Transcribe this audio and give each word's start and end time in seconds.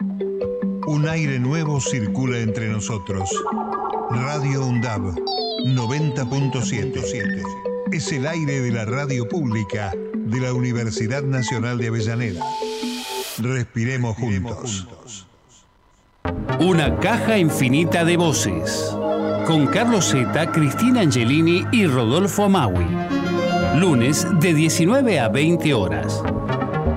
Un 0.00 1.08
aire 1.08 1.38
nuevo 1.38 1.80
circula 1.80 2.38
entre 2.38 2.68
nosotros. 2.68 3.30
Radio 4.10 4.64
UNDAB 4.66 5.14
90.7 5.66 7.42
es 7.92 8.12
el 8.12 8.26
aire 8.26 8.60
de 8.60 8.70
la 8.70 8.84
radio 8.84 9.28
pública 9.28 9.92
de 10.14 10.40
la 10.40 10.52
Universidad 10.52 11.22
Nacional 11.22 11.78
de 11.78 11.88
Avellaneda. 11.88 12.44
Respiremos 13.38 14.16
juntos. 14.16 14.86
Una 16.60 16.98
caja 17.00 17.38
infinita 17.38 18.04
de 18.04 18.16
voces. 18.16 18.96
Con 19.46 19.66
Carlos 19.66 20.10
Zeta, 20.10 20.52
Cristina 20.52 21.00
Angelini 21.00 21.64
y 21.72 21.86
Rodolfo 21.86 22.44
Amaui. 22.44 22.86
Lunes 23.76 24.26
de 24.40 24.54
19 24.54 25.20
a 25.20 25.28
20 25.28 25.74
horas. 25.74 26.22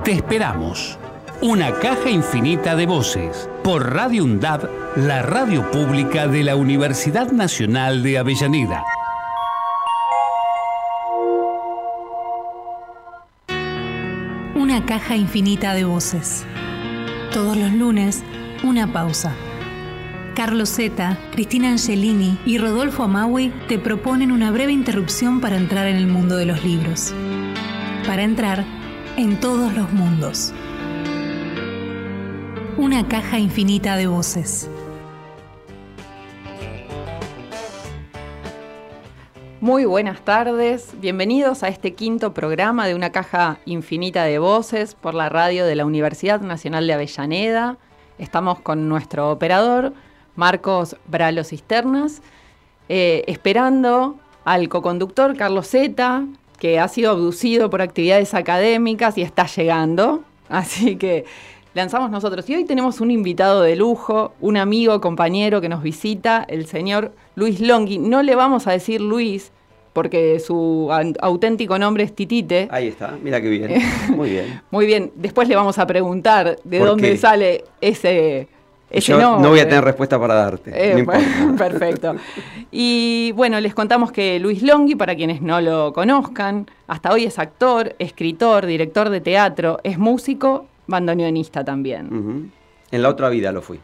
Te 0.04 0.12
esperamos. 0.12 0.98
Una 1.42 1.72
caja 1.72 2.08
infinita 2.08 2.76
de 2.76 2.86
voces. 2.86 3.50
Por 3.64 3.94
Radio 3.94 4.22
UNDAB, 4.22 4.68
la 4.94 5.22
radio 5.22 5.68
pública 5.72 6.28
de 6.28 6.44
la 6.44 6.54
Universidad 6.54 7.32
Nacional 7.32 8.04
de 8.04 8.16
Avellaneda. 8.16 8.84
Una 14.54 14.86
caja 14.86 15.16
infinita 15.16 15.74
de 15.74 15.82
voces. 15.82 16.46
Todos 17.32 17.56
los 17.56 17.72
lunes, 17.72 18.22
una 18.62 18.92
pausa. 18.92 19.34
Carlos 20.36 20.72
Zeta, 20.72 21.18
Cristina 21.32 21.70
Angelini 21.70 22.38
y 22.46 22.58
Rodolfo 22.58 23.02
Amaui 23.02 23.52
te 23.66 23.80
proponen 23.80 24.30
una 24.30 24.52
breve 24.52 24.70
interrupción 24.70 25.40
para 25.40 25.56
entrar 25.56 25.88
en 25.88 25.96
el 25.96 26.06
mundo 26.06 26.36
de 26.36 26.46
los 26.46 26.62
libros. 26.62 27.12
Para 28.06 28.22
entrar 28.22 28.64
en 29.16 29.40
todos 29.40 29.74
los 29.74 29.92
mundos. 29.92 30.54
Una 32.82 33.06
caja 33.06 33.38
infinita 33.38 33.94
de 33.94 34.08
voces. 34.08 34.68
Muy 39.60 39.84
buenas 39.84 40.22
tardes, 40.22 40.90
bienvenidos 41.00 41.62
a 41.62 41.68
este 41.68 41.94
quinto 41.94 42.34
programa 42.34 42.88
de 42.88 42.96
una 42.96 43.12
caja 43.12 43.60
infinita 43.66 44.24
de 44.24 44.40
voces 44.40 44.96
por 44.96 45.14
la 45.14 45.28
radio 45.28 45.64
de 45.64 45.76
la 45.76 45.86
Universidad 45.86 46.40
Nacional 46.40 46.88
de 46.88 46.94
Avellaneda. 46.94 47.78
Estamos 48.18 48.58
con 48.58 48.88
nuestro 48.88 49.30
operador, 49.30 49.92
Marcos 50.34 50.96
Bralo 51.06 51.44
Cisternas, 51.44 52.20
eh, 52.88 53.22
esperando 53.28 54.16
al 54.44 54.68
coconductor 54.68 55.36
Carlos 55.36 55.68
Zeta, 55.68 56.24
que 56.58 56.80
ha 56.80 56.88
sido 56.88 57.12
abducido 57.12 57.70
por 57.70 57.80
actividades 57.80 58.34
académicas 58.34 59.16
y 59.18 59.22
está 59.22 59.46
llegando. 59.46 60.24
Así 60.48 60.96
que 60.96 61.24
lanzamos 61.74 62.10
nosotros. 62.10 62.48
Y 62.48 62.54
hoy 62.54 62.64
tenemos 62.64 63.00
un 63.00 63.10
invitado 63.10 63.62
de 63.62 63.76
lujo, 63.76 64.32
un 64.40 64.56
amigo, 64.56 65.00
compañero 65.00 65.60
que 65.60 65.68
nos 65.68 65.82
visita, 65.82 66.44
el 66.48 66.66
señor 66.66 67.12
Luis 67.34 67.60
Longhi. 67.60 67.98
No 67.98 68.22
le 68.22 68.34
vamos 68.34 68.66
a 68.66 68.72
decir 68.72 69.00
Luis, 69.00 69.52
porque 69.92 70.40
su 70.40 70.88
auténtico 71.20 71.78
nombre 71.78 72.04
es 72.04 72.14
Titite. 72.14 72.68
Ahí 72.70 72.88
está, 72.88 73.16
mira 73.22 73.40
qué 73.40 73.48
bien. 73.48 73.82
Muy 74.16 74.30
bien. 74.30 74.62
Muy 74.70 74.86
bien. 74.86 75.12
Después 75.14 75.48
le 75.48 75.56
vamos 75.56 75.78
a 75.78 75.86
preguntar 75.86 76.58
de 76.64 76.78
dónde 76.78 77.16
sale 77.16 77.64
ese, 77.80 78.48
ese 78.90 79.12
Yo 79.12 79.38
no 79.38 79.48
voy 79.48 79.60
a 79.60 79.68
tener 79.68 79.84
respuesta 79.84 80.18
para 80.18 80.34
darte. 80.34 80.70
Eh, 80.74 81.06
perfecto. 81.58 82.16
Y 82.70 83.32
bueno, 83.32 83.60
les 83.60 83.74
contamos 83.74 84.12
que 84.12 84.38
Luis 84.38 84.62
Longhi, 84.62 84.94
para 84.94 85.14
quienes 85.14 85.42
no 85.42 85.60
lo 85.60 85.92
conozcan, 85.92 86.66
hasta 86.86 87.12
hoy 87.12 87.24
es 87.24 87.38
actor, 87.38 87.94
escritor, 87.98 88.66
director 88.66 89.10
de 89.10 89.20
teatro, 89.20 89.78
es 89.82 89.98
músico 89.98 90.66
bandoneonista 90.92 91.64
también. 91.64 92.52
En 92.92 93.02
la 93.02 93.08
otra 93.08 93.28
vida 93.28 93.50
lo 93.50 93.62
fui. 93.62 93.80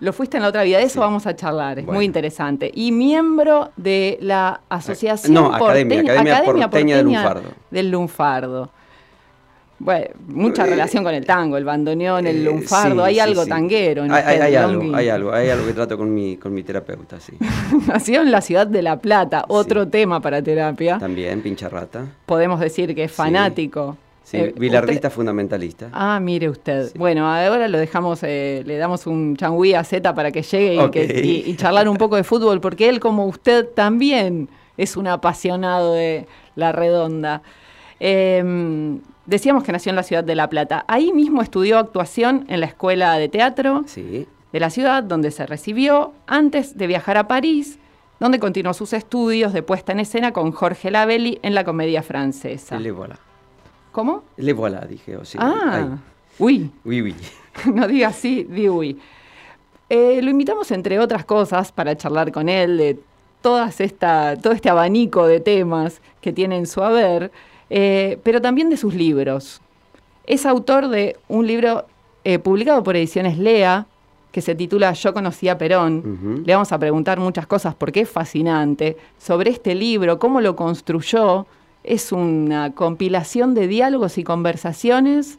Lo 0.00 0.12
fuiste 0.14 0.38
en 0.38 0.44
la 0.44 0.48
otra 0.48 0.62
vida, 0.62 0.78
de 0.78 0.84
eso 0.84 1.00
vamos 1.00 1.26
a 1.26 1.36
charlar, 1.36 1.78
es 1.78 1.86
muy 1.86 2.06
interesante. 2.06 2.70
Y 2.72 2.90
miembro 2.90 3.70
de 3.76 4.18
la 4.22 4.60
Asociación 4.70 5.34
no, 5.34 5.52
Academia, 5.52 6.00
Academia, 6.00 6.70
Porteña, 6.70 6.96
del 6.96 7.06
Lunfardo. 7.06 7.50
Del 7.70 7.90
Lunfardo. 7.90 8.70
Bueno, 9.78 10.06
mucha 10.28 10.64
eh, 10.64 10.70
relación 10.70 11.04
con 11.04 11.14
el 11.14 11.24
tango, 11.24 11.56
el 11.56 11.64
bandoneón, 11.64 12.26
el 12.26 12.36
eh, 12.36 12.44
lunfardo, 12.44 13.02
hay 13.02 13.18
algo 13.18 13.46
tanguero. 13.46 14.04
En 14.04 14.12
hay, 14.12 14.38
hay 14.38 14.54
algo, 14.54 14.94
hay 14.94 15.08
algo, 15.08 15.32
hay 15.32 15.48
algo 15.48 15.66
que 15.66 15.72
trato 15.72 15.96
con 15.96 16.12
mi, 16.12 16.36
con 16.36 16.52
mi 16.52 16.62
terapeuta, 16.62 17.18
sí. 17.18 17.32
Nació 17.86 18.20
en 18.20 18.30
la 18.30 18.42
ciudad 18.42 18.66
de 18.66 18.82
La 18.82 18.98
Plata, 18.98 19.44
otro 19.48 19.88
tema 19.88 20.20
para 20.20 20.42
terapia. 20.42 20.98
También, 20.98 21.40
pincha 21.42 21.70
rata. 21.70 22.06
Podemos 22.26 22.60
decir 22.60 22.94
que 22.94 23.04
es 23.04 23.12
fanático 23.12 23.96
Sí, 24.30 24.36
eh, 24.36 25.10
fundamentalista. 25.10 25.90
Ah, 25.92 26.20
mire 26.20 26.48
usted. 26.48 26.92
Bueno, 26.94 27.26
ahora 27.26 27.66
lo 27.66 27.78
dejamos, 27.78 28.20
eh, 28.22 28.62
le 28.64 28.76
damos 28.76 29.08
un 29.08 29.36
changüí 29.36 29.74
a 29.74 29.82
Z 29.82 30.14
para 30.14 30.30
que 30.30 30.42
llegue 30.42 30.76
y, 31.24 31.56
charlar 31.56 31.88
un 31.88 31.96
poco 31.96 32.14
de 32.14 32.22
fútbol, 32.22 32.60
porque 32.60 32.88
él, 32.88 33.00
como 33.00 33.26
usted, 33.26 33.66
también 33.66 34.48
es 34.76 34.96
un 34.96 35.08
apasionado 35.08 35.94
de 35.94 36.28
la 36.54 36.70
redonda. 36.70 37.42
Em, 37.98 39.00
decíamos 39.26 39.64
que 39.64 39.72
nació 39.72 39.90
en 39.90 39.96
la 39.96 40.04
ciudad 40.04 40.22
de 40.22 40.36
La 40.36 40.48
Plata. 40.48 40.84
Ahí 40.86 41.12
mismo 41.12 41.42
estudió 41.42 41.78
actuación 41.78 42.44
en 42.48 42.60
la 42.60 42.66
escuela 42.66 43.18
de 43.18 43.28
teatro 43.28 43.84
de 43.96 44.60
la 44.60 44.70
ciudad, 44.70 45.02
donde 45.02 45.32
se 45.32 45.44
recibió 45.44 46.12
antes 46.28 46.78
de 46.78 46.86
viajar 46.86 47.16
a 47.16 47.26
París, 47.26 47.80
donde 48.20 48.38
continuó 48.38 48.74
sus 48.74 48.92
estudios 48.92 49.52
de 49.52 49.64
puesta 49.64 49.90
en 49.90 49.98
escena 49.98 50.30
con 50.30 50.52
Jorge 50.52 50.92
Lavelli 50.92 51.40
en 51.42 51.56
la 51.56 51.64
comedia 51.64 52.04
francesa. 52.04 52.76
¿Cómo? 53.92 54.22
Le 54.36 54.52
voilà, 54.52 54.80
dije. 54.86 55.16
O 55.16 55.22
ah, 55.38 55.98
uy. 56.38 56.70
Uy, 56.84 57.02
uy. 57.02 57.14
no 57.74 57.86
diga 57.86 58.08
así, 58.08 58.44
di 58.44 58.68
uy. 58.68 58.98
Eh, 59.88 60.20
lo 60.22 60.30
invitamos, 60.30 60.70
entre 60.70 60.98
otras 61.00 61.24
cosas, 61.24 61.72
para 61.72 61.96
charlar 61.96 62.30
con 62.30 62.48
él 62.48 62.76
de 62.76 62.98
todas 63.40 63.80
esta, 63.80 64.36
todo 64.36 64.52
este 64.52 64.68
abanico 64.68 65.26
de 65.26 65.40
temas 65.40 66.00
que 66.20 66.32
tiene 66.32 66.56
en 66.56 66.66
su 66.66 66.82
haber, 66.82 67.32
eh, 67.70 68.18
pero 68.22 68.40
también 68.40 68.70
de 68.70 68.76
sus 68.76 68.94
libros. 68.94 69.60
Es 70.26 70.46
autor 70.46 70.88
de 70.88 71.16
un 71.28 71.46
libro 71.46 71.86
eh, 72.22 72.38
publicado 72.38 72.82
por 72.82 72.96
Ediciones 72.96 73.38
Lea, 73.38 73.86
que 74.30 74.40
se 74.40 74.54
titula 74.54 74.92
Yo 74.92 75.12
conocí 75.12 75.48
a 75.48 75.58
Perón. 75.58 76.44
Le 76.46 76.52
vamos 76.52 76.70
a 76.70 76.78
preguntar 76.78 77.18
muchas 77.18 77.48
cosas 77.48 77.74
porque 77.74 78.02
es 78.02 78.08
fascinante 78.08 78.96
sobre 79.18 79.50
este 79.50 79.74
libro, 79.74 80.20
cómo 80.20 80.40
lo 80.40 80.54
construyó, 80.54 81.46
es 81.84 82.12
una 82.12 82.72
compilación 82.74 83.54
de 83.54 83.66
diálogos 83.66 84.18
y 84.18 84.24
conversaciones 84.24 85.38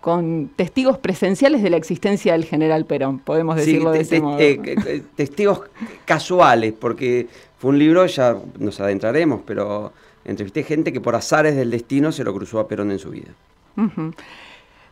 con 0.00 0.50
testigos 0.56 0.98
presenciales 0.98 1.62
de 1.62 1.70
la 1.70 1.76
existencia 1.76 2.32
del 2.32 2.44
general 2.44 2.86
Perón, 2.86 3.18
podemos 3.18 3.56
decirlo 3.56 3.90
de 3.90 4.00
ese 4.00 4.20
modo. 4.20 4.38
Eh, 4.40 5.02
testigos 5.14 5.62
casuales, 6.06 6.72
porque 6.72 7.28
fue 7.58 7.70
un 7.70 7.78
libro, 7.78 8.06
ya 8.06 8.36
nos 8.58 8.80
adentraremos, 8.80 9.42
pero 9.44 9.92
entrevisté 10.24 10.62
gente 10.62 10.92
que 10.92 11.00
por 11.00 11.14
azares 11.14 11.54
del 11.54 11.70
destino 11.70 12.12
se 12.12 12.24
lo 12.24 12.32
cruzó 12.32 12.60
a 12.60 12.68
Perón 12.68 12.90
en 12.90 12.98
su 12.98 13.10
vida. 13.10 13.28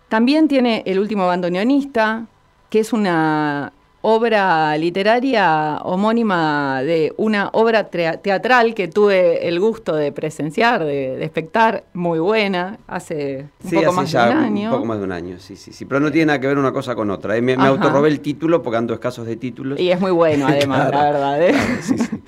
También 0.08 0.48
tiene 0.48 0.82
El 0.86 0.98
último 0.98 1.26
bandoneonista, 1.26 2.26
que 2.68 2.80
es 2.80 2.92
una 2.92 3.72
obra 4.00 4.76
literaria 4.76 5.80
homónima 5.82 6.82
de 6.82 7.12
una 7.16 7.50
obra 7.52 7.88
teatral 7.88 8.74
que 8.74 8.88
tuve 8.88 9.48
el 9.48 9.58
gusto 9.58 9.96
de 9.96 10.12
presenciar, 10.12 10.84
de, 10.84 11.16
de 11.16 11.24
espectar, 11.24 11.84
muy 11.94 12.20
buena, 12.20 12.78
hace 12.86 13.46
un 13.64 13.70
poco 13.70 13.92
más 13.92 14.12
de 14.12 14.18
un 14.18 14.36
año. 14.36 14.68
Un 14.70 14.74
poco 14.76 14.86
más 14.86 14.98
de 14.98 15.04
un 15.04 15.12
año, 15.12 15.38
sí, 15.40 15.56
sí, 15.56 15.72
sí. 15.72 15.84
Pero 15.84 16.00
no 16.00 16.12
tiene 16.12 16.26
nada 16.26 16.40
que 16.40 16.46
ver 16.46 16.58
una 16.58 16.72
cosa 16.72 16.94
con 16.94 17.10
otra. 17.10 17.36
¿eh? 17.36 17.42
Me, 17.42 17.56
me 17.56 17.66
autorrobé 17.66 18.08
el 18.08 18.20
título 18.20 18.62
porque 18.62 18.76
ando 18.76 18.94
escasos 18.94 19.26
de 19.26 19.36
títulos. 19.36 19.80
Y 19.80 19.90
es 19.90 20.00
muy 20.00 20.12
bueno, 20.12 20.46
además, 20.48 20.90
la 20.90 21.02
verdad. 21.02 21.42
¿eh? 21.42 21.54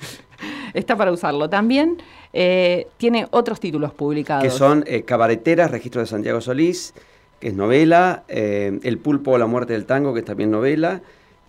Está 0.73 0.95
para 0.97 1.11
usarlo. 1.11 1.49
También 1.49 2.01
eh, 2.33 2.87
tiene 2.97 3.27
otros 3.31 3.59
títulos 3.59 3.93
publicados. 3.93 4.43
Que 4.43 4.49
son 4.49 4.85
Cabareteras, 5.05 5.71
Registro 5.71 6.01
de 6.01 6.07
Santiago 6.07 6.41
Solís, 6.41 6.93
que 7.39 7.49
es 7.49 7.53
novela, 7.53 8.23
El 8.27 8.97
pulpo 8.99 9.31
o 9.31 9.37
la 9.37 9.47
muerte 9.47 9.73
del 9.73 9.85
tango, 9.85 10.13
que 10.13 10.19
es 10.19 10.25
también 10.25 10.51
novela, 10.51 11.01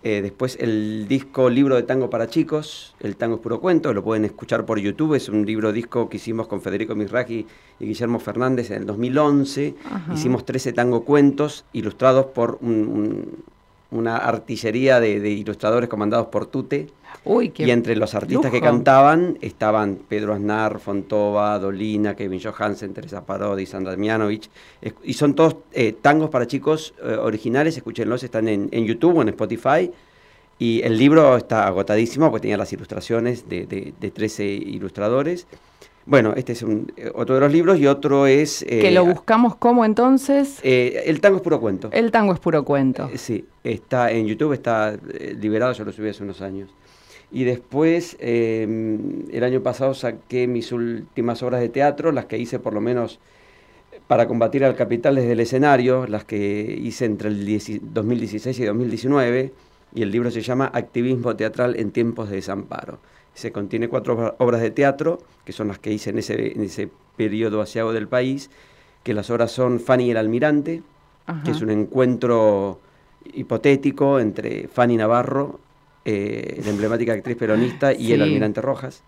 eh, 0.05 0.21
después 0.21 0.57
el 0.59 1.07
disco 1.07 1.49
Libro 1.49 1.77
de 1.77 1.83
Tango 1.83 2.09
para 2.09 2.27
Chicos, 2.27 2.93
El 2.99 3.15
Tango 3.15 3.35
es 3.35 3.41
Puro 3.41 3.61
Cuento, 3.61 3.93
lo 3.93 4.03
pueden 4.03 4.25
escuchar 4.25 4.65
por 4.65 4.77
YouTube, 4.77 5.15
es 5.15 5.29
un 5.29 5.45
libro 5.45 5.71
disco 5.71 6.09
que 6.09 6.17
hicimos 6.17 6.47
con 6.47 6.61
Federico 6.61 6.93
Misraji 6.93 7.47
y 7.79 7.85
Guillermo 7.85 8.19
Fernández 8.19 8.69
en 8.71 8.79
el 8.79 8.85
2011. 8.85 9.75
Hicimos 10.13 10.43
13 10.43 10.73
tango 10.73 11.05
cuentos 11.05 11.63
ilustrados 11.71 12.25
por 12.25 12.59
una 13.91 14.17
artillería 14.17 14.99
de, 14.99 15.29
ilustradores 15.29 15.87
comandados 15.87 16.27
por 16.27 16.47
Tute. 16.47 16.87
Y 17.25 17.71
entre 17.71 17.95
los 17.95 18.15
artistas 18.15 18.51
que 18.51 18.59
cantaban 18.59 19.37
estaban 19.41 19.99
Pedro 20.09 20.33
Aznar, 20.33 20.79
Fontova, 20.79 21.57
Dolina, 21.57 22.15
Kevin 22.15 22.41
Johansen, 22.41 22.93
Teresa 22.93 23.25
Parodi, 23.25 23.65
Sandra 23.65 23.95
Mianovich. 23.95 24.49
Y 25.03 25.13
son 25.13 25.33
todos 25.33 25.57
eh, 25.71 25.93
tangos 25.93 26.29
para 26.29 26.47
chicos 26.47 26.93
eh, 27.01 27.15
originales, 27.15 27.77
escúchenlos, 27.77 28.23
están 28.23 28.47
en, 28.49 28.69
YouTube 28.71 29.17
o 29.17 29.21
en 29.21 29.29
Spotify. 29.29 29.89
Y 30.59 30.81
el 30.83 30.97
libro 30.97 31.37
está 31.37 31.65
agotadísimo 31.65 32.29
porque 32.29 32.43
tenía 32.43 32.57
las 32.57 32.71
ilustraciones 32.73 33.47
de, 33.47 33.65
de, 33.65 34.11
13 34.11 34.45
ilustradores. 34.45 35.47
Bueno, 36.05 36.33
este 36.35 36.51
es 36.51 36.65
otro 37.15 37.35
de 37.35 37.41
los 37.41 37.51
libros 37.51 37.79
y 37.79 37.87
otro 37.87 38.27
es... 38.27 38.65
que 38.67 38.91
lo 38.91 39.05
buscamos 39.05 39.55
como 39.55 39.85
entonces... 39.85 40.59
el 40.61 41.21
tango 41.21 41.37
es 41.37 41.43
puro 41.43 41.61
cuento. 41.61 41.89
El 41.93 42.11
tango 42.11 42.33
es 42.33 42.39
puro 42.39 42.65
cuento. 42.65 43.09
sí, 43.15 43.45
está 43.63 44.11
en 44.11 44.27
YouTube, 44.27 44.51
está 44.51 44.97
liberado, 45.39 45.71
yo 45.71 45.85
lo 45.85 45.93
subí 45.93 46.09
hace 46.09 46.23
unos 46.23 46.41
años. 46.41 46.69
Y 47.33 47.45
después, 47.45 48.15
em, 48.19 49.23
el 49.31 49.43
año 49.43 49.61
pasado 49.63 49.95
saqué 49.95 50.45
mis 50.45 50.71
últimas 50.71 51.41
obras 51.41 51.61
de 51.61 51.69
teatro, 51.69 52.11
las 52.11 52.25
que 52.25 52.37
hice 52.37 52.59
por 52.59 52.75
lo 52.75 52.79
menos 52.79 53.19
para 54.05 54.27
combatir 54.27 54.63
al 54.63 54.75
capital 54.75 55.15
desde 55.15 55.31
el 55.31 55.39
escenario, 55.39 56.05
las 56.05 56.25
que 56.25 56.77
hice 56.79 57.05
entre 57.05 57.29
el 57.29 57.43
2016 57.81 58.59
y 58.59 58.65
2019, 58.65 59.51
y 59.95 60.03
el 60.03 60.11
libro 60.11 60.29
se 60.29 60.41
llama 60.41 60.69
Activismo 60.71 61.35
Teatral 61.35 61.75
en 61.79 61.89
Tiempos 61.89 62.29
de 62.29 62.35
Desamparo. 62.35 62.99
Se 63.33 63.51
contiene 63.51 63.87
cuatro 63.87 64.35
obras 64.37 64.61
de 64.61 64.69
teatro, 64.69 65.17
que 65.43 65.53
son 65.53 65.69
las 65.69 65.79
que 65.79 65.91
hice 65.91 66.11
en 66.11 66.19
ese, 66.19 66.53
en 66.53 66.61
ese 66.61 66.89
periodo 67.17 67.61
asiago 67.61 67.93
del 67.93 68.07
país, 68.07 68.51
que 69.01 69.15
las 69.15 69.31
obras 69.31 69.51
son 69.51 69.79
Fanny 69.79 70.05
y 70.05 70.11
el 70.11 70.17
Almirante, 70.17 70.83
que 71.43 71.49
es 71.49 71.61
un 71.63 71.71
encuentro 71.71 72.79
hipotético 73.33 74.19
entre 74.19 74.67
Fanny 74.67 74.97
Navarro 74.97 75.59
eh, 76.05 76.61
la 76.63 76.69
emblemática 76.69 77.13
actriz 77.13 77.37
peronista, 77.37 77.93
y 77.93 78.11
el 78.11 78.21
almirante 78.21 78.61
Rojas. 78.61 79.03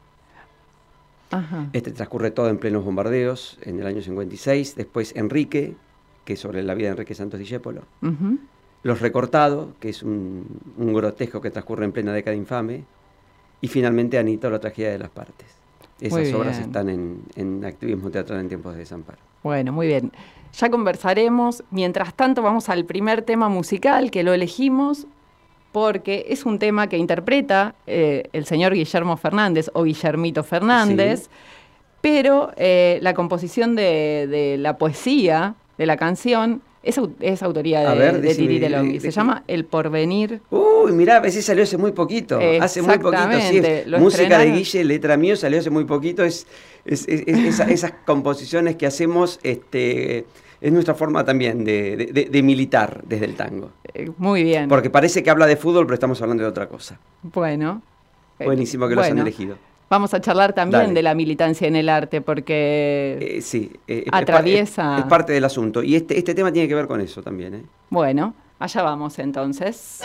Este 1.74 1.92
transcurre 1.92 2.32
todo 2.32 2.48
en 2.48 2.58
plenos 2.58 2.86
bombardeos 2.86 3.58
en 3.64 3.80
el 3.80 3.88
año 3.88 4.02
56. 4.02 4.76
Después 4.76 5.14
Enrique, 5.16 5.76
que 6.24 6.34
es 6.34 6.40
sobre 6.40 6.64
la 6.64 6.74
vida 6.74 6.88
de 6.88 6.92
Enrique 6.92 7.14
Santos 7.14 7.40
Discépolo. 7.40 7.82
Los 8.84 9.02
Recortados, 9.02 9.70
que 9.80 9.90
es 9.90 10.04
un, 10.04 10.62
grotesco 10.78 11.42
que 11.42 11.52
transcurre 11.52 11.86
en 11.86 11.92
plena 11.92 12.14
década 12.14 12.36
infame. 12.36 12.84
Y 13.60 13.68
finalmente 13.68 14.18
Anita, 14.18 14.50
la 14.50 14.60
tragedia 14.60 14.92
de 14.92 15.00
las 15.00 15.10
partes. 15.10 15.48
Esas 16.00 16.32
obras 16.34 16.60
están 16.60 16.90
en, 16.90 17.24
en, 17.36 17.66
activismo 17.66 18.12
teatral 18.12 18.40
en 18.40 18.48
tiempos 18.48 18.74
de 18.74 18.80
desamparo. 18.80 19.18
Bueno, 19.44 19.72
muy 19.72 19.88
bien. 19.88 20.12
Ya 20.54 20.70
conversaremos. 20.70 21.64
Mientras 21.72 22.14
tanto, 22.14 22.42
vamos 22.42 22.70
al 22.70 22.86
primer 22.86 23.24
tema 23.24 23.50
musical 23.50 24.12
que 24.12 24.24
lo 24.24 24.34
elegimos 24.34 25.08
porque 25.76 26.28
es 26.30 26.46
un 26.46 26.58
tema 26.58 26.88
que 26.88 26.98
interpreta 26.98 27.76
eh, 27.86 28.30
el 28.32 28.46
señor 28.46 28.74
Guillermo 28.74 29.18
Fernández 29.18 29.70
o 29.74 29.84
Guillermito 29.84 30.42
Fernández, 30.42 31.28
pero 32.00 32.54
eh, 32.56 32.98
la 33.02 33.14
composición 33.14 33.76
de, 33.76 34.56
la 34.58 34.78
poesía 34.78 35.56
de 35.78 35.86
la 35.86 35.98
canción 35.98 36.62
es, 36.82 36.98
autoría 37.44 37.94
de, 37.94 38.20
de 38.22 38.36
Titi 38.36 39.02
Se 39.02 39.12
llama 39.12 39.44
El 39.50 39.66
Porvenir. 39.66 40.40
Uy, 40.50 40.94
mirá, 40.94 41.18
a 41.18 41.20
veces 41.20 41.44
salió 41.44 41.64
hace 41.64 41.78
muy 41.78 41.92
poquito. 41.92 42.40
Hace 42.62 42.82
muy 42.82 42.98
poquito, 42.98 43.42
sí. 43.42 43.62
Música 44.00 44.40
de 44.40 44.52
Guille, 44.52 44.86
letra 44.86 45.18
mío, 45.18 45.36
salió 45.36 45.60
hace 45.60 45.72
muy 45.72 45.84
poquito. 45.84 46.24
Es, 46.24 46.48
esas 46.86 47.92
composiciones 48.06 48.78
que 48.78 48.86
hacemos 48.86 49.42
este, 49.44 50.26
es 50.62 50.72
nuestra 50.72 50.94
forma 50.96 51.24
también 51.24 51.64
de, 51.64 52.42
militar 52.44 53.02
desde 53.06 53.26
el 53.26 53.36
tango. 53.36 53.72
Eh, 53.94 54.12
muy 54.18 54.44
bien. 54.44 54.70
Porque 54.70 54.90
parece 54.90 55.24
que 55.24 55.30
habla 55.30 55.46
de 55.46 55.56
fútbol, 55.56 55.86
pero 55.86 55.96
estamos 55.96 56.22
hablando 56.22 56.44
de 56.44 56.50
otra 56.50 56.68
cosa. 56.68 57.00
Bueno. 57.22 57.82
Eh, 58.40 58.46
Buenísimo 58.46 58.88
que 58.88 58.96
los 58.96 59.06
han 59.06 59.18
elegido. 59.18 59.58
Vamos 59.90 60.14
a 60.14 60.22
charlar 60.22 60.54
también 60.54 60.94
de 60.94 61.04
la 61.04 61.14
militancia 61.14 61.68
en 61.68 61.76
el 61.76 61.90
arte, 61.90 62.20
porque 62.22 63.18
eh, 63.38 63.42
sí, 63.42 63.72
atraviesa... 64.12 64.98
Es, 64.98 65.06
parte 65.06 65.32
del 65.32 65.46
asunto. 65.46 65.84
Y 65.84 65.96
este, 65.96 66.18
este 66.18 66.34
tema 66.34 66.52
tiene 66.52 66.68
que 66.68 66.76
ver 66.76 66.88
con 66.88 67.02
eso 67.02 67.22
también. 67.22 67.68
Bueno, 67.90 68.34
allá 68.58 68.82
vamos 68.82 69.20
entonces. 69.20 70.02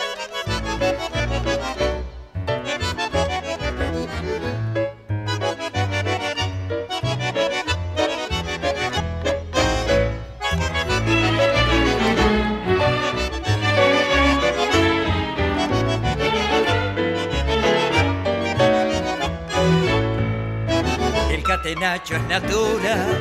Nacho 21.81 22.15
es 22.15 22.21
natural. 22.25 23.17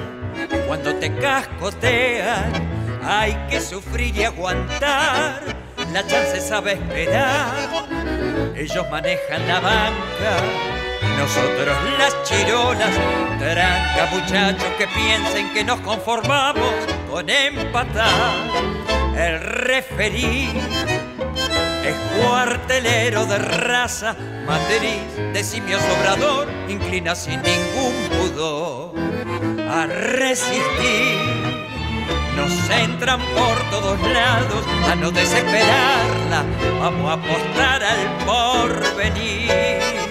Cuando 0.67 0.95
te 0.97 1.11
cascotean, 1.15 2.53
hay 3.03 3.33
que 3.49 3.59
sufrir 3.59 4.15
y 4.15 4.25
aguantar. 4.25 5.41
La 5.95 6.07
chance 6.07 6.43
sabe 6.43 6.75
esperar. 6.75 7.55
Ellos 8.55 8.85
manejan 8.91 9.49
la 9.49 9.61
banca, 9.61 10.37
nosotros 11.19 11.75
las 11.99 12.23
chirolas. 12.25 12.91
Tranca, 13.39 14.09
muchachos, 14.13 14.69
que 14.77 14.87
piensen 14.89 15.55
que 15.55 15.65
nos 15.65 15.81
conformamos 15.81 16.75
con 17.11 17.31
empatar. 17.31 18.11
El 19.17 19.41
referí 19.41 20.51
es 21.91 21.97
cuartelero 22.19 23.27
de 23.27 23.39
raza, 23.39 24.15
matriz 24.47 25.33
de 25.33 25.43
simio 25.43 25.79
sobrador, 25.79 26.49
inclina 26.69 27.15
sin 27.15 27.41
ningún 27.43 27.95
pudor 28.11 28.93
a 29.69 29.87
resistir. 29.87 31.19
Nos 32.37 32.71
entran 32.71 33.21
por 33.21 33.71
todos 33.71 34.01
lados 34.01 34.65
a 34.91 34.95
no 34.95 35.11
desesperarla, 35.11 36.45
vamos 36.81 37.11
a 37.11 37.15
apostar 37.15 37.83
al 37.83 38.25
porvenir. 38.25 40.10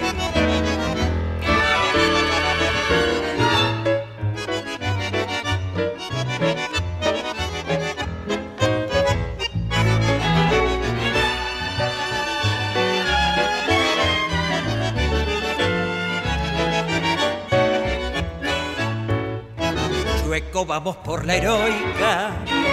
Vamos 20.66 20.96
por 20.96 21.24
la 21.26 21.36
heroica, 21.36 22.30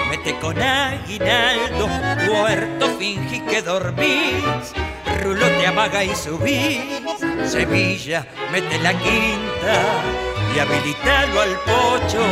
mete 0.10 0.38
con 0.40 0.62
aguinaldo, 0.62 1.88
puerto 2.28 2.88
fingí 2.98 3.40
que 3.42 3.62
dormís, 3.62 4.74
rulo 5.24 5.46
te 5.46 5.68
amaga 5.68 6.04
y 6.04 6.16
subís, 6.16 6.82
Sevilla, 7.46 8.26
mete 8.52 8.78
la 8.80 8.94
quinta 8.94 10.04
y 10.56 10.60
habilitalo 10.60 11.42
al 11.42 11.56
pocho. 11.60 12.24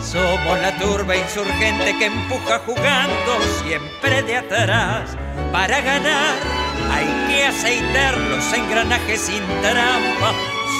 Somos 0.00 0.60
la 0.60 0.76
turba 0.76 1.16
insurgente 1.16 1.96
que 1.98 2.06
empuja 2.06 2.58
jugando 2.66 3.40
siempre 3.62 4.22
de 4.22 4.36
atrás. 4.36 5.16
Para 5.50 5.80
ganar 5.80 6.34
hay 6.90 7.06
que 7.28 7.44
aceitar 7.46 8.16
los 8.18 8.52
engranajes 8.52 9.20
sin 9.20 9.42
trampa 9.62 10.34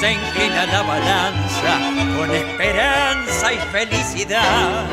se 0.05 0.13
inclina 0.13 0.67
la 0.67 0.83
balanza 0.83 1.79
con 2.15 2.31
esperanza 2.31 3.53
y 3.55 3.59
felicidad. 3.73 4.85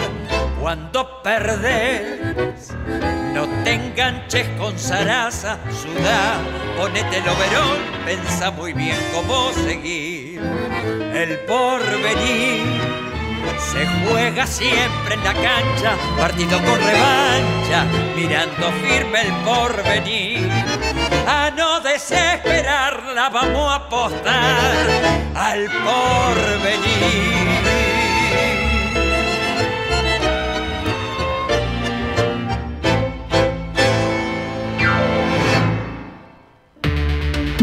Cuando 0.61 1.21
perdés, 1.21 2.71
no 3.33 3.45
te 3.63 3.73
enganches 3.73 4.47
con 4.57 4.77
zaraza, 4.79 5.57
sudá, 5.81 6.37
ponete 6.77 7.17
el 7.17 7.27
overón, 7.27 7.79
pensa 8.05 8.51
muy 8.51 8.71
bien 8.71 8.97
cómo 9.13 9.51
seguir. 9.51 10.39
El 11.13 11.39
porvenir 11.39 12.63
se 13.59 13.85
juega 14.05 14.47
siempre 14.47 15.15
en 15.15 15.23
la 15.25 15.33
cancha, 15.33 15.97
partido 16.17 16.57
con 16.63 16.79
revancha, 16.79 17.85
mirando 18.15 18.71
firme 18.83 19.23
el 19.23 19.33
porvenir. 19.43 20.50
A 21.51 21.55
no 21.55 21.81
desesperarla 21.81 23.29
vamos 23.29 23.71
a 23.71 23.75
apostar 23.75 24.87
al 25.35 25.65
porvenir. 25.65 27.31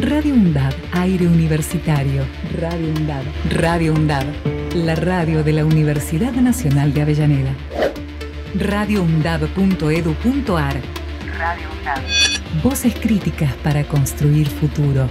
Radio 0.01 0.35
UNDAD, 0.35 0.75
aire 0.93 1.27
universitario. 1.27 2.27
Radio 2.61 2.89
UNDAD, 2.89 3.25
Radio 3.51 3.95
UNDAD 3.95 4.27
la 4.75 4.95
radio 4.95 5.43
de 5.43 5.53
la 5.53 5.65
Universidad 5.65 6.33
Nacional 6.33 6.93
de 6.93 7.01
Avellaneda. 7.03 7.55
radioundab.edu.ar 8.55 10.77
Radio 11.39 11.69
UNDAB. 11.71 12.28
Voces 12.63 12.95
críticas 12.95 13.55
para 13.63 13.85
construir 13.85 14.49
futuro. 14.49 15.09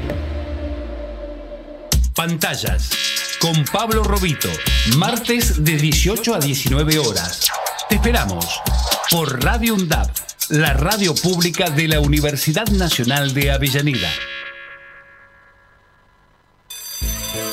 Pantallas. 2.13 2.89
Con 3.39 3.63
Pablo 3.65 4.03
Robito. 4.03 4.49
Martes 4.97 5.63
de 5.63 5.77
18 5.77 6.35
a 6.35 6.39
19 6.39 6.99
horas. 6.99 7.49
Te 7.87 7.95
esperamos 7.95 8.61
por 9.11 9.43
Radio 9.43 9.75
UNDAB, 9.75 10.09
la 10.49 10.73
radio 10.73 11.15
pública 11.15 11.69
de 11.69 11.87
la 11.87 12.01
Universidad 12.01 12.67
Nacional 12.67 13.33
de 13.33 13.51
Avellaneda. 13.51 14.09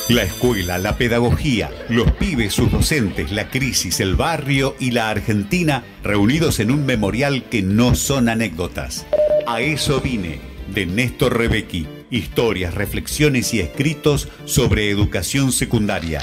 La 0.07 0.21
escuela, 0.21 0.77
la 0.77 0.97
pedagogía, 0.99 1.71
los 1.89 2.11
pibes, 2.11 2.53
sus 2.53 2.71
docentes, 2.71 3.31
la 3.31 3.49
crisis, 3.49 3.99
el 3.99 4.15
barrio 4.15 4.75
y 4.79 4.91
la 4.91 5.09
Argentina 5.09 5.83
reunidos 6.03 6.59
en 6.59 6.69
un 6.69 6.85
memorial 6.85 7.45
que 7.49 7.63
no 7.63 7.95
son 7.95 8.29
anécdotas. 8.29 9.07
A 9.47 9.61
eso 9.61 10.01
vine, 10.01 10.39
de 10.71 10.85
Néstor 10.85 11.35
Rebecki. 11.35 11.87
Historias, 12.11 12.75
reflexiones 12.75 13.51
y 13.55 13.61
escritos 13.61 14.27
sobre 14.45 14.91
educación 14.91 15.51
secundaria. 15.51 16.21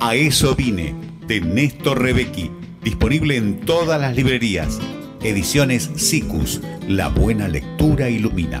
A 0.00 0.14
eso 0.14 0.54
vine, 0.54 0.94
de 1.26 1.40
Néstor 1.40 2.00
Rebecki. 2.00 2.52
Disponible 2.84 3.36
en 3.36 3.58
todas 3.60 4.00
las 4.00 4.14
librerías. 4.14 4.78
Ediciones 5.24 5.90
SICUS. 5.96 6.60
La 6.86 7.08
buena 7.08 7.48
lectura 7.48 8.10
ilumina. 8.10 8.60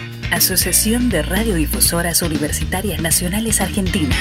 Asociación 0.31 1.09
de 1.09 1.23
Radiodifusoras 1.23 2.21
Universitarias 2.21 3.01
Nacionales 3.01 3.59
Argentinas. 3.59 4.15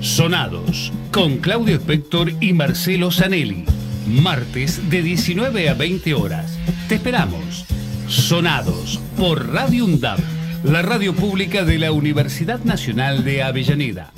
Sonados, 0.00 0.92
con 1.10 1.38
Claudio 1.38 1.76
Spector 1.76 2.30
y 2.42 2.52
Marcelo 2.52 3.10
Zanelli. 3.10 3.64
Martes 4.06 4.90
de 4.90 5.02
19 5.02 5.70
a 5.70 5.74
20 5.74 6.12
horas. 6.12 6.58
Te 6.88 6.96
esperamos. 6.96 7.64
Sonados 8.06 9.00
por 9.16 9.50
Radio 9.50 9.86
UNDAP, 9.86 10.20
la 10.62 10.82
radio 10.82 11.14
pública 11.14 11.64
de 11.64 11.78
la 11.78 11.90
Universidad 11.90 12.60
Nacional 12.64 13.24
de 13.24 13.42
Avellaneda. 13.42 14.12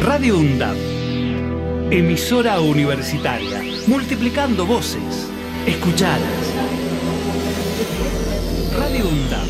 Radio 0.00 0.38
UNDAP, 0.38 0.76
emisora 1.90 2.60
universitaria, 2.60 3.60
multiplicando 3.88 4.64
voces. 4.64 5.28
Escuchadas. 5.66 6.53
Radio 8.78 9.08
UNDAP. 9.08 9.48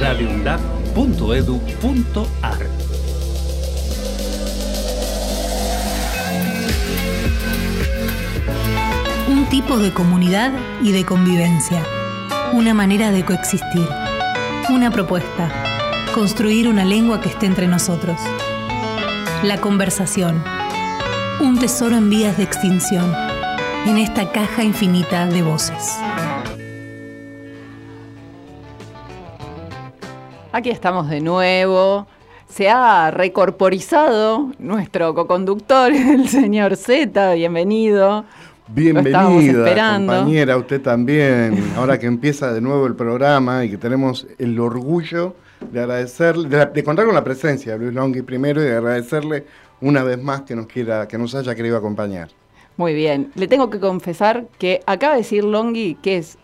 radioundap.edu.ar 0.00 2.66
Un 9.28 9.46
tipo 9.48 9.78
de 9.78 9.92
comunidad 9.92 10.50
y 10.82 10.90
de 10.90 11.04
convivencia. 11.04 11.84
Una 12.52 12.74
manera 12.74 13.12
de 13.12 13.24
coexistir. 13.24 13.86
Una 14.70 14.90
propuesta. 14.90 15.48
Construir 16.12 16.66
una 16.68 16.84
lengua 16.84 17.20
que 17.20 17.28
esté 17.28 17.46
entre 17.46 17.68
nosotros. 17.68 18.20
La 19.44 19.60
conversación. 19.60 20.42
Un 21.40 21.60
tesoro 21.60 21.96
en 21.96 22.10
vías 22.10 22.36
de 22.36 22.42
extinción. 22.42 23.14
En 23.86 23.98
esta 23.98 24.32
caja 24.32 24.64
infinita 24.64 25.26
de 25.26 25.42
voces. 25.42 25.96
Aquí 30.52 30.70
estamos 30.70 31.08
de 31.08 31.20
nuevo. 31.20 32.08
Se 32.48 32.68
ha 32.68 33.12
recorporizado 33.12 34.50
nuestro 34.58 35.14
coconductor, 35.14 35.92
el 35.94 36.28
señor 36.28 36.74
Z. 36.76 37.34
Bienvenido. 37.34 38.24
Bienvenida, 38.66 39.96
compañera, 39.96 40.56
usted 40.56 40.80
también. 40.82 41.72
Ahora 41.76 42.00
que 42.00 42.06
empieza 42.06 42.52
de 42.52 42.60
nuevo 42.60 42.88
el 42.88 42.96
programa 42.96 43.64
y 43.64 43.70
que 43.70 43.76
tenemos 43.76 44.26
el 44.38 44.58
orgullo 44.58 45.36
de 45.70 45.82
agradecerle, 45.82 46.48
de, 46.48 46.66
de 46.66 46.82
contar 46.82 47.06
con 47.06 47.14
la 47.14 47.22
presencia 47.22 47.74
de 47.74 47.78
Luis 47.78 47.94
Longhi 47.94 48.22
primero 48.22 48.60
y 48.60 48.64
de 48.64 48.76
agradecerle 48.76 49.46
una 49.80 50.02
vez 50.02 50.20
más 50.20 50.42
que 50.42 50.56
nos 50.56 50.66
quiera, 50.66 51.06
que 51.06 51.16
nos 51.16 51.32
haya 51.36 51.54
querido 51.54 51.76
acompañar. 51.76 52.28
Muy 52.76 52.94
bien. 52.94 53.30
Le 53.36 53.46
tengo 53.46 53.70
que 53.70 53.78
confesar 53.78 54.46
que 54.58 54.80
acaba 54.86 55.12
de 55.12 55.20
decir 55.20 55.44
Longhi 55.44 55.94
que 55.96 56.16
es 56.16 56.38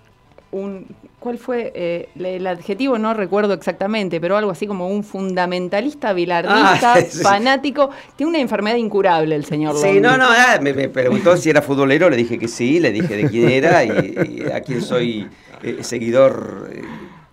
un 0.53 0.87
¿cuál 1.27 1.39
fue 1.39 1.73
eh, 1.75 2.09
el 2.21 2.47
adjetivo? 2.47 2.99
No 2.99 3.13
recuerdo 3.13 3.53
exactamente, 3.53 4.21
pero 4.21 4.37
algo 4.37 4.53
así 4.53 4.65
como 4.69 4.89
un 4.89 5.03
fundamentalista, 5.03 6.13
bilardista, 6.13 6.95
ah, 6.95 7.03
fanático. 7.23 7.91
Tiene 8.15 8.31
una 8.31 8.39
enfermedad 8.39 8.77
incurable 8.77 9.35
el 9.35 9.45
señor 9.45 9.77
Sí, 9.77 9.99
no, 9.99 10.17
no, 10.17 10.27
ah, 10.29 10.61
me, 10.63 10.73
preguntó 10.89 11.37
si 11.37 11.51
era 11.51 11.63
futbolero, 11.63 12.09
le 12.11 12.17
dije 12.17 12.39
que 12.39 12.47
sí, 12.47 12.79
le 12.79 12.93
dije 12.93 13.17
de 13.17 13.29
quién 13.29 13.49
era 13.49 13.85
y, 13.85 14.45
a 14.55 14.61
quién 14.61 14.81
soy 14.81 15.27
eh, 15.65 15.79
seguidor 15.81 16.71
eh, 16.73 16.83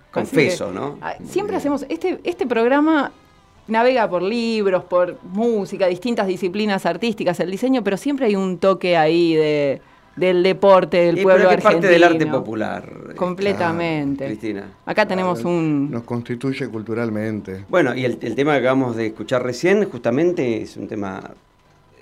confeso, 0.10 0.72
¿no? 0.72 0.98
Ah, 1.00 1.14
siempre 1.30 1.56
hacemos, 1.56 1.86
este, 1.88 2.20
este 2.24 2.48
programa 2.48 3.12
navega 3.68 4.10
por 4.10 4.24
libros, 4.24 4.86
por 4.86 5.20
música, 5.22 5.86
distintas 5.86 6.26
disciplinas 6.26 6.88
artísticas, 6.88 7.40
el 7.42 7.52
diseño, 7.52 7.84
pero 7.84 7.98
siempre 7.98 8.26
hay 8.26 8.36
un 8.36 8.58
toque 8.58 8.98
ahí 8.98 9.36
de 9.36 9.82
del 10.16 10.44
deporte 10.44 10.98
del 10.98 11.22
pueblo 11.22 11.50
argentino. 11.50 11.72
parte 11.72 11.88
del 11.88 12.04
arte 12.04 12.28
popular. 12.28 13.14
Completamente. 13.16 14.26
Cristina. 14.26 14.66
Acá 14.86 15.08
tenemos 15.08 15.44
un... 15.44 15.90
Nos 15.90 16.04
constituye 16.04 16.68
culturalmente. 16.68 17.66
Bueno, 17.70 17.96
y 17.96 18.06
el, 18.06 18.18
tema 18.18 18.54
que 18.54 18.60
acabamos 18.60 18.96
de 18.96 19.08
escuchar 19.08 19.44
recién 19.44 19.90
justamente 19.90 20.62
es 20.62 20.78
un 20.78 20.88
tema 20.88 21.32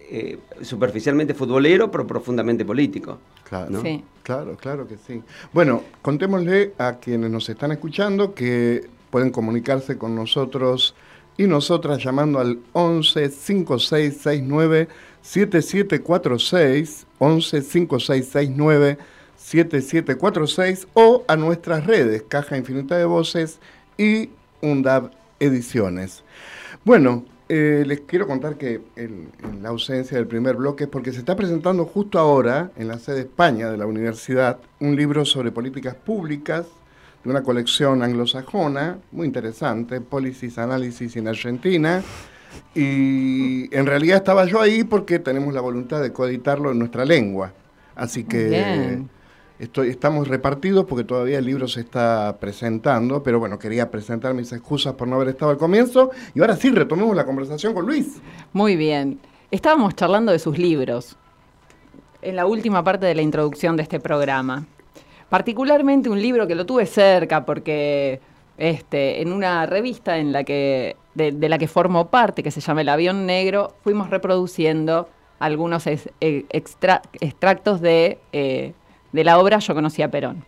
eh, 0.10 0.38
superficialmente 0.62 1.34
futbolero, 1.34 1.90
pero 1.90 2.06
profundamente 2.06 2.66
político. 2.66 3.20
Claro, 3.48 3.82
claro, 4.24 4.56
claro 4.58 4.88
que 4.88 4.98
sí. 4.98 5.22
Bueno, 5.54 5.84
contémosle 6.02 6.74
a 6.78 6.94
quienes 6.96 7.30
nos 7.30 7.50
están 7.50 7.72
escuchando 7.72 8.34
que 8.34 8.88
pueden 9.10 9.30
comunicarse 9.30 9.98
con 9.98 10.16
nosotros 10.16 10.96
y 11.38 11.48
nosotras 11.48 12.04
llamando 12.04 12.40
al 12.40 12.60
11 12.74 13.30
5669 13.30 14.88
7746 15.22 17.08
11 17.20 17.62
5669 17.62 18.98
7746 19.38 20.88
o 20.94 21.24
a 21.28 21.36
nuestras 21.36 21.86
redes 21.86 22.24
Caja 22.28 22.58
Infinita 22.58 22.98
de 22.98 23.06
Voces 23.06 23.60
y 23.98 24.30
UNDAB 24.62 25.12
Ediciones. 25.40 26.24
Bueno, 26.84 27.26
eh, 27.50 27.84
les 27.86 28.00
quiero 28.02 28.28
contar 28.28 28.58
que 28.58 28.80
en, 28.96 29.30
la 29.62 29.70
ausencia 29.70 30.16
del 30.16 30.26
primer 30.26 30.56
bloque 30.56 30.86
es 30.86 30.90
porque 30.90 31.12
se 31.12 31.20
está 31.20 31.36
presentando 31.36 31.84
justo 31.86 32.18
ahora 32.18 32.72
en 32.78 32.88
la 32.88 32.98
sede 32.98 33.22
España 33.22 33.70
de 33.70 33.78
la 33.78 33.86
universidad 33.86 34.60
un 34.80 34.96
libro 34.96 35.26
sobre 35.26 35.52
políticas 35.52 35.96
públicas 35.96 36.68
de 37.24 37.30
una 37.30 37.44
colección 37.44 38.04
anglosajona 38.04 39.00
muy 39.12 39.28
interesante, 39.28 40.00
Policies 40.00 40.58
Analysis 40.58 41.18
en 41.18 41.28
Argentina, 41.28 42.02
y 42.74 43.76
en 43.76 43.86
realidad 43.86 44.18
estaba 44.18 44.46
yo 44.46 44.62
ahí 44.62 44.84
porque 44.84 45.20
tenemos 45.20 45.54
la 45.54 45.62
voluntad 45.62 46.02
de 46.02 46.14
coeditarlo 46.14 46.72
en 46.72 46.80
nuestra 46.80 47.06
lengua. 47.06 47.54
Así 47.96 48.24
que 48.24 49.00
estoy, 49.60 49.90
estamos 49.90 50.28
repartidos 50.28 50.86
porque 50.86 51.04
todavía 51.04 51.40
el 51.40 51.46
libro 51.46 51.68
se 51.68 51.82
está 51.82 52.38
presentando, 52.40 53.22
pero 53.22 53.40
bueno, 53.40 53.60
quería 53.60 53.92
presentar 53.92 54.34
mis 54.34 54.52
excusas 54.52 54.94
por 54.94 55.08
no 55.08 55.18
haber 55.18 55.30
estado 55.30 55.52
al 55.52 55.58
comienzo. 55.58 56.12
Y 56.34 56.42
ahora 56.42 56.56
sí, 56.56 56.70
retomemos 56.70 57.16
la 57.16 57.26
conversación 57.26 57.74
con 57.74 57.86
Luis. 57.86 58.22
Muy 58.54 58.76
bien. 58.76 59.20
Estábamos 59.52 59.96
charlando 59.96 60.32
de 60.32 60.40
sus 60.40 60.58
libros 60.58 61.18
en 62.22 62.36
la 62.36 62.46
última 62.46 62.84
parte 62.84 63.06
de 63.06 63.16
la 63.16 63.22
introducción 63.22 63.76
de 63.76 63.84
este 63.84 64.00
programa. 64.00 64.66
Particularmente 65.30 66.10
un 66.10 66.22
libro 66.22 66.48
que 66.48 66.56
lo 66.56 66.66
tuve 66.66 66.86
cerca 66.86 67.46
porque 67.46 68.20
este, 68.58 69.22
en 69.22 69.32
una 69.32 69.66
revista 69.66 70.18
en 70.18 70.32
la 70.32 70.44
que, 70.44 70.96
de, 71.14 71.32
la 71.50 71.58
que 71.58 71.68
formo 71.68 72.08
parte, 72.10 72.44
que 72.44 72.52
se 72.52 72.62
llama 72.62 72.82
El 72.82 72.90
Avión 72.90 73.26
Negro, 73.26 73.74
fuimos 73.84 74.10
reproduciendo 74.10 75.10
algunos 75.40 75.88
e, 75.88 76.00
extractos 76.52 77.82
de, 77.82 78.20
eh, 78.32 78.74
de 79.12 79.24
la 79.24 79.40
obra 79.40 79.60
Yo 79.60 79.74
conocí 79.74 80.02
a 80.02 80.10
Perón. 80.12 80.46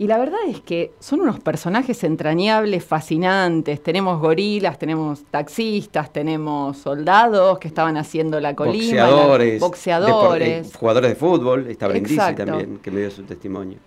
Y 0.00 0.06
la 0.06 0.16
verdad 0.16 0.38
es 0.48 0.60
que 0.60 0.92
son 1.00 1.22
unos 1.22 1.40
personajes 1.40 2.04
entrañables, 2.04 2.84
fascinantes. 2.84 3.82
Tenemos 3.82 4.20
gorilas, 4.20 4.78
tenemos 4.78 5.24
taxistas, 5.28 6.12
tenemos 6.12 6.78
soldados 6.78 7.58
que 7.58 7.66
estaban 7.66 7.96
haciendo 7.96 8.38
la 8.38 8.54
colima, 8.54 8.94
la- 8.94 9.06
Boxeadores. 9.10 9.60
boxeadores. 9.60 10.68
eh, 10.68 10.78
jugadores 10.78 11.10
de 11.10 11.16
fútbol. 11.16 11.66
Está 11.66 11.88
Brindisi 11.88 12.14
Exacto. 12.14 12.44
también, 12.46 12.78
que 12.78 12.92
me 12.92 13.00
dio 13.00 13.10
su 13.10 13.24
testimonio. 13.24 13.78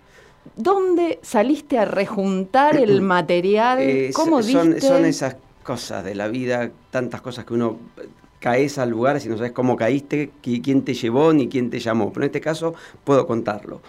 ¿Dónde 0.55 1.19
saliste 1.21 1.77
a 1.77 1.85
rejuntar 1.85 2.77
el 2.77 3.01
material? 3.15 3.79
Eh, 3.79 4.11
¿Cómo 4.13 4.41
son, 4.41 4.71
diste? 4.71 4.87
son 4.87 5.05
esas 5.05 5.35
cosas 5.63 6.03
de 6.03 6.15
la 6.15 6.27
vida, 6.27 6.71
tantas 6.89 7.21
cosas 7.21 7.45
que 7.45 7.53
uno 7.53 7.77
eh, 7.97 8.07
caes 8.39 8.77
al 8.79 8.89
lugar 8.89 9.19
y 9.23 9.27
no 9.29 9.37
sabes 9.37 9.51
cómo 9.51 9.75
caíste, 9.75 10.31
qui- 10.43 10.61
quién 10.63 10.83
te 10.83 10.93
llevó 10.93 11.31
ni 11.33 11.47
quién 11.47 11.69
te 11.69 11.79
llamó. 11.79 12.11
Pero 12.11 12.25
en 12.25 12.29
este 12.29 12.41
caso 12.41 12.73
puedo 13.03 13.27
contarlo. 13.27 13.81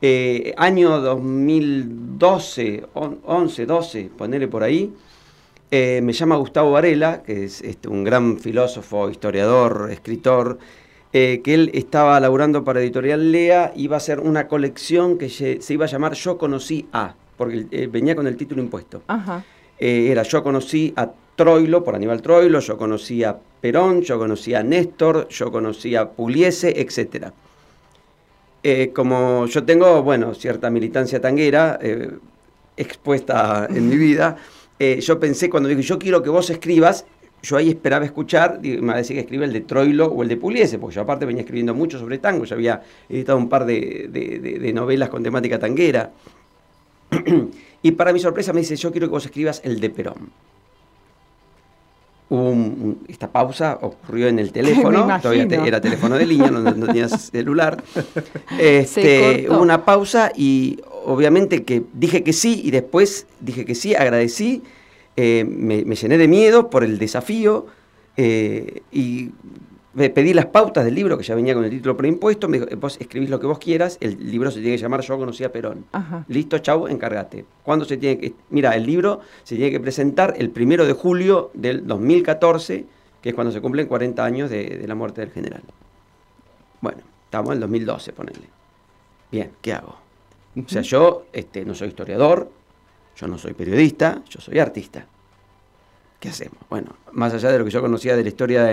Eh, 0.00 0.54
año 0.56 1.00
2012, 1.00 2.84
on- 2.94 3.18
11, 3.24 3.66
12, 3.66 4.10
ponele 4.16 4.48
por 4.48 4.62
ahí, 4.62 4.92
eh, 5.70 6.00
me 6.02 6.12
llama 6.12 6.36
Gustavo 6.36 6.72
Varela, 6.72 7.22
que 7.22 7.44
es 7.44 7.60
este, 7.62 7.88
un 7.88 8.04
gran 8.04 8.38
filósofo, 8.38 9.10
historiador, 9.10 9.90
escritor, 9.92 10.58
eh, 11.12 11.40
que 11.42 11.54
él 11.54 11.70
estaba 11.72 12.20
laburando 12.20 12.64
para 12.64 12.80
Editorial 12.80 13.32
Lea, 13.32 13.72
iba 13.76 13.96
a 13.96 13.98
hacer 13.98 14.20
una 14.20 14.46
colección 14.46 15.16
que 15.16 15.30
se 15.30 15.62
se 15.62 15.72
iba 15.72 15.86
a 15.86 15.88
llamar 15.88 16.12
Yo 16.12 16.36
conocí 16.36 16.86
a, 16.92 17.14
porque 17.38 17.66
eh, 17.70 17.88
venía 17.90 18.14
con 18.14 18.26
el 18.26 18.36
título 18.36 18.60
impuesto. 18.60 19.02
Ajá. 19.06 19.42
Eh, 19.78 20.08
era 20.10 20.22
yo 20.22 20.42
conocí 20.42 20.92
a 20.96 21.10
Troilo, 21.34 21.82
por 21.82 21.94
Aníbal 21.94 22.20
Troilo, 22.20 22.60
yo 22.60 22.76
conocí 22.76 23.24
a 23.24 23.38
Perón, 23.60 24.02
yo 24.02 24.18
conocí 24.18 24.52
a 24.52 24.62
Néstor, 24.62 25.28
yo 25.28 25.50
conocí 25.50 25.96
a 25.96 26.10
Pugliese, 26.10 26.78
etc. 26.78 27.28
Como 28.92 29.46
yo 29.46 29.64
tengo, 29.64 30.02
bueno, 30.02 30.34
cierta 30.34 30.68
militancia 30.68 31.20
tanguera 31.20 31.78
expuesta 32.76 33.66
en 33.70 33.88
mi 33.88 33.96
vida, 33.96 34.36
yo 34.78 35.18
pensé 35.20 35.48
cuando 35.48 35.68
dije, 35.68 35.80
yo 35.82 35.98
quiero 35.98 36.22
que 36.22 36.28
vos 36.28 36.50
escribas, 36.50 37.06
yo 37.42 37.56
ahí 37.56 37.68
esperaba 37.68 38.04
escuchar, 38.04 38.60
me 38.62 38.80
va 38.80 38.94
a 38.94 38.96
decir 38.98 39.14
que 39.16 39.20
escribe 39.20 39.44
el 39.44 39.52
de 39.52 39.60
Troilo 39.60 40.06
o 40.06 40.22
el 40.22 40.28
de 40.28 40.36
Pugliese, 40.36 40.78
porque 40.78 40.96
yo 40.96 41.02
aparte 41.02 41.24
venía 41.24 41.42
escribiendo 41.42 41.74
mucho 41.74 41.98
sobre 41.98 42.18
tango, 42.18 42.44
yo 42.44 42.54
había 42.56 42.82
editado 43.08 43.38
un 43.38 43.48
par 43.48 43.64
de, 43.64 44.08
de- 44.10 44.38
de- 44.40 44.58
de 44.58 44.72
novelas 44.72 45.08
con 45.08 45.22
temática 45.22 45.58
tanguera. 45.58 46.10
y 47.82 47.92
para 47.92 48.12
mi 48.12 48.18
sorpresa 48.20 48.52
me 48.52 48.60
dice, 48.60 48.76
yo 48.76 48.90
quiero 48.90 49.06
que 49.06 49.12
vos 49.12 49.24
escribas 49.24 49.60
el 49.64 49.78
de 49.80 49.90
Perón. 49.90 50.30
Hubo 52.30 52.50
un- 52.50 52.98
esta 53.08 53.28
pausa 53.28 53.78
ocurrió 53.80 54.28
en 54.28 54.38
el 54.38 54.52
teléfono, 54.58 55.06
todavía 55.22 55.48
te- 55.48 55.66
era 55.66 55.80
teléfono 55.80 56.16
de 56.18 56.26
línea, 56.26 56.50
no, 56.50 56.60
no 56.60 56.86
tenías 56.86 57.30
celular. 57.32 57.82
Este, 58.58 59.46
hubo 59.48 59.62
una 59.62 59.84
pausa 59.84 60.30
y 60.36 60.80
obviamente 61.06 61.62
que 61.64 61.84
dije 61.94 62.22
que 62.22 62.32
sí 62.34 62.60
y 62.64 62.70
después 62.70 63.26
dije 63.40 63.64
que 63.64 63.74
sí, 63.74 63.94
agradecí, 63.94 64.62
eh, 65.20 65.44
me, 65.44 65.84
me 65.84 65.96
llené 65.96 66.16
de 66.16 66.28
miedo 66.28 66.70
por 66.70 66.84
el 66.84 66.96
desafío 66.96 67.66
eh, 68.16 68.82
y 68.92 69.32
pedí 70.14 70.32
las 70.32 70.46
pautas 70.46 70.84
del 70.84 70.94
libro 70.94 71.18
que 71.18 71.24
ya 71.24 71.34
venía 71.34 71.54
con 71.54 71.64
el 71.64 71.70
título 71.70 71.96
preimpuesto, 71.96 72.46
me 72.48 72.60
dijo, 72.60 72.70
vos 72.76 72.96
escribís 73.00 73.28
lo 73.28 73.40
que 73.40 73.48
vos 73.48 73.58
quieras, 73.58 73.98
el 74.00 74.30
libro 74.30 74.52
se 74.52 74.60
tiene 74.60 74.76
que 74.76 74.82
llamar 74.82 75.00
Yo 75.00 75.18
conocí 75.18 75.42
a 75.42 75.50
Perón. 75.50 75.86
Ajá. 75.90 76.24
Listo, 76.28 76.58
chau, 76.58 76.86
encárgate. 76.86 77.44
¿Cuándo 77.64 77.84
se 77.84 77.96
tiene 77.96 78.20
que.? 78.20 78.32
Mira, 78.50 78.76
el 78.76 78.86
libro 78.86 79.18
se 79.42 79.56
tiene 79.56 79.72
que 79.72 79.80
presentar 79.80 80.34
el 80.38 80.50
primero 80.50 80.86
de 80.86 80.92
julio 80.92 81.50
del 81.52 81.84
2014, 81.84 82.84
que 83.20 83.28
es 83.30 83.34
cuando 83.34 83.52
se 83.52 83.60
cumplen 83.60 83.88
40 83.88 84.24
años 84.24 84.50
de, 84.50 84.78
de 84.78 84.86
la 84.86 84.94
muerte 84.94 85.20
del 85.20 85.32
general. 85.32 85.62
Bueno, 86.80 87.02
estamos 87.24 87.48
en 87.48 87.54
el 87.54 87.60
2012, 87.62 88.12
ponele. 88.12 88.48
Bien, 89.32 89.50
¿qué 89.60 89.72
hago? 89.72 89.96
O 90.56 90.68
sea, 90.68 90.82
yo 90.82 91.26
este, 91.32 91.64
no 91.64 91.74
soy 91.74 91.88
historiador, 91.88 92.52
yo 93.18 93.26
no 93.26 93.38
soy 93.38 93.52
periodista, 93.54 94.22
yo 94.28 94.40
soy 94.40 94.58
artista. 94.58 95.06
¿Qué 96.20 96.28
hacemos? 96.28 96.58
Bueno, 96.68 96.88
más 97.12 97.32
allá 97.34 97.50
de 97.50 97.58
lo 97.58 97.64
que 97.64 97.70
yo 97.70 97.80
conocía 97.80 98.16
de 98.16 98.22
la 98.22 98.28
historia 98.28 98.64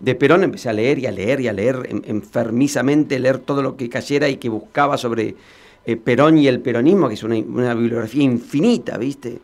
de, 0.00 0.14
Perón, 0.14 0.44
empecé 0.44 0.68
a 0.68 0.72
leer 0.72 0.98
y 0.98 1.06
a 1.06 1.10
leer 1.10 1.40
y 1.40 1.48
a 1.48 1.52
leer 1.52 1.86
en- 1.88 2.02
enfermizamente, 2.06 3.18
leer 3.18 3.38
todo 3.38 3.62
lo 3.62 3.76
que 3.76 3.88
cayera 3.88 4.28
y 4.28 4.36
que 4.36 4.48
buscaba 4.48 4.96
sobre 4.96 5.34
eh, 5.86 5.96
Perón 5.96 6.38
y 6.38 6.46
el 6.46 6.60
peronismo, 6.60 7.08
que 7.08 7.14
es 7.14 7.22
una, 7.22 7.36
una 7.36 7.74
bibliografía 7.74 8.22
infinita, 8.22 8.96
¿viste? 8.98 9.38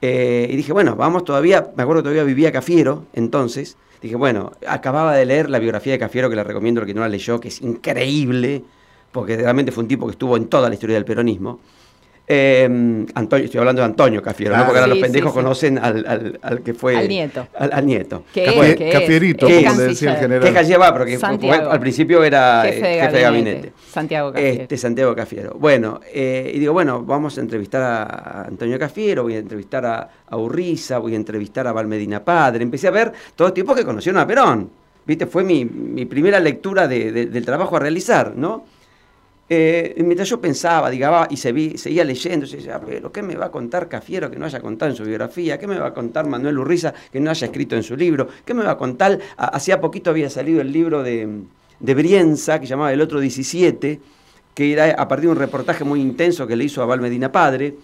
Eh, 0.00 0.48
y 0.50 0.56
dije, 0.56 0.72
bueno, 0.72 0.94
vamos 0.96 1.24
todavía, 1.24 1.72
me 1.76 1.82
acuerdo 1.82 2.02
que 2.02 2.04
todavía 2.04 2.24
vivía 2.24 2.52
Cafiero, 2.52 3.04
entonces, 3.14 3.76
dije, 4.00 4.14
bueno, 4.14 4.52
acababa 4.66 5.14
de 5.16 5.26
leer 5.26 5.50
la 5.50 5.58
biografía 5.58 5.92
de 5.92 5.98
Cafiero, 5.98 6.30
que 6.30 6.36
la 6.36 6.44
recomiendo 6.44 6.80
al 6.80 6.86
que 6.86 6.94
no 6.94 7.00
la 7.00 7.08
leyó, 7.08 7.40
que 7.40 7.48
es 7.48 7.60
increíble, 7.62 8.62
porque 9.10 9.36
realmente 9.36 9.72
fue 9.72 9.82
un 9.82 9.88
tipo 9.88 10.06
que 10.06 10.12
estuvo 10.12 10.36
en 10.36 10.46
toda 10.46 10.68
la 10.68 10.74
historia 10.74 10.94
del 10.94 11.04
peronismo. 11.04 11.58
Eh, 12.30 13.06
Antonio, 13.14 13.46
estoy 13.46 13.58
hablando 13.58 13.80
de 13.80 13.86
Antonio 13.86 14.22
Cafiero, 14.22 14.50
¿no? 14.52 14.56
Claro. 14.56 14.66
porque 14.66 14.80
ahora 14.80 14.88
los 14.94 14.98
pendejos 14.98 15.30
sí, 15.32 15.38
sí. 15.38 15.42
conocen 15.42 15.78
al, 15.78 16.04
al- 16.06 16.38
al 16.42 16.60
que 16.62 16.74
fue... 16.74 16.94
Al 16.96 17.08
nieto. 17.08 17.48
Al, 17.58 17.72
al 17.72 17.86
nieto. 17.86 18.24
Que 18.34 18.44
es, 18.44 18.52
Cafie- 18.54 18.76
que 18.76 18.88
es, 18.90 18.94
Cafierito, 19.00 19.46
es 19.48 19.64
como 19.66 19.80
le 19.80 19.86
decía 19.86 20.10
el 20.12 20.16
general. 20.18 20.44
¿Qué 20.48 20.52
calle 20.52 20.76
va? 20.76 20.92
Porque 20.92 21.16
Santiago. 21.16 21.70
al 21.70 21.80
principio 21.80 22.22
era 22.22 22.62
Jefe 22.66 22.78
eh, 22.78 22.82
de 22.96 23.00
jefe 23.02 23.16
de 23.16 23.22
gabinete. 23.22 23.50
gabinete. 23.56 23.72
Santiago 23.90 24.32
Cafiero. 24.32 24.62
Este, 24.62 24.76
Santiago 24.76 25.14
Cafiero. 25.16 25.56
Bueno, 25.58 26.00
eh, 26.12 26.52
y 26.54 26.58
digo, 26.58 26.74
bueno, 26.74 27.02
vamos 27.02 27.38
a 27.38 27.40
entrevistar 27.40 27.80
a 27.82 28.42
Antonio 28.46 28.78
Cafiero, 28.78 29.22
voy 29.22 29.34
a 29.34 29.38
entrevistar 29.38 29.86
a, 29.86 30.08
a 30.28 30.36
Urriza, 30.36 30.98
voy 30.98 31.14
a 31.14 31.16
entrevistar 31.16 31.66
a 31.66 31.72
Valmedina 31.72 32.22
Padre. 32.22 32.62
Empecé 32.62 32.88
a 32.88 32.90
ver 32.90 33.10
todos 33.34 33.54
tipos 33.54 33.74
que 33.74 33.84
conocieron 33.86 34.20
a 34.20 34.26
Perón. 34.26 34.68
¿Viste? 35.06 35.24
Fue 35.26 35.42
mi, 35.42 35.64
mi 35.64 36.04
primera 36.04 36.38
lectura 36.38 36.86
de- 36.86 37.10
de- 37.10 37.26
del 37.26 37.42
trabajo 37.46 37.74
a 37.76 37.80
realizar, 37.80 38.34
¿no? 38.36 38.66
Eh, 39.50 39.94
mientras 40.04 40.28
yo 40.28 40.40
pensaba, 40.40 40.90
digaba, 40.90 41.26
y 41.30 41.38
se 41.38 41.78
seguía 41.78 42.04
leyendo, 42.04 42.44
yo 42.44 42.56
decía, 42.58 42.76
"Ah, 42.76 42.82
pero 42.84 43.10
¿qué 43.10 43.22
me 43.22 43.34
va 43.34 43.46
a 43.46 43.50
contar 43.50 43.88
Cafiero 43.88 44.30
que 44.30 44.38
no 44.38 44.44
haya 44.44 44.60
contado 44.60 44.90
en 44.90 44.96
su 44.96 45.04
biografía? 45.04 45.58
¿Qué 45.58 45.66
me 45.66 45.78
va 45.78 45.86
a 45.86 45.94
contar 45.94 46.26
Manuel 46.26 46.58
Urriza 46.58 46.92
que 47.10 47.18
no 47.18 47.30
haya 47.30 47.46
escrito 47.46 47.74
en 47.74 47.82
su 47.82 47.96
libro? 47.96 48.28
¿Qué 48.44 48.52
me 48.52 48.62
va 48.62 48.72
a 48.72 48.76
contar? 48.76 49.18
Ha- 49.38 49.46
Hacía 49.46 49.80
poquito 49.80 50.10
había 50.10 50.28
salido 50.28 50.60
el 50.60 50.70
libro 50.70 51.02
de, 51.02 51.28
Brienza, 51.80 52.60
que 52.60 52.66
llamaba 52.66 52.92
El 52.92 53.00
Otro 53.00 53.20
17, 53.20 54.00
que 54.54 54.72
era 54.72 54.90
a 54.90 55.08
partir 55.08 55.26
de 55.28 55.32
un 55.32 55.38
reportaje 55.38 55.82
muy 55.84 56.00
intenso 56.02 56.46
que 56.46 56.54
le 56.56 56.64
hizo 56.64 56.82
a 56.82 56.86
Valmedina 56.86 57.32
Padre. 57.32 57.74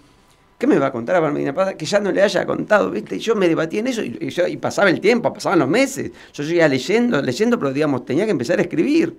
¿Qué 0.59 0.67
me 0.67 0.79
va 0.79 0.89
a 0.89 0.93
contar 0.93 1.17
a 1.17 1.21
Valmedina 1.21 1.55
Padre 1.55 1.77
que 1.79 1.87
ya 1.87 1.99
no 1.99 2.13
le 2.13 2.21
haya 2.23 2.45
contado? 2.45 2.91
¿viste? 2.91 3.17
Y 3.17 3.21
yo 3.21 3.35
me 3.37 3.49
debatía 3.49 3.81
en 3.81 3.87
eso 3.87 4.03
y, 4.05 4.19
y 4.49 4.57
pasaba 4.59 4.91
el 4.91 5.01
tiempo, 5.01 5.33
pasaban 5.33 5.59
los 5.61 5.69
meses. 5.69 6.11
Yo 6.35 6.45
seguía 6.45 6.69
leyendo, 6.69 7.23
leyendo, 7.23 7.59
pero 7.59 7.73
digamos, 7.73 8.05
tenía 8.05 8.27
que 8.27 8.33
empezar 8.33 8.59
a 8.59 8.63
escribir. 8.63 9.17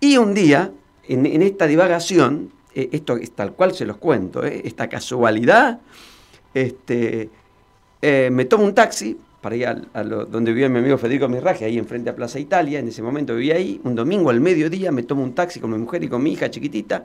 Y 0.00 0.16
un 0.18 0.34
día, 0.34 0.70
en, 1.08 1.26
en 1.26 1.42
esta 1.42 1.66
divagación, 1.66 2.50
eh, 2.74 2.88
esto 2.92 3.16
es 3.16 3.30
tal 3.32 3.52
cual 3.52 3.74
se 3.74 3.84
los 3.84 3.96
cuento, 3.98 4.44
eh, 4.44 4.62
esta 4.64 4.88
casualidad, 4.88 5.80
este, 6.52 7.30
eh, 8.02 8.28
me 8.32 8.44
tomo 8.44 8.64
un 8.64 8.74
taxi 8.74 9.16
para 9.40 9.56
ir 9.56 9.66
al- 9.66 9.88
a, 9.92 10.02
lo- 10.02 10.24
donde 10.24 10.52
vivía 10.52 10.68
mi 10.68 10.78
amigo 10.78 10.96
Federico 10.98 11.28
Mirraje, 11.28 11.64
ahí 11.64 11.78
enfrente 11.78 12.10
a 12.10 12.16
Plaza 12.16 12.38
Italia, 12.38 12.78
en 12.78 12.88
ese 12.88 13.02
momento 13.02 13.34
vivía 13.34 13.56
ahí, 13.56 13.80
un 13.84 13.94
domingo 13.94 14.30
al 14.30 14.40
mediodía 14.40 14.90
me 14.92 15.02
tomo 15.02 15.22
un 15.22 15.34
taxi 15.34 15.60
con 15.60 15.70
mi 15.72 15.78
mujer 15.78 16.02
y 16.04 16.08
con 16.08 16.22
mi 16.22 16.32
hija 16.32 16.50
chiquitita, 16.50 17.04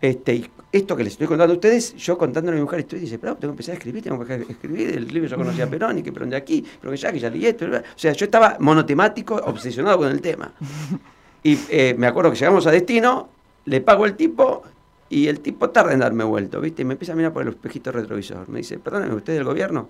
este, 0.00 0.34
y 0.34 0.50
esto 0.72 0.94
que 0.94 1.04
les 1.04 1.14
estoy 1.14 1.26
contando 1.26 1.54
a 1.54 1.56
ustedes, 1.56 1.96
yo 1.96 2.18
contándole 2.18 2.56
a 2.56 2.58
mi 2.58 2.62
mujer, 2.64 2.80
estoy 2.80 2.98
dice, 3.00 3.18
pero 3.18 3.34
tengo 3.36 3.52
que 3.52 3.54
empezar 3.54 3.72
a 3.74 3.78
escribir, 3.78 4.02
tengo 4.02 4.22
que 4.22 4.34
escribir 4.34 4.90
el 4.90 5.08
libro, 5.08 5.28
yo 5.28 5.36
conocía 5.36 5.64
a 5.64 5.68
Perón 5.68 5.98
y 5.98 6.02
que 6.02 6.12
Perón 6.12 6.28
de 6.30 6.36
aquí, 6.36 6.62
pero 6.80 6.90
que 6.90 6.98
ya, 6.98 7.10
que 7.12 7.18
ya 7.18 7.30
leí 7.30 7.46
esto, 7.46 7.64
o 7.66 7.80
sea, 7.98 8.12
yo 8.12 8.24
estaba 8.26 8.58
monotemático, 8.60 9.36
obsesionado 9.36 9.96
con 9.98 10.08
el 10.08 10.20
tema. 10.20 10.52
Y 11.42 11.58
eh, 11.70 11.94
me 11.98 12.06
acuerdo 12.06 12.30
que 12.30 12.36
llegamos 12.36 12.66
a 12.66 12.70
destino, 12.70 13.28
le 13.66 13.80
pago 13.80 14.04
al 14.04 14.16
tipo 14.16 14.62
y 15.08 15.28
el 15.28 15.40
tipo 15.40 15.70
tarda 15.70 15.92
en 15.92 16.00
darme 16.00 16.24
vuelto, 16.24 16.60
¿viste? 16.60 16.82
Y 16.82 16.84
me 16.84 16.94
empieza 16.94 17.12
a 17.12 17.16
mirar 17.16 17.32
por 17.32 17.42
el 17.42 17.48
espejito 17.48 17.92
retrovisor. 17.92 18.48
Me 18.48 18.58
dice, 18.58 18.78
perdóneme, 18.78 19.14
¿usted 19.14 19.34
es 19.34 19.38
del 19.38 19.46
gobierno? 19.46 19.88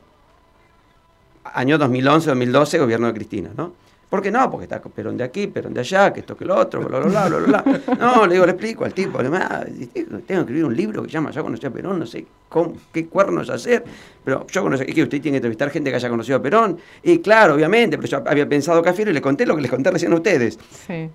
Año 1.44 1.78
2011, 1.78 2.28
2012, 2.30 2.78
gobierno 2.78 3.06
de 3.06 3.14
Cristina, 3.14 3.50
¿no? 3.56 3.72
¿Por 4.10 4.22
qué 4.22 4.30
no? 4.30 4.48
Porque 4.50 4.64
está 4.64 4.80
Perón 4.80 5.16
de 5.16 5.24
aquí, 5.24 5.48
Perón 5.48 5.74
de 5.74 5.80
allá, 5.80 6.12
que 6.12 6.20
esto, 6.20 6.36
que 6.36 6.44
lo 6.44 6.54
otro, 6.56 6.80
bla, 6.80 7.00
bla, 7.00 7.26
bla, 7.28 7.38
bla, 7.38 7.62
bla. 7.62 7.80
No, 7.98 8.26
le 8.26 8.34
digo, 8.34 8.46
le 8.46 8.52
explico 8.52 8.84
al 8.84 8.94
tipo. 8.94 9.18
Le 9.18 9.24
digo, 9.24 9.36
"Ah, 9.40 9.64
tengo 9.64 10.22
que 10.26 10.34
escribir 10.34 10.64
un 10.64 10.76
libro 10.76 11.02
que 11.02 11.08
se 11.08 11.14
llama 11.14 11.32
Yo 11.32 11.42
conocí 11.42 11.66
a 11.66 11.70
Perón, 11.70 11.98
no 11.98 12.06
sé 12.06 12.24
cómo- 12.48 12.74
qué 12.92 13.06
cuernos 13.08 13.50
hacer. 13.50 13.84
Pero 14.24 14.46
yo 14.46 14.62
conocí, 14.62 14.84
que 14.86 15.02
usted 15.02 15.20
tiene 15.20 15.32
que 15.34 15.36
entrevistar 15.38 15.70
gente 15.70 15.90
que 15.90 15.96
haya 15.96 16.08
conocido 16.08 16.38
a 16.38 16.42
Perón. 16.42 16.78
Y 17.02 17.18
claro, 17.18 17.54
obviamente, 17.54 17.96
pero 17.98 18.08
yo 18.08 18.22
había 18.26 18.48
pensado 18.48 18.80
Cafiero 18.80 19.10
y 19.10 19.14
le 19.14 19.20
conté 19.20 19.44
lo 19.44 19.56
que 19.56 19.62
les 19.62 19.70
conté 19.70 19.90
recién 19.90 20.12
a 20.12 20.16
ustedes. 20.16 20.56
Sí. 20.86 21.08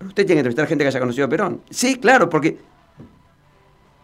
Usted 0.00 0.26
tiene 0.26 0.34
que 0.34 0.38
entrevistar 0.40 0.66
gente 0.66 0.84
que 0.84 0.88
haya 0.88 1.00
conocido 1.00 1.26
a 1.26 1.28
Perón. 1.28 1.60
Sí, 1.70 1.96
claro, 1.96 2.28
porque. 2.28 2.58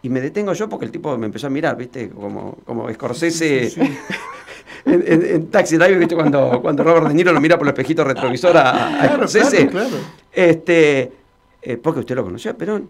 Y 0.02 0.08
me 0.08 0.20
detengo 0.20 0.52
yo 0.54 0.68
porque 0.68 0.86
el 0.86 0.90
tipo 0.92 1.16
me 1.18 1.26
empezó 1.26 1.46
a 1.46 1.50
mirar, 1.50 1.76
¿viste? 1.76 2.08
Como, 2.08 2.56
como 2.64 2.90
Scorsese 2.92 3.66
en, 4.86 5.04
en- 5.06 5.26
en 5.26 5.46
Taxi 5.50 5.76
Driver, 5.76 5.98
¿viste? 5.98 6.14
Cuando, 6.14 6.60
cuando 6.62 6.82
Robert 6.82 7.08
De 7.08 7.14
Niro 7.14 7.32
lo 7.32 7.40
mira 7.40 7.58
por 7.58 7.66
el 7.66 7.72
espejito 7.74 8.02
retrovisor 8.02 8.56
a, 8.56 8.70
a 8.70 8.98
Claro, 9.08 9.28
Scorsese. 9.28 9.68
claro, 9.68 9.88
claro. 9.90 10.04
Este, 10.32 11.12
eh, 11.60 11.76
porque 11.76 12.00
usted 12.00 12.14
lo 12.14 12.24
conoció 12.24 12.50
a 12.52 12.54
Perón. 12.54 12.88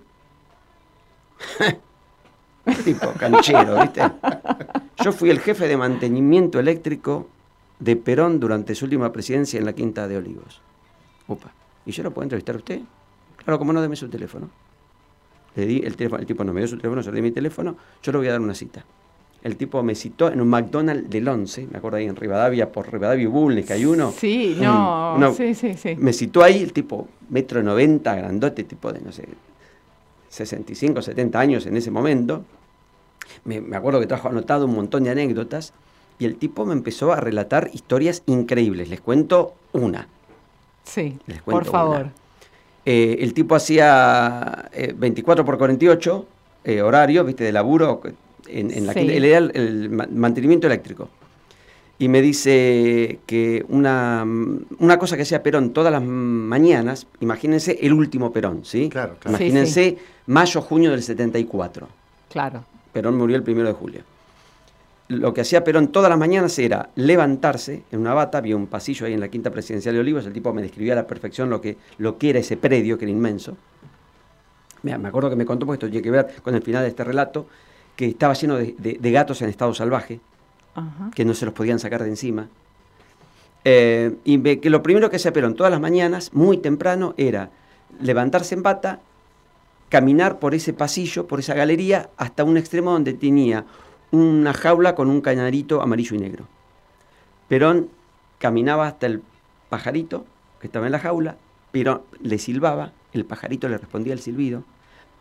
tipo 2.84 3.10
canchero, 3.18 3.80
¿viste? 3.80 4.02
Yo 5.02 5.12
fui 5.12 5.30
el 5.30 5.40
jefe 5.40 5.66
de 5.66 5.76
mantenimiento 5.76 6.60
eléctrico 6.60 7.26
de 7.78 7.96
Perón 7.96 8.38
durante 8.38 8.74
su 8.74 8.84
última 8.84 9.10
presidencia 9.12 9.58
en 9.58 9.64
la 9.64 9.72
Quinta 9.72 10.06
de 10.06 10.16
Olivos. 10.18 10.60
Upa. 11.26 11.50
¿Y 11.86 11.92
yo 11.92 12.02
lo 12.02 12.10
puedo 12.12 12.24
entrevistar 12.24 12.54
a 12.54 12.58
usted? 12.58 12.80
Claro, 13.36 13.58
como 13.58 13.72
no, 13.72 13.80
deme 13.82 13.96
su 13.96 14.08
teléfono. 14.08 14.48
Le 15.56 15.66
di 15.66 15.78
el 15.84 15.96
teléfono, 15.96 16.20
el 16.20 16.26
tipo 16.26 16.44
no 16.44 16.52
me 16.52 16.60
dio 16.60 16.68
su 16.68 16.76
teléfono, 16.76 17.00
yo 17.02 17.10
le 17.10 17.16
di 17.16 17.22
mi 17.22 17.30
teléfono, 17.32 17.76
yo 18.02 18.12
le 18.12 18.18
voy 18.18 18.28
a 18.28 18.32
dar 18.32 18.40
una 18.40 18.54
cita. 18.54 18.84
El 19.42 19.56
tipo 19.56 19.82
me 19.82 19.94
citó 19.94 20.30
en 20.30 20.40
un 20.40 20.48
McDonald's 20.48 21.08
del 21.08 21.26
11, 21.26 21.66
me 21.70 21.78
acuerdo 21.78 21.96
ahí 21.96 22.04
en 22.06 22.14
Rivadavia, 22.14 22.70
por 22.70 22.92
Rivadavia 22.92 23.22
y 23.24 23.26
Bulnes, 23.26 23.64
que 23.66 23.72
hay 23.72 23.84
uno. 23.86 24.12
Sí, 24.12 24.54
Un- 24.58 24.64
no, 24.66 25.14
uno- 25.16 25.32
sí, 25.34 25.54
sí, 25.54 25.74
sí. 25.74 25.96
Me 25.96 26.12
citó 26.12 26.42
ahí 26.44 26.62
el 26.62 26.72
tipo, 26.74 27.08
metro 27.30 27.62
90, 27.62 28.14
grandote, 28.14 28.64
tipo 28.64 28.92
de, 28.92 29.00
no 29.00 29.10
sé, 29.12 29.26
65, 30.28 31.02
70 31.02 31.40
años 31.40 31.66
en 31.66 31.76
ese 31.76 31.90
momento. 31.90 32.44
Me, 33.44 33.60
me 33.60 33.76
acuerdo 33.76 33.98
que 34.00 34.06
trajo 34.06 34.28
anotado 34.28 34.66
un 34.66 34.74
montón 34.74 35.04
de 35.04 35.10
anécdotas 35.10 35.72
y 36.18 36.26
el 36.26 36.36
tipo 36.36 36.64
me 36.66 36.74
empezó 36.74 37.12
a 37.12 37.16
relatar 37.20 37.70
historias 37.72 38.22
increíbles. 38.26 38.88
Les 38.88 39.00
cuento 39.00 39.54
una. 39.72 40.06
Sí, 40.92 41.18
Les 41.26 41.40
por 41.42 41.64
favor. 41.64 42.08
Eh, 42.84 43.18
el 43.20 43.32
tipo 43.34 43.54
hacía 43.54 44.68
eh, 44.72 44.92
24 44.96 45.44
por 45.44 45.56
48 45.58 46.26
eh, 46.64 46.82
horario, 46.82 47.24
viste, 47.24 47.44
de 47.44 47.52
laburo, 47.52 48.00
en, 48.48 48.70
en 48.70 48.86
la 48.86 48.92
Sí. 48.92 49.00
quinta- 49.00 49.14
él 49.14 49.24
era 49.24 49.38
el, 49.38 49.50
el 49.54 49.90
ma- 49.90 50.08
mantenimiento 50.12 50.66
eléctrico. 50.66 51.08
Y 51.98 52.08
me 52.08 52.22
dice 52.22 53.18
que 53.26 53.64
una, 53.68 54.24
una 54.78 54.98
cosa 54.98 55.16
que 55.16 55.22
hacía 55.22 55.42
Perón 55.42 55.70
todas 55.74 55.92
las 55.92 56.02
mañanas, 56.02 57.06
imagínense 57.20 57.78
el 57.82 57.92
último 57.92 58.32
Perón, 58.32 58.64
¿sí? 58.64 58.88
Claro, 58.88 59.16
claro. 59.20 59.36
Sí, 59.36 59.44
Imagínense 59.44 59.98
mayo, 60.26 60.62
junio 60.62 60.90
del 60.90 61.02
74. 61.02 61.86
Claro. 62.30 62.64
Perón 62.92 63.18
murió 63.18 63.36
el 63.36 63.42
primero 63.42 63.68
de 63.68 63.74
julio. 63.74 64.00
Lo 65.10 65.34
que 65.34 65.40
hacía 65.40 65.64
Perón 65.64 65.88
todas 65.88 66.08
las 66.08 66.18
mañanas 66.18 66.56
era 66.60 66.90
levantarse 66.94 67.82
en 67.90 67.98
una 67.98 68.14
bata, 68.14 68.38
había 68.38 68.54
un 68.56 68.68
pasillo 68.68 69.06
ahí 69.06 69.12
en 69.12 69.18
la 69.18 69.26
quinta 69.26 69.50
presidencial 69.50 69.94
de 69.96 70.00
Olivos, 70.00 70.24
el 70.24 70.32
tipo 70.32 70.52
me 70.52 70.62
describía 70.62 70.92
a 70.92 70.96
la 70.96 71.06
perfección 71.08 71.50
lo 71.50 71.60
que, 71.60 71.76
lo 71.98 72.16
que 72.16 72.30
era 72.30 72.38
ese 72.38 72.56
predio, 72.56 72.96
que 72.96 73.06
era 73.06 73.12
inmenso. 73.12 73.56
Me 74.84 74.92
acuerdo 74.94 75.28
que 75.28 75.34
me 75.34 75.44
contó, 75.44 75.66
porque 75.66 75.84
esto 75.84 75.90
tiene 75.90 76.02
que 76.02 76.12
ver 76.12 76.28
con 76.44 76.54
el 76.54 76.62
final 76.62 76.82
de 76.84 76.90
este 76.90 77.02
relato, 77.02 77.46
que 77.96 78.06
estaba 78.06 78.34
lleno 78.34 78.56
de, 78.56 78.76
de- 78.78 78.98
de 79.00 79.10
gatos 79.10 79.42
en 79.42 79.48
estado 79.50 79.74
salvaje, 79.74 80.20
Ajá. 80.76 81.10
que 81.12 81.24
no 81.24 81.34
se 81.34 81.44
los 81.44 81.54
podían 81.54 81.80
sacar 81.80 82.04
de 82.04 82.08
encima. 82.08 82.48
Eh, 83.64 84.14
y 84.24 84.36
ve 84.36 84.60
que 84.60 84.70
lo 84.70 84.80
primero 84.82 85.10
que 85.10 85.16
hacía 85.16 85.32
Perón 85.32 85.54
todas 85.56 85.72
las 85.72 85.80
mañanas, 85.80 86.30
muy 86.32 86.56
temprano, 86.58 87.14
era 87.16 87.50
levantarse 88.00 88.54
en 88.54 88.62
bata, 88.62 89.00
caminar 89.88 90.38
por 90.38 90.54
ese 90.54 90.72
pasillo, 90.72 91.26
por 91.26 91.40
esa 91.40 91.54
galería, 91.54 92.10
hasta 92.16 92.44
un 92.44 92.56
extremo 92.56 92.92
donde 92.92 93.12
tenía 93.12 93.64
una 94.12 94.52
jaula 94.52 94.94
con 94.94 95.08
un 95.08 95.20
canarito 95.20 95.82
amarillo 95.82 96.16
y 96.16 96.18
negro. 96.18 96.46
Perón 97.48 97.90
caminaba 98.38 98.86
hasta 98.86 99.06
el 99.06 99.22
pajarito 99.68 100.24
que 100.60 100.66
estaba 100.66 100.86
en 100.86 100.92
la 100.92 100.98
jaula, 100.98 101.36
Perón 101.72 102.02
le 102.20 102.38
silbaba, 102.38 102.92
el 103.12 103.24
pajarito 103.24 103.68
le 103.68 103.78
respondía 103.78 104.12
el 104.12 104.20
silbido, 104.20 104.64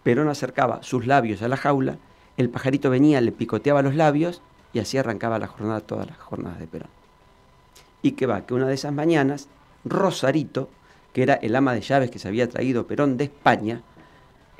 Perón 0.03 0.27
acercaba 0.29 0.81
sus 0.83 1.05
labios 1.05 1.41
a 1.41 1.47
la 1.47 1.57
jaula, 1.57 1.97
el 2.37 2.49
pajarito 2.49 2.89
venía, 2.89 3.21
le 3.21 3.31
picoteaba 3.31 3.81
los 3.81 3.95
labios 3.95 4.41
y 4.73 4.79
así 4.79 4.97
arrancaba 4.97 5.39
la 5.39 5.47
jornada, 5.47 5.81
todas 5.81 6.07
las 6.07 6.17
jornadas 6.17 6.59
de 6.59 6.67
Perón. 6.67 6.89
Y 8.01 8.11
que 8.11 8.25
va, 8.25 8.45
que 8.45 8.53
una 8.53 8.67
de 8.67 8.75
esas 8.75 8.93
mañanas, 8.93 9.49
Rosarito, 9.85 10.69
que 11.13 11.23
era 11.23 11.33
el 11.35 11.55
ama 11.55 11.73
de 11.73 11.81
llaves 11.81 12.11
que 12.11 12.19
se 12.19 12.27
había 12.27 12.47
traído 12.47 12.87
Perón 12.87 13.17
de 13.17 13.25
España, 13.25 13.81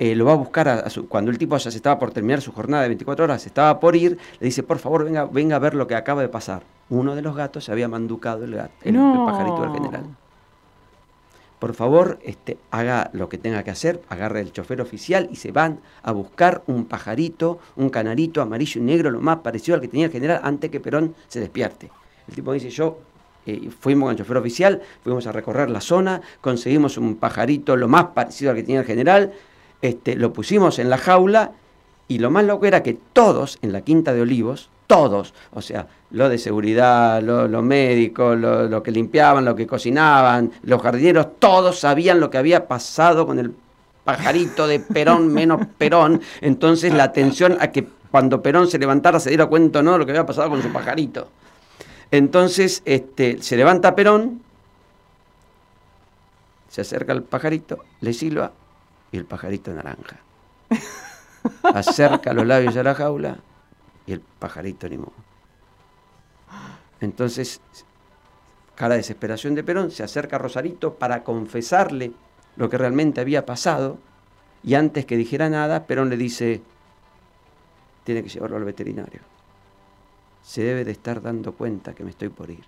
eh, 0.00 0.14
lo 0.16 0.24
va 0.24 0.32
a 0.32 0.36
buscar 0.36 0.66
a, 0.68 0.74
a 0.80 0.90
su- 0.90 1.06
cuando 1.08 1.30
el 1.30 1.38
tipo 1.38 1.56
ya 1.56 1.70
se 1.70 1.76
estaba 1.76 1.98
por 1.98 2.10
terminar 2.10 2.40
su 2.40 2.52
jornada 2.52 2.82
de 2.84 2.88
24 2.88 3.24
horas, 3.26 3.42
se 3.42 3.48
estaba 3.48 3.78
por 3.78 3.94
ir, 3.94 4.18
le 4.40 4.46
dice, 4.46 4.62
por 4.64 4.78
favor, 4.78 5.04
venga, 5.04 5.26
venga 5.26 5.56
a 5.56 5.58
ver 5.60 5.74
lo 5.74 5.86
que 5.86 5.94
acaba 5.94 6.22
de 6.22 6.28
pasar. 6.28 6.62
Uno 6.88 7.14
de 7.14 7.22
los 7.22 7.36
gatos 7.36 7.64
se 7.66 7.70
había 7.72 7.86
manducado 7.86 8.44
el, 8.44 8.54
gato, 8.56 8.72
el, 8.82 8.96
el 8.96 9.24
pajarito 9.26 9.60
del 9.62 9.70
general. 9.72 10.04
Por 11.58 11.74
favor, 11.74 12.18
este, 12.22 12.56
haga 12.70 13.10
lo 13.12 13.28
que 13.28 13.36
tenga 13.36 13.62
que 13.62 13.70
hacer, 13.70 14.00
agarre 14.08 14.40
el 14.40 14.50
chofer 14.50 14.80
oficial 14.80 15.28
y 15.30 15.36
se 15.36 15.52
van 15.52 15.80
a 16.02 16.10
buscar 16.12 16.62
un 16.66 16.86
pajarito, 16.86 17.58
un 17.76 17.90
canarito 17.90 18.40
amarillo 18.40 18.80
y 18.80 18.84
negro, 18.84 19.10
lo 19.10 19.20
más 19.20 19.40
parecido 19.40 19.74
al 19.74 19.82
que 19.82 19.88
tenía 19.88 20.06
el 20.06 20.12
general 20.12 20.40
antes 20.42 20.70
que 20.70 20.80
Perón 20.80 21.14
se 21.28 21.38
despierte. 21.40 21.90
El 22.26 22.34
tipo 22.34 22.54
dice, 22.54 22.70
yo 22.70 22.98
eh, 23.44 23.68
fuimos 23.78 24.06
con 24.06 24.12
el 24.12 24.16
chofer 24.18 24.38
oficial, 24.38 24.80
fuimos 25.04 25.26
a 25.26 25.32
recorrer 25.32 25.68
la 25.68 25.82
zona, 25.82 26.22
conseguimos 26.40 26.96
un 26.96 27.16
pajarito 27.16 27.76
lo 27.76 27.88
más 27.88 28.06
parecido 28.06 28.52
al 28.52 28.56
que 28.56 28.62
tenía 28.62 28.80
el 28.80 28.86
general, 28.86 29.34
este, 29.82 30.16
lo 30.16 30.32
pusimos 30.32 30.78
en 30.78 30.90
la 30.90 30.98
jaula 30.98 31.52
y 32.08 32.18
lo 32.18 32.30
más 32.30 32.44
loco 32.44 32.66
era 32.66 32.82
que 32.82 32.98
todos 33.12 33.58
en 33.62 33.72
la 33.72 33.80
Quinta 33.82 34.12
de 34.12 34.20
Olivos, 34.22 34.68
todos, 34.86 35.32
o 35.52 35.62
sea, 35.62 35.86
lo 36.10 36.28
de 36.28 36.38
seguridad, 36.38 37.22
lo- 37.22 37.46
los 37.46 37.62
médicos, 37.62 38.36
lo, 38.36 38.68
lo 38.68 38.82
que 38.82 38.90
limpiaban, 38.90 39.44
lo 39.44 39.54
que 39.54 39.66
cocinaban, 39.66 40.50
los 40.62 40.82
jardineros, 40.82 41.28
todos 41.38 41.78
sabían 41.78 42.18
lo 42.18 42.28
que 42.30 42.38
había 42.38 42.66
pasado 42.66 43.26
con 43.26 43.38
el 43.38 43.54
pajarito 44.04 44.66
de 44.66 44.80
Perón 44.80 45.32
menos 45.32 45.60
Perón. 45.78 46.20
Entonces 46.40 46.92
la 46.92 47.04
atención 47.04 47.56
a 47.60 47.68
que 47.70 47.86
cuando 48.10 48.42
Perón 48.42 48.66
se 48.66 48.78
levantara 48.80 49.20
se 49.20 49.28
diera 49.30 49.46
cuenta 49.46 49.78
o 49.78 49.82
no 49.82 49.92
de 49.92 49.98
lo 49.98 50.04
que 50.06 50.10
había 50.12 50.26
pasado 50.26 50.50
con 50.50 50.60
su 50.62 50.72
pajarito. 50.72 51.28
Entonces 52.10 52.82
este, 52.84 53.40
se 53.40 53.56
levanta 53.56 53.94
Perón, 53.94 54.40
se 56.68 56.80
acerca 56.80 57.12
al 57.12 57.22
pajarito, 57.22 57.78
le 58.00 58.12
silba 58.12 58.50
y 59.12 59.16
el 59.16 59.24
pajarito 59.24 59.72
naranja. 59.72 60.18
Acerca 61.62 62.32
los 62.32 62.46
labios 62.46 62.76
a 62.76 62.82
la 62.82 62.94
jaula 62.94 63.38
y 64.06 64.12
el 64.12 64.20
pajarito 64.20 64.88
ni 64.88 64.98
modo. 64.98 65.12
Entonces, 67.00 67.60
cara 68.74 68.94
de 68.94 68.98
desesperación 69.00 69.54
de 69.54 69.64
Perón, 69.64 69.90
se 69.90 70.02
acerca 70.02 70.36
a 70.36 70.38
Rosarito 70.38 70.94
para 70.94 71.24
confesarle 71.24 72.12
lo 72.56 72.68
que 72.68 72.78
realmente 72.78 73.20
había 73.20 73.46
pasado 73.46 73.98
y 74.62 74.74
antes 74.74 75.06
que 75.06 75.16
dijera 75.16 75.48
nada, 75.48 75.86
Perón 75.86 76.10
le 76.10 76.16
dice, 76.16 76.60
tiene 78.04 78.22
que 78.22 78.28
llevarlo 78.28 78.58
al 78.58 78.64
veterinario. 78.64 79.20
Se 80.42 80.62
debe 80.62 80.84
de 80.84 80.92
estar 80.92 81.22
dando 81.22 81.52
cuenta 81.52 81.94
que 81.94 82.04
me 82.04 82.10
estoy 82.10 82.28
por 82.28 82.50
ir. 82.50 82.64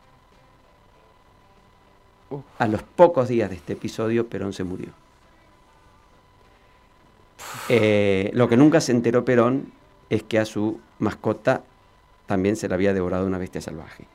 A 2.59 2.67
los 2.67 2.83
pocos 2.83 3.29
días 3.29 3.51
de 3.51 3.57
este 3.57 3.75
episodio, 3.75 4.27
Perón 4.27 4.55
se 4.55 4.65
murió. 4.65 5.02
Eh, 7.69 8.31
lo 8.35 8.49
que 8.49 8.57
nunca 8.57 8.81
se 8.81 8.93
enteró 8.93 9.25
Perón 9.25 9.73
es 10.11 10.23
que 10.23 10.39
a 10.39 10.45
su 10.45 10.81
mascota 10.99 11.63
también 12.27 12.57
se 12.57 12.69
la 12.69 12.75
había 12.75 12.95
devorado 12.95 13.27
una 13.27 13.39
bestia 13.39 13.61
salvaje. 13.61 14.07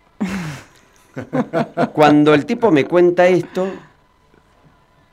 Cuando 1.93 2.33
el 2.33 2.45
tipo 2.45 2.71
me 2.71 2.85
cuenta 2.85 3.27
esto, 3.27 3.67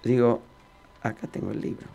digo, 0.02 0.40
acá 1.02 1.26
tengo 1.26 1.50
el 1.50 1.60
libro. 1.60 1.86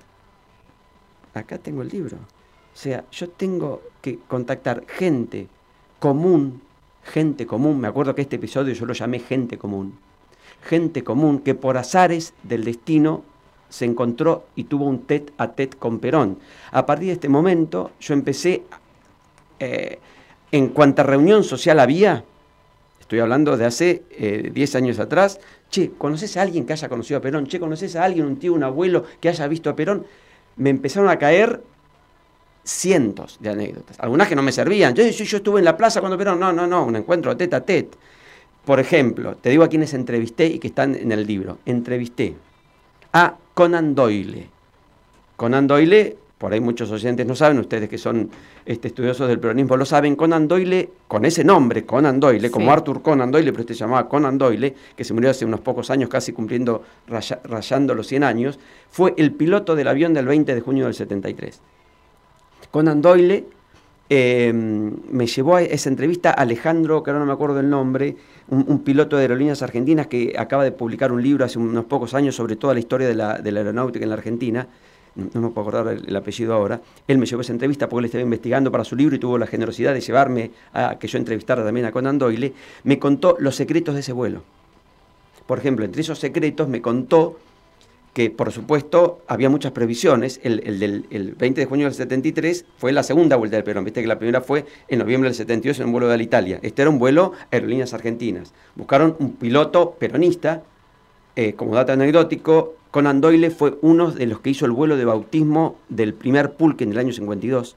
Acá 1.33 1.57
tengo 1.57 1.81
el 1.81 1.89
libro. 1.89 2.17
O 2.17 2.77
sea, 2.77 3.03
yo 3.11 3.29
tengo 3.29 3.81
que 4.01 4.19
contactar 4.27 4.85
gente 4.87 5.47
común, 5.99 6.61
gente 7.03 7.45
común, 7.45 7.79
me 7.79 7.87
acuerdo 7.87 8.15
que 8.15 8.21
este 8.21 8.37
episodio 8.37 8.73
yo 8.73 8.85
lo 8.85 8.93
llamé 8.93 9.19
gente 9.19 9.57
común, 9.57 9.97
gente 10.63 11.03
común 11.03 11.39
que 11.39 11.55
por 11.55 11.77
azares 11.77 12.33
del 12.43 12.63
destino 12.63 13.23
se 13.69 13.85
encontró 13.85 14.45
y 14.55 14.65
tuvo 14.65 14.85
un 14.85 15.03
tete 15.03 15.31
a 15.37 15.51
tete 15.51 15.77
con 15.77 15.99
Perón. 15.99 16.39
A 16.71 16.85
partir 16.85 17.07
de 17.07 17.13
este 17.13 17.29
momento 17.29 17.91
yo 17.99 18.13
empecé, 18.13 18.63
eh, 19.59 19.99
en 20.51 20.69
cuanta 20.69 21.03
reunión 21.03 21.43
social 21.43 21.79
había, 21.79 22.23
estoy 22.99 23.19
hablando 23.19 23.55
de 23.55 23.65
hace 23.65 24.03
eh, 24.11 24.49
10 24.53 24.75
años 24.75 24.99
atrás, 24.99 25.39
che, 25.69 25.91
¿conoces 25.91 26.35
a 26.37 26.41
alguien 26.41 26.65
que 26.65 26.73
haya 26.73 26.89
conocido 26.89 27.19
a 27.19 27.21
Perón? 27.21 27.47
Che, 27.47 27.59
¿conoces 27.59 27.95
a 27.95 28.03
alguien, 28.03 28.25
un 28.25 28.37
tío, 28.37 28.53
un 28.53 28.63
abuelo 28.63 29.05
que 29.19 29.29
haya 29.29 29.47
visto 29.47 29.69
a 29.69 29.75
Perón? 29.75 30.05
Me 30.55 30.71
empezaron 30.71 31.09
a 31.09 31.17
caer 31.17 31.61
cientos 32.63 33.37
de 33.39 33.49
anécdotas, 33.49 33.99
algunas 33.99 34.27
que 34.27 34.35
no 34.35 34.41
me 34.41 34.51
servían. 34.51 34.93
Yo, 34.95 35.03
yo, 35.03 35.23
yo 35.23 35.37
estuve 35.37 35.59
en 35.59 35.65
la 35.65 35.77
plaza 35.77 35.99
cuando 36.01 36.17
Perón, 36.17 36.39
no, 36.39 36.51
no, 36.51 36.65
no, 36.67 36.85
un 36.85 36.95
encuentro 36.95 37.35
tete 37.37 37.55
a 37.55 37.61
tete. 37.61 37.97
Por 38.65 38.79
ejemplo, 38.79 39.35
te 39.35 39.49
digo 39.49 39.63
a 39.63 39.69
quienes 39.69 39.93
entrevisté 39.93 40.45
y 40.47 40.59
que 40.59 40.67
están 40.67 40.95
en 40.95 41.11
el 41.11 41.25
libro. 41.25 41.59
Entrevisté 41.65 42.35
a 43.13 43.35
Conan 43.59 43.93
Doyle. 43.93 44.47
Conan 45.35 45.67
Doyle, 45.67 46.15
por 46.37 46.53
ahí 46.53 46.61
muchos 46.61 46.89
oyentes 46.91 47.27
no 47.27 47.35
saben, 47.35 47.59
ustedes 47.59 47.89
que 47.89 47.97
son 47.97 48.29
este, 48.65 48.87
estudiosos 48.87 49.27
del 49.27 49.37
peronismo 49.37 49.75
lo 49.75 49.83
saben, 49.83 50.15
Conan 50.15 50.47
Doyle, 50.47 50.89
con 51.09 51.25
ese 51.25 51.43
nombre, 51.43 51.85
Conan 51.85 52.21
Doyle, 52.21 52.47
Sí. 52.47 52.53
como 52.53 52.71
Arthur 52.71 53.01
Conan 53.01 53.31
Doyle, 53.31 53.51
pero 53.51 53.59
este 53.63 53.73
se 53.73 53.81
llamaba 53.81 54.07
Conan 54.07 54.37
Doyle, 54.37 54.73
que 54.95 55.03
se 55.03 55.13
murió 55.13 55.29
hace 55.31 55.43
unos 55.43 55.59
pocos 55.59 55.89
años, 55.89 56.07
casi 56.07 56.31
cumpliendo, 56.31 56.83
raya- 57.09 57.41
rayando 57.43 57.93
los 57.95 58.07
100 58.07 58.23
años, 58.23 58.57
fue 58.89 59.13
el 59.17 59.33
piloto 59.33 59.75
del 59.75 59.89
avión 59.89 60.13
del 60.13 60.25
20 60.25 60.55
de 60.55 60.61
junio 60.61 60.85
del 60.85 60.93
73. 60.93 61.59
Conan 62.71 63.01
Doyle 63.01 63.43
eh, 64.09 64.51
me 64.53 65.27
llevó 65.27 65.57
a 65.57 65.61
esa 65.61 65.89
entrevista 65.89 66.31
Alejandro, 66.31 67.03
que 67.03 67.11
ahora 67.11 67.19
no 67.19 67.27
me 67.27 67.33
acuerdo 67.33 67.59
el 67.59 67.69
nombre, 67.69 68.15
un, 68.47 68.79
piloto 68.79 69.15
de 69.15 69.23
aerolíneas 69.23 69.61
argentinas 69.61 70.07
que 70.07 70.33
acaba 70.37 70.63
de 70.63 70.71
publicar 70.71 71.11
un 71.11 71.21
libro 71.21 71.45
hace 71.45 71.59
unos 71.59 71.85
pocos 71.85 72.15
años 72.15 72.35
sobre 72.35 72.55
toda 72.55 72.73
la 72.73 72.79
historia 72.79 73.07
de 73.07 73.13
la, 73.13 73.33
aeronáutica 73.33 74.03
en 74.03 74.09
la 74.09 74.15
Argentina. 74.15 74.67
No 75.15 75.41
me 75.41 75.49
puedo 75.49 75.67
acordar 75.67 75.93
el, 75.93 76.07
el 76.07 76.15
apellido 76.15 76.53
ahora. 76.53 76.81
Él 77.07 77.17
me 77.17 77.25
llevó 77.25 77.41
esa 77.41 77.51
entrevista 77.51 77.87
porque 77.87 77.99
él 77.99 78.05
estaba 78.05 78.23
investigando 78.23 78.71
para 78.71 78.83
su 78.83 78.95
libro 78.95 79.15
y 79.15 79.19
tuvo 79.19 79.37
la 79.37 79.47
generosidad 79.47 79.93
de 79.93 80.01
llevarme 80.01 80.51
a 80.73 80.97
que 80.97 81.07
yo 81.07 81.17
entrevistara 81.17 81.63
también 81.63 81.85
a 81.85 81.91
Conan 81.91 82.17
Doyle. 82.17 82.53
Me 82.83 82.97
contó 82.97 83.35
los 83.39 83.55
secretos 83.55 83.93
de 83.93 84.01
ese 84.01 84.13
vuelo. 84.13 84.43
Por 85.45 85.59
ejemplo, 85.59 85.85
entre 85.85 86.01
esos 86.01 86.17
secretos 86.19 86.67
me 86.67 86.81
contó 86.81 87.39
que 88.13 88.29
por 88.31 88.51
supuesto 88.51 89.21
había 89.27 89.49
muchas 89.49 89.71
previsiones. 89.71 90.39
El, 90.43 90.61
el 90.65 90.79
del 90.79 91.05
el 91.09 91.35
20 91.35 91.61
de 91.61 91.65
junio 91.67 91.85
del 91.85 91.93
73 91.93 92.65
fue 92.77 92.91
la 92.91 93.03
segunda 93.03 93.35
vuelta 93.35 93.55
del 93.55 93.63
Perón. 93.63 93.83
Viste 93.85 94.01
que 94.01 94.07
la 94.07 94.17
primera 94.17 94.41
fue 94.41 94.65
en 94.87 94.99
noviembre 94.99 95.29
del 95.29 95.35
72 95.35 95.79
en 95.79 95.85
un 95.87 95.91
vuelo 95.91 96.07
de 96.07 96.21
Italia. 96.23 96.59
Este 96.61 96.81
era 96.81 96.89
un 96.89 96.99
vuelo 96.99 97.33
aerolíneas 97.51 97.93
argentinas. 97.93 98.53
Buscaron 98.75 99.15
un 99.19 99.33
piloto 99.33 99.91
peronista. 99.99 100.63
eh, 101.35 101.53
como 101.53 101.75
dato 101.75 101.93
anecdótico, 101.93 102.75
Conan 102.91 103.21
Doyle 103.21 103.51
fue 103.51 103.77
uno 103.81 104.11
de 104.11 104.25
los 104.25 104.39
que 104.41 104.49
hizo 104.49 104.65
el 104.65 104.71
vuelo 104.71 104.97
de 104.97 105.05
bautismo 105.05 105.77
del 105.87 106.13
primer 106.13 106.53
pulque 106.53 106.83
en 106.83 106.91
el 106.91 106.97
año 106.97 107.13
52. 107.13 107.75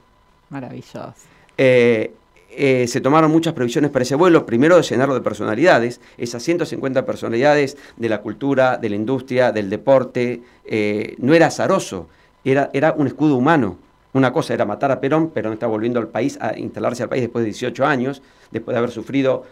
Maravilloso. 0.49 1.13
Eh, 1.57 2.13
eh, 2.57 2.87
se 2.87 3.01
tomaron 3.01 3.31
muchas 3.31 3.53
previsiones 3.53 3.91
para 3.91 4.03
ese 4.03 4.15
vuelo. 4.15 4.45
Primero, 4.45 4.77
de 4.77 4.83
llenarlo 4.83 5.13
de 5.13 5.21
personalidades, 5.21 6.01
esas 6.17 6.43
150 6.43 7.05
personalidades 7.05 7.77
de 7.97 8.09
la 8.09 8.21
cultura, 8.21 8.77
de 8.77 8.89
la 8.89 8.95
industria, 8.95 9.51
del 9.51 9.69
deporte. 9.69 10.41
eh, 10.65 11.15
no 11.17 11.33
era 11.33 11.47
azaroso, 11.47 12.07
era, 12.43 12.69
era 12.73 12.93
un 12.93 13.07
escudo 13.07 13.35
humano. 13.35 13.77
Una 14.13 14.31
cosa 14.31 14.53
era 14.53 14.65
matar 14.65 14.91
a 14.91 14.99
Perón, 14.99 15.31
Perón 15.31 15.53
está 15.53 15.65
volviendo 15.65 15.99
al 15.99 16.07
país, 16.07 16.37
a 16.39 16.57
instalarse 16.57 17.03
al 17.03 17.09
país 17.09 17.23
después 17.23 17.43
de 17.43 17.47
18 17.47 17.85
años, 17.85 18.21
después 18.51 18.73
de 18.75 18.77
haber 18.77 18.91
sufrido 18.91 19.43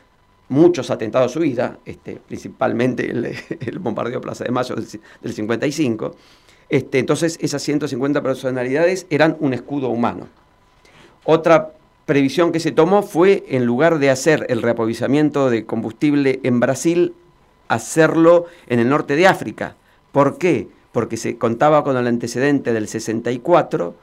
muchos 0.49 0.91
atentados 0.91 1.31
a 1.31 1.33
su 1.33 1.39
vida, 1.39 1.79
este, 1.85 2.19
principalmente 2.27 3.09
el, 3.09 3.79
bombardeo 3.79 4.15
de 4.15 4.21
Plaza 4.21 4.43
de 4.43 4.51
Mayo 4.51 4.75
del, 4.75 4.85
del 5.21 5.33
55. 5.33 6.15
Este, 6.69 6.99
entonces, 6.99 7.37
esas 7.41 7.61
150 7.63 8.21
personalidades 8.21 9.07
eran 9.09 9.35
un 9.39 9.53
escudo 9.53 9.89
humano. 9.89 10.27
Otra 11.23 11.73
previsión 12.05 12.51
que 12.51 12.59
se 12.59 12.71
tomó 12.71 13.03
fue, 13.03 13.45
en 13.49 13.65
lugar 13.65 13.99
de 13.99 14.09
hacer 14.09 14.45
el 14.49 14.61
reaprovisionamiento 14.61 15.49
de 15.49 15.65
combustible 15.65 16.39
en 16.43 16.59
Brasil, 16.59 17.13
hacerlo 17.67 18.47
en 18.67 18.79
el 18.79 18.89
norte 18.89 19.15
de 19.15 19.27
África. 19.27 19.75
¿Por 20.11 20.37
qué? 20.37 20.67
Porque 20.91 21.17
se 21.17 21.37
contaba 21.37 21.83
con 21.83 21.95
el 21.95 22.07
antecedente 22.07 22.73
del 22.73 22.87
64, 22.87 23.95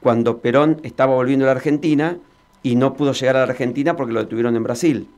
cuando 0.00 0.38
Perón 0.38 0.80
estaba 0.82 1.14
volviendo 1.14 1.44
a 1.44 1.46
la 1.46 1.52
Argentina 1.52 2.18
y 2.62 2.74
no 2.74 2.94
pudo 2.94 3.12
llegar 3.12 3.36
a 3.36 3.46
la 3.46 3.52
Argentina 3.52 3.96
porque 3.96 4.12
lo 4.12 4.20
detuvieron 4.20 4.56
en 4.56 4.64
Brasil. 4.64 5.08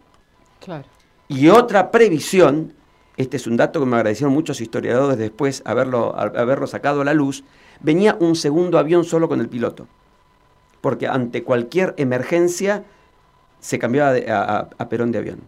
Claro. 0.60 0.84
Y 1.28 1.48
otra 1.48 1.90
previsión, 1.90 2.74
este 3.16 3.38
es 3.38 3.46
un 3.46 3.56
dato 3.56 3.80
que 3.80 3.86
me 3.86 3.96
agradecieron 3.96 4.34
muchos 4.34 4.60
historiadores 4.60 5.16
después 5.16 5.62
haberlo, 5.64 6.14
haberlo 6.16 6.66
sacado 6.66 7.00
a 7.00 7.04
la 7.04 7.14
luz, 7.14 7.44
venía 7.80 8.16
un 8.20 8.36
segundo 8.36 8.78
avión 8.78 9.04
solo 9.04 9.28
con 9.28 9.40
el 9.40 9.48
piloto. 9.48 9.86
Porque 10.84 11.06
ante 11.08 11.42
cualquier 11.42 11.94
emergencia 11.96 12.84
se 13.58 13.78
cambiaba 13.78 14.12
a, 14.78 14.88
Perón 14.90 15.12
de 15.12 15.18
avión. 15.18 15.40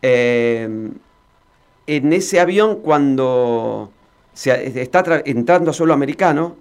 Eh, 0.00 0.90
en 1.88 2.12
ese 2.12 2.38
avión, 2.38 2.76
cuando 2.82 3.90
se 4.32 4.80
está 4.80 5.02
tra- 5.02 5.22
entrando 5.24 5.72
a 5.72 5.74
suelo 5.74 5.92
americano 5.92 6.54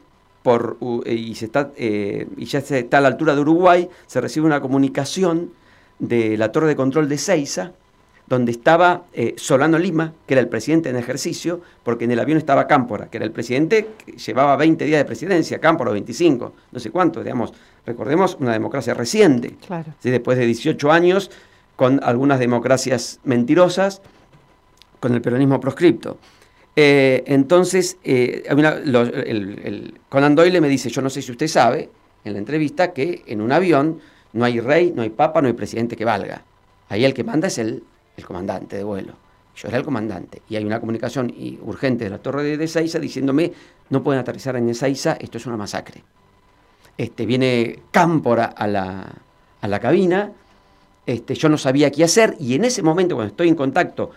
está, 1.45 1.69
eh, 1.77 2.27
y 2.35 2.45
ya 2.45 2.59
está 2.59 2.97
a 2.97 3.01
la 3.01 3.09
altura 3.09 3.35
de 3.35 3.41
Uruguay, 3.41 3.89
se 4.07 4.21
recibe 4.21 4.47
una 4.47 4.59
comunicación 4.59 5.51
de 5.99 6.37
la 6.37 6.51
torre 6.51 6.69
de 6.69 6.75
control 6.75 7.07
de 7.07 7.19
Seiza, 7.19 7.73
donde 8.27 8.51
estaba 8.51 9.03
eh, 9.13 9.35
Solano 9.37 9.77
Lima, 9.77 10.13
que 10.25 10.33
era 10.33 10.41
el 10.41 10.47
presidente 10.47 10.89
en 10.89 10.95
ejercicio, 10.95 11.61
porque 11.83 12.05
en 12.05 12.11
el 12.11 12.19
avión 12.19 12.37
estaba 12.37 12.65
Cámpora, 12.67 13.07
que 13.07 13.17
era 13.17 13.25
el 13.25 13.31
presidente 13.31 13.87
que 14.05 14.13
llevaba 14.13 14.55
20 14.55 14.83
días 14.85 14.97
de 14.99 15.05
presidencia, 15.05 15.59
Cámpora 15.59 15.91
25, 15.91 16.53
no 16.71 16.79
sé 16.79 16.89
cuánto, 16.89 17.21
digamos. 17.23 17.53
Recordemos 17.85 18.37
una 18.39 18.51
democracia 18.53 18.93
reciente, 18.95 19.55
Claro. 19.67 19.93
¿sí? 19.99 20.09
después 20.09 20.37
de 20.39 20.45
18 20.47 20.91
años, 20.91 21.29
con 21.75 21.99
algunas 22.03 22.39
democracias 22.39 23.19
mentirosas, 23.25 24.01
con 24.99 25.13
el 25.13 25.21
peronismo 25.21 25.59
proscripto. 25.59 26.17
Eh, 26.75 27.23
entonces, 27.27 27.97
eh, 28.03 28.43
hay 28.49 28.55
una- 28.55 28.75
lo- 28.79 29.01
el, 29.03 29.59
el- 29.63 29.99
Conan 30.09 30.35
Doyle 30.35 30.59
me 30.61 30.67
dice, 30.67 30.89
yo 30.89 31.01
no 31.01 31.09
sé 31.09 31.21
si 31.21 31.31
usted 31.31 31.47
sabe, 31.47 31.89
en 32.23 32.33
la 32.33 32.39
entrevista, 32.39 32.91
que 32.91 33.21
en 33.27 33.39
un 33.39 33.51
avión 33.51 33.99
no 34.33 34.45
hay 34.45 34.59
rey, 34.59 34.91
no 34.95 35.03
hay 35.03 35.09
papa, 35.11 35.41
no 35.41 35.47
hay 35.47 35.53
presidente 35.53 35.95
que 35.95 36.05
valga. 36.05 36.41
Ahí 36.89 37.05
el 37.05 37.13
que 37.13 37.23
manda 37.23 37.47
es 37.47 37.57
el, 37.59 37.83
el 38.17 38.25
comandante 38.25 38.77
de 38.77 38.83
vuelo. 38.83 39.13
Yo 39.55 39.67
era 39.69 39.77
el 39.77 39.83
comandante. 39.85 40.41
Y 40.49 40.55
hay 40.57 40.65
una 40.65 40.79
comunicación 40.79 41.33
urgente 41.61 42.03
de 42.03 42.09
la 42.09 42.17
torre 42.19 42.57
de, 42.57 42.63
Ezeiza 42.63 42.99
diciéndome, 42.99 43.53
no 43.89 44.03
pueden 44.03 44.19
aterrizar 44.19 44.55
en 44.57 44.69
Ezeiza, 44.69 45.13
esto 45.19 45.37
es 45.37 45.45
una 45.45 45.57
masacre. 45.57 46.03
Este, 46.97 47.25
viene 47.25 47.79
Cámpora 47.91 48.45
a 48.45 48.67
la, 48.67 49.05
a 49.61 49.67
la 49.67 49.79
cabina, 49.79 50.31
este, 51.05 51.35
yo 51.35 51.49
no 51.49 51.57
sabía 51.57 51.91
qué 51.91 52.03
hacer 52.03 52.35
y 52.39 52.55
en 52.55 52.65
ese 52.65 52.81
momento 52.81 53.15
cuando 53.15 53.31
estoy 53.31 53.47
en 53.49 53.55
contacto 53.55 54.11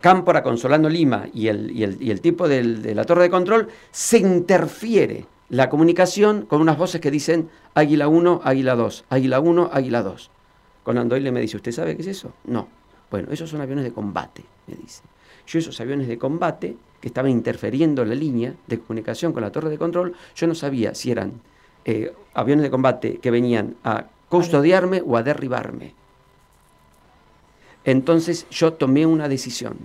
Cámpora 0.00 0.42
con 0.42 0.58
Solano 0.58 0.88
Lima 0.88 1.26
y 1.32 1.48
el, 1.48 1.70
y 1.70 1.82
el- 1.84 2.00
y 2.02 2.10
el 2.10 2.20
tipo 2.20 2.46
de 2.48 2.62
la 2.94 3.04
torre 3.04 3.22
de 3.24 3.30
control, 3.30 3.68
se 3.90 4.18
interfiere 4.18 5.26
la 5.48 5.68
comunicación 5.68 6.42
con 6.42 6.60
unas 6.60 6.76
voces 6.76 7.00
que 7.00 7.10
dicen 7.10 7.48
Águila 7.74 8.06
1, 8.08 8.40
Águila 8.44 8.74
2, 8.76 9.04
Águila 9.08 9.40
1, 9.40 9.70
Águila 9.72 10.02
2. 10.02 10.30
Conan 10.84 11.08
Doyle 11.08 11.32
me 11.32 11.40
dice, 11.40 11.56
¿usted 11.56 11.72
sabe 11.72 11.96
qué 11.96 12.02
es 12.02 12.08
eso? 12.08 12.32
No. 12.44 12.68
Bueno, 13.10 13.28
esos 13.30 13.50
son 13.50 13.60
aviones 13.60 13.84
de 13.84 13.92
combate, 13.92 14.44
me 14.66 14.74
dice. 14.74 15.02
Yo 15.46 15.58
esos 15.58 15.80
aviones 15.80 16.08
de 16.08 16.18
combate 16.18 16.76
que 17.00 17.08
estaban 17.08 17.30
interfiriendo 17.30 18.04
la 18.04 18.14
línea 18.14 18.54
de 18.66 18.80
comunicación 18.80 19.32
con 19.32 19.42
la 19.42 19.52
torre 19.52 19.70
de 19.70 19.78
control, 19.78 20.14
yo 20.34 20.46
no 20.46 20.54
sabía 20.54 20.94
si 20.94 21.12
eran 21.12 21.40
eh, 21.84 22.12
aviones 22.34 22.64
de 22.64 22.70
combate 22.70 23.18
que 23.18 23.30
venían 23.30 23.76
a 23.84 24.06
custodiarme 24.28 25.02
o 25.06 25.16
a 25.16 25.22
derribarme. 25.22 25.94
Entonces 27.84 28.48
yo 28.50 28.72
tomé 28.72 29.06
una 29.06 29.28
decisión. 29.28 29.76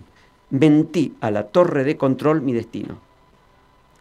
Mentí 0.50 1.16
a 1.22 1.30
la 1.30 1.48
torre 1.48 1.84
de 1.84 1.98
control 1.98 2.42
mi 2.42 2.54
destino. 2.54 2.98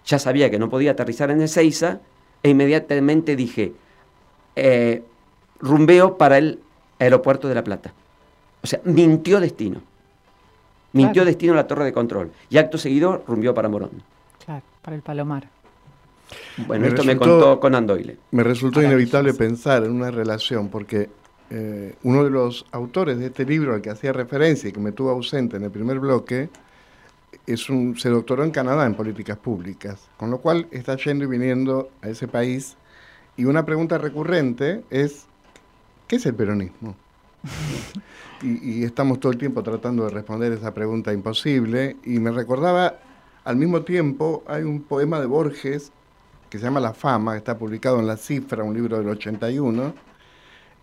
Ya 0.06 0.18
sabía 0.18 0.50
que 0.50 0.58
no 0.58 0.70
podía 0.70 0.92
aterrizar 0.92 1.30
en 1.30 1.42
Ezeiza 1.42 2.00
e 2.42 2.48
inmediatamente 2.48 3.36
dije, 3.36 3.74
eh, 4.56 5.02
rumbeo 5.60 6.16
para 6.16 6.38
el 6.38 6.60
aeropuerto 6.98 7.48
de 7.48 7.54
La 7.54 7.62
Plata. 7.62 7.92
O 8.62 8.66
sea, 8.66 8.80
mintió 8.84 9.40
destino. 9.40 9.80
Mintió 10.92 11.22
Claro. 11.22 11.26
destino 11.26 11.52
a 11.52 11.56
la 11.56 11.66
torre 11.66 11.84
de 11.84 11.92
control. 11.92 12.30
Y 12.48 12.58
acto 12.58 12.76
seguido 12.78 13.22
rumbió 13.26 13.54
para 13.54 13.68
Morón. 13.68 13.90
Claro, 14.44 14.62
para 14.82 14.96
el 14.96 15.02
Palomar. 15.02 15.48
Bueno, 16.66 16.82
Me 16.82 16.88
esto 16.88 17.04
me 17.04 17.14
resultó- 17.14 17.40
contó 17.40 17.60
Conan 17.60 17.86
Doyle. 17.86 18.18
Me 18.32 18.42
resultó 18.44 18.82
inevitable 18.82 19.34
pensar 19.34 19.84
en 19.84 19.92
una 19.92 20.10
relación 20.10 20.68
porque 20.68 21.08
eh, 21.50 21.94
uno 22.04 22.22
de 22.24 22.30
los 22.30 22.64
autores 22.70 23.18
de 23.18 23.26
este 23.26 23.44
libro 23.44 23.74
al 23.74 23.80
que 23.82 23.90
hacía 23.90 24.12
referencia 24.12 24.68
y 24.68 24.72
que 24.72 24.78
me 24.80 24.92
tuvo 24.92 25.10
ausente 25.10 25.56
en 25.56 25.64
el 25.64 25.70
primer 25.70 25.98
bloque 25.98 26.48
es 27.46 27.68
un, 27.70 27.96
se 27.98 28.08
doctoró 28.10 28.44
en 28.44 28.50
Canadá 28.52 28.86
en 28.86 28.94
políticas 28.94 29.36
públicas, 29.38 30.08
con 30.16 30.30
lo 30.30 30.38
cual 30.38 30.68
está 30.70 30.96
yendo 30.96 31.24
y 31.24 31.26
viniendo 31.28 31.90
a 32.02 32.08
ese 32.08 32.28
país 32.28 32.76
y 33.36 33.44
una 33.46 33.64
pregunta 33.66 33.98
recurrente 33.98 34.84
es 34.90 35.26
¿qué 36.06 36.16
es 36.16 36.26
el 36.26 36.34
peronismo? 36.34 36.94
y, 38.42 38.84
estamos 38.84 39.20
todo 39.20 39.32
el 39.32 39.38
tiempo 39.38 39.62
tratando 39.62 40.04
de 40.04 40.10
responder 40.10 40.52
esa 40.52 40.74
pregunta 40.74 41.12
imposible 41.12 41.96
y 42.04 42.18
me 42.18 42.30
recordaba 42.30 42.98
al 43.44 43.56
mismo 43.56 43.82
tiempo 43.82 44.42
hay 44.46 44.62
un 44.62 44.82
poema 44.82 45.20
de 45.20 45.26
Borges 45.26 45.92
que 46.50 46.58
se 46.58 46.64
llama 46.64 46.80
La 46.80 46.92
Fama, 46.92 47.32
que 47.32 47.38
está 47.38 47.56
publicado 47.56 48.00
en 48.00 48.06
La 48.06 48.16
Cifra, 48.16 48.64
un 48.64 48.74
libro 48.74 48.98
del 48.98 49.08
81, 49.08 49.94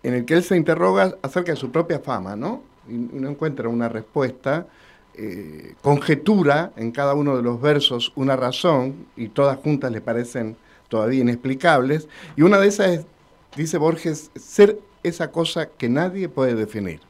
en 0.02 0.14
el 0.14 0.24
que 0.24 0.34
él 0.34 0.42
se 0.42 0.56
interroga 0.56 1.16
acerca 1.22 1.52
de 1.52 1.56
su 1.56 1.70
propia 1.70 2.00
fama, 2.00 2.36
¿no? 2.36 2.62
Y 2.88 2.94
y 2.94 3.20
no 3.20 3.28
encuentra 3.28 3.68
una 3.68 3.88
respuesta, 3.88 4.66
eh, 5.14 5.74
conjetura 5.82 6.72
en 6.76 6.90
cada 6.90 7.14
uno 7.14 7.36
de 7.36 7.42
los 7.42 7.60
versos 7.60 8.12
una 8.16 8.34
razón, 8.34 9.06
y 9.16 9.28
todas 9.28 9.58
juntas 9.58 9.92
le 9.92 10.00
parecen 10.00 10.56
todavía 10.88 11.20
inexplicables, 11.20 12.08
y 12.34 12.42
una 12.42 12.58
de 12.58 12.68
esas 12.68 12.88
es, 12.88 13.06
dice 13.54 13.76
Borges, 13.76 14.30
ser 14.36 14.78
esa 15.02 15.30
cosa 15.30 15.66
que 15.70 15.88
nadie 15.88 16.28
puede 16.28 16.54
definir, 16.54 17.00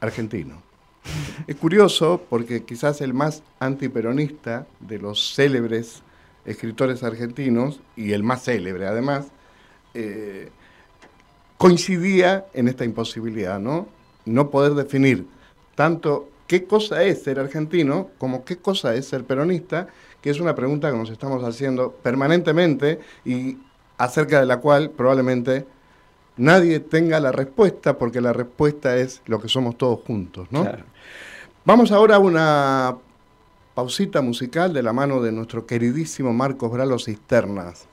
argentino. 0.00 0.62
Es 1.46 1.56
curioso 1.56 2.22
porque 2.28 2.64
quizás 2.64 3.00
el 3.00 3.14
más 3.14 3.42
antiperonista 3.60 4.66
de 4.80 4.98
los 4.98 5.34
célebres 5.34 6.02
escritores 6.46 7.02
argentinos, 7.02 7.80
y 7.96 8.12
el 8.12 8.22
más 8.22 8.44
célebre 8.44 8.86
además, 8.86 9.26
eh, 9.94 10.50
coincidía 11.58 12.46
en 12.54 12.68
esta 12.68 12.84
imposibilidad, 12.84 13.58
¿no? 13.58 13.88
No 14.24 14.50
poder 14.50 14.74
definir 14.74 15.26
tanto 15.74 16.28
qué 16.46 16.64
cosa 16.64 17.02
es 17.02 17.22
ser 17.22 17.40
argentino 17.40 18.10
como 18.18 18.44
qué 18.44 18.56
cosa 18.56 18.94
es 18.94 19.08
ser 19.08 19.24
peronista, 19.24 19.88
que 20.22 20.30
es 20.30 20.40
una 20.40 20.54
pregunta 20.54 20.90
que 20.90 20.96
nos 20.96 21.10
estamos 21.10 21.42
haciendo 21.44 21.92
permanentemente 21.92 23.00
y 23.24 23.58
acerca 23.98 24.40
de 24.40 24.46
la 24.46 24.58
cual 24.58 24.90
probablemente 24.90 25.66
nadie 26.36 26.80
tenga 26.80 27.20
la 27.20 27.32
respuesta, 27.32 27.98
porque 27.98 28.20
la 28.20 28.32
respuesta 28.32 28.96
es 28.96 29.22
lo 29.26 29.40
que 29.40 29.48
somos 29.48 29.76
todos 29.76 30.00
juntos, 30.06 30.48
¿no? 30.50 30.62
Claro. 30.62 30.84
Vamos 31.64 31.90
ahora 31.90 32.16
a 32.16 32.18
una 32.18 32.96
pausita 33.74 34.22
musical 34.22 34.72
de 34.72 34.82
la 34.82 34.92
mano 34.92 35.20
de 35.20 35.32
nuestro 35.32 35.66
queridísimo 35.66 36.32
Marcos 36.32 36.70
Bralo 36.70 36.98
Cisternas. 36.98 37.86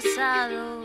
Pasado. 0.00 0.77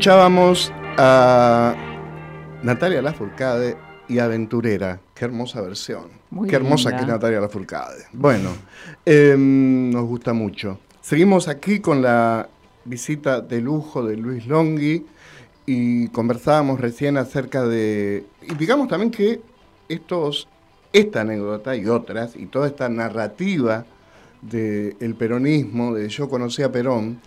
Escuchábamos 0.00 0.72
a 0.96 1.74
Natalia 2.62 3.02
Lafourcade 3.02 3.76
y 4.08 4.18
Aventurera. 4.18 4.98
Qué 5.14 5.26
hermosa 5.26 5.60
versión. 5.60 6.04
Muy 6.30 6.48
Qué 6.48 6.56
hermosa 6.56 6.88
linda. 6.88 6.96
que 6.96 7.02
es 7.02 7.08
Natalia 7.12 7.40
Lafourcade. 7.42 8.04
Bueno, 8.14 8.48
em, 9.04 9.90
nos 9.90 10.06
gusta 10.06 10.32
mucho. 10.32 10.78
Seguimos 11.02 11.48
aquí 11.48 11.80
con 11.80 12.00
la 12.00 12.48
visita 12.86 13.42
de 13.42 13.60
lujo 13.60 14.02
de 14.02 14.16
Luis 14.16 14.46
Longhi 14.46 15.04
y 15.66 16.08
conversábamos 16.08 16.80
recién 16.80 17.18
acerca 17.18 17.64
de... 17.64 18.24
Y 18.40 18.54
digamos 18.54 18.88
también 18.88 19.10
que 19.10 19.42
estos, 19.90 20.48
esta 20.94 21.20
anécdota 21.20 21.76
y 21.76 21.84
otras, 21.84 22.36
y 22.36 22.46
toda 22.46 22.68
esta 22.68 22.88
narrativa 22.88 23.84
del 24.40 25.14
peronismo, 25.18 25.92
de 25.92 26.08
Yo 26.08 26.30
conocí 26.30 26.62
a 26.62 26.72
Perón, 26.72 27.20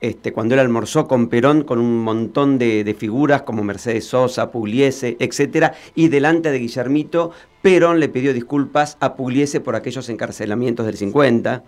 Este, 0.00 0.32
cuando 0.32 0.54
él 0.54 0.60
almorzó 0.60 1.06
con 1.06 1.28
Perón 1.28 1.62
con 1.64 1.78
un 1.78 1.98
montón 2.02 2.58
de, 2.58 2.82
de 2.84 2.94
figuras 2.94 3.42
como 3.42 3.62
Mercedes 3.62 4.06
Sosa, 4.06 4.50
Pugliese, 4.50 5.16
etcétera, 5.20 5.74
y 5.94 6.08
delante 6.08 6.50
de 6.50 6.58
Guillermito, 6.58 7.30
Perón 7.60 8.00
le 8.00 8.08
pidió 8.08 8.32
disculpas 8.32 8.96
a 8.98 9.14
Pugliese 9.14 9.60
por 9.60 9.76
aquellos 9.76 10.08
encarcelamientos 10.08 10.86
del 10.86 10.96
50. 10.96 11.62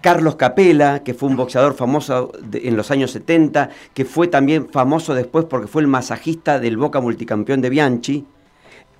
Carlos 0.00 0.36
Capela, 0.36 1.02
que 1.02 1.14
fue 1.14 1.28
un 1.28 1.36
boxeador 1.36 1.74
famoso 1.74 2.30
de- 2.42 2.68
en 2.68 2.76
los 2.76 2.90
años 2.90 3.10
70, 3.10 3.70
que 3.94 4.04
fue 4.04 4.28
también 4.28 4.68
famoso 4.70 5.14
después 5.14 5.44
porque 5.46 5.66
fue 5.66 5.82
el 5.82 5.88
masajista 5.88 6.58
del 6.60 6.76
Boca 6.76 7.00
multicampeón 7.00 7.60
de 7.60 7.70
Bianchi. 7.70 8.24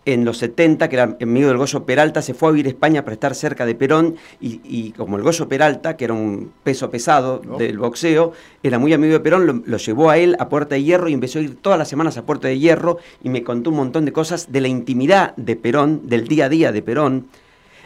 en 0.08 0.24
los 0.24 0.38
70, 0.38 0.88
que 0.88 0.94
era 0.94 1.16
amigo 1.20 1.48
del 1.48 1.56
Goyo 1.56 1.84
Peralta, 1.84 2.22
se 2.22 2.32
fue 2.32 2.48
a 2.50 2.52
vivir 2.52 2.66
a 2.66 2.68
España 2.68 3.02
para 3.02 3.14
estar 3.14 3.34
cerca 3.34 3.66
de 3.66 3.74
Perón 3.74 4.14
y, 4.40 4.60
y 4.62 4.92
como 4.92 5.16
el 5.16 5.24
Goyo 5.24 5.48
Peralta, 5.48 5.96
que 5.96 6.04
era 6.04 6.14
un 6.14 6.52
peso 6.62 6.88
pesado 6.92 7.40
del 7.58 7.76
boxeo, 7.78 8.30
era 8.62 8.78
muy 8.78 8.92
amigo 8.92 9.14
de 9.14 9.18
Perón, 9.18 9.46
lo, 9.48 9.62
lo 9.66 9.76
llevó 9.78 10.08
a 10.10 10.16
él 10.18 10.36
a 10.38 10.48
Puerta 10.48 10.76
de 10.76 10.84
Hierro 10.84 11.08
y 11.08 11.12
empezó 11.12 11.40
a 11.40 11.42
ir 11.42 11.56
todas 11.56 11.76
las 11.76 11.88
semanas 11.88 12.16
a 12.18 12.22
Puerta 12.22 12.46
de 12.46 12.56
Hierro 12.56 12.98
y 13.24 13.30
me 13.30 13.42
contó 13.42 13.70
un 13.70 13.78
montón 13.78 14.04
de 14.04 14.12
cosas 14.12 14.52
de 14.52 14.60
la 14.60 14.68
intimidad 14.68 15.34
de 15.34 15.56
Perón, 15.56 16.02
del 16.04 16.28
día 16.28 16.44
a 16.44 16.48
día 16.50 16.70
de 16.70 16.82
Perón. 16.82 17.26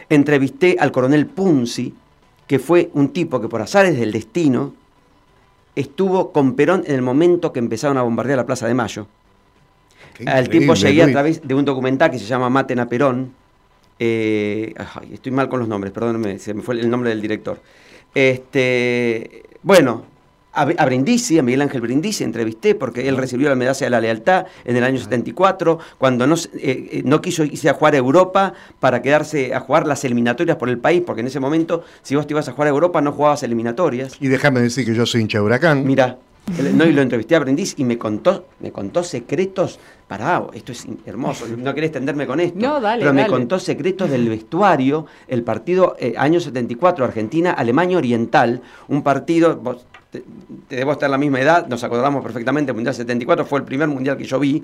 Entrevisté 0.09 0.75
al 0.79 0.91
coronel 0.91 1.25
Punzi, 1.25 1.95
que 2.51 2.59
fue 2.59 2.89
un 2.95 3.13
tipo 3.13 3.39
que 3.39 3.47
por 3.47 3.61
azares 3.61 3.97
del 3.97 4.11
destino 4.11 4.73
estuvo 5.73 6.33
con 6.33 6.57
Perón 6.57 6.83
en 6.85 6.95
el 6.95 7.01
momento 7.01 7.53
que 7.53 7.59
empezaron 7.59 7.97
a 7.97 8.01
bombardear 8.01 8.35
la 8.35 8.45
Plaza 8.45 8.67
de 8.67 8.73
Mayo. 8.73 9.07
Al 10.25 10.49
tiempo 10.49 10.73
llegué 10.73 11.01
a 11.01 11.09
través 11.09 11.47
de 11.47 11.53
un 11.53 11.63
documental 11.63 12.11
que 12.11 12.19
se 12.19 12.25
llama 12.25 12.49
Maten 12.49 12.79
a 12.79 12.89
Perón. 12.89 13.31
Eh, 13.97 14.73
ay, 14.77 15.11
estoy 15.13 15.31
mal 15.31 15.47
con 15.47 15.59
los 15.61 15.69
nombres, 15.69 15.93
perdónenme, 15.93 16.39
se 16.39 16.53
me 16.53 16.61
fue 16.61 16.75
el 16.75 16.89
nombre 16.89 17.11
del 17.11 17.21
director. 17.21 17.57
Este, 18.13 19.43
bueno, 19.63 20.03
a, 20.53 20.61
a 20.61 20.85
Brindisi, 20.85 21.39
a 21.39 21.43
Miguel 21.43 21.61
Ángel 21.61 21.81
Brindisi, 21.81 22.23
entrevisté 22.23 22.75
porque 22.75 23.07
él 23.07 23.17
recibió 23.17 23.49
la 23.49 23.55
medalla 23.55 23.85
de 23.85 23.89
la 23.89 24.01
lealtad 24.01 24.45
en 24.65 24.75
el 24.75 24.83
año 24.83 24.99
74, 24.99 25.79
cuando 25.97 26.27
no, 26.27 26.35
eh, 26.35 26.39
eh, 26.55 27.01
no 27.05 27.21
quiso 27.21 27.43
irse 27.43 27.69
a 27.69 27.73
jugar 27.73 27.95
a 27.95 27.97
Europa 27.97 28.53
para 28.79 29.01
quedarse 29.01 29.53
a 29.53 29.59
jugar 29.59 29.87
las 29.87 30.03
eliminatorias 30.03 30.57
por 30.57 30.69
el 30.69 30.77
país, 30.77 31.03
porque 31.05 31.21
en 31.21 31.27
ese 31.27 31.39
momento, 31.39 31.83
si 32.01 32.15
vos 32.15 32.27
te 32.27 32.33
ibas 32.33 32.47
a 32.47 32.51
jugar 32.51 32.67
a 32.67 32.71
Europa, 32.71 33.01
no 33.01 33.11
jugabas 33.11 33.43
eliminatorias. 33.43 34.17
Y 34.19 34.27
déjame 34.27 34.61
decir 34.61 34.85
que 34.85 34.93
yo 34.93 35.05
soy 35.05 35.21
hincha 35.21 35.39
de 35.39 35.45
huracán. 35.45 35.85
Mira, 35.85 36.17
no, 36.73 36.85
y 36.85 36.91
lo 36.91 37.01
entrevisté 37.01 37.35
a 37.35 37.39
Brindis 37.39 37.75
y 37.77 37.85
me 37.85 37.97
contó, 37.97 38.47
me 38.59 38.71
contó 38.71 39.03
secretos. 39.03 39.79
Pará, 40.07 40.43
esto 40.53 40.73
es 40.73 40.85
hermoso, 41.05 41.45
no 41.47 41.73
quería 41.73 41.87
extenderme 41.87 42.27
con 42.27 42.41
esto. 42.41 42.59
No, 42.59 42.81
dale, 42.81 43.01
pero 43.01 43.13
me 43.13 43.21
dale. 43.21 43.31
contó 43.31 43.59
secretos 43.59 44.09
del 44.09 44.27
vestuario, 44.27 45.05
el 45.27 45.43
partido 45.43 45.95
eh, 45.97 46.15
año 46.17 46.41
74, 46.41 47.05
Argentina, 47.05 47.51
Alemania 47.51 47.97
Oriental, 47.97 48.61
un 48.89 49.03
partido, 49.03 49.55
vos 49.55 49.85
debo 50.69 50.91
estar 50.93 51.09
la 51.09 51.17
misma 51.17 51.39
edad, 51.41 51.67
nos 51.67 51.83
acordamos 51.83 52.23
perfectamente, 52.23 52.73
Mundial 52.73 52.93
74 52.95 53.45
fue 53.45 53.59
el 53.59 53.65
primer 53.65 53.87
Mundial 53.87 54.17
que 54.17 54.23
yo 54.25 54.39
vi. 54.39 54.63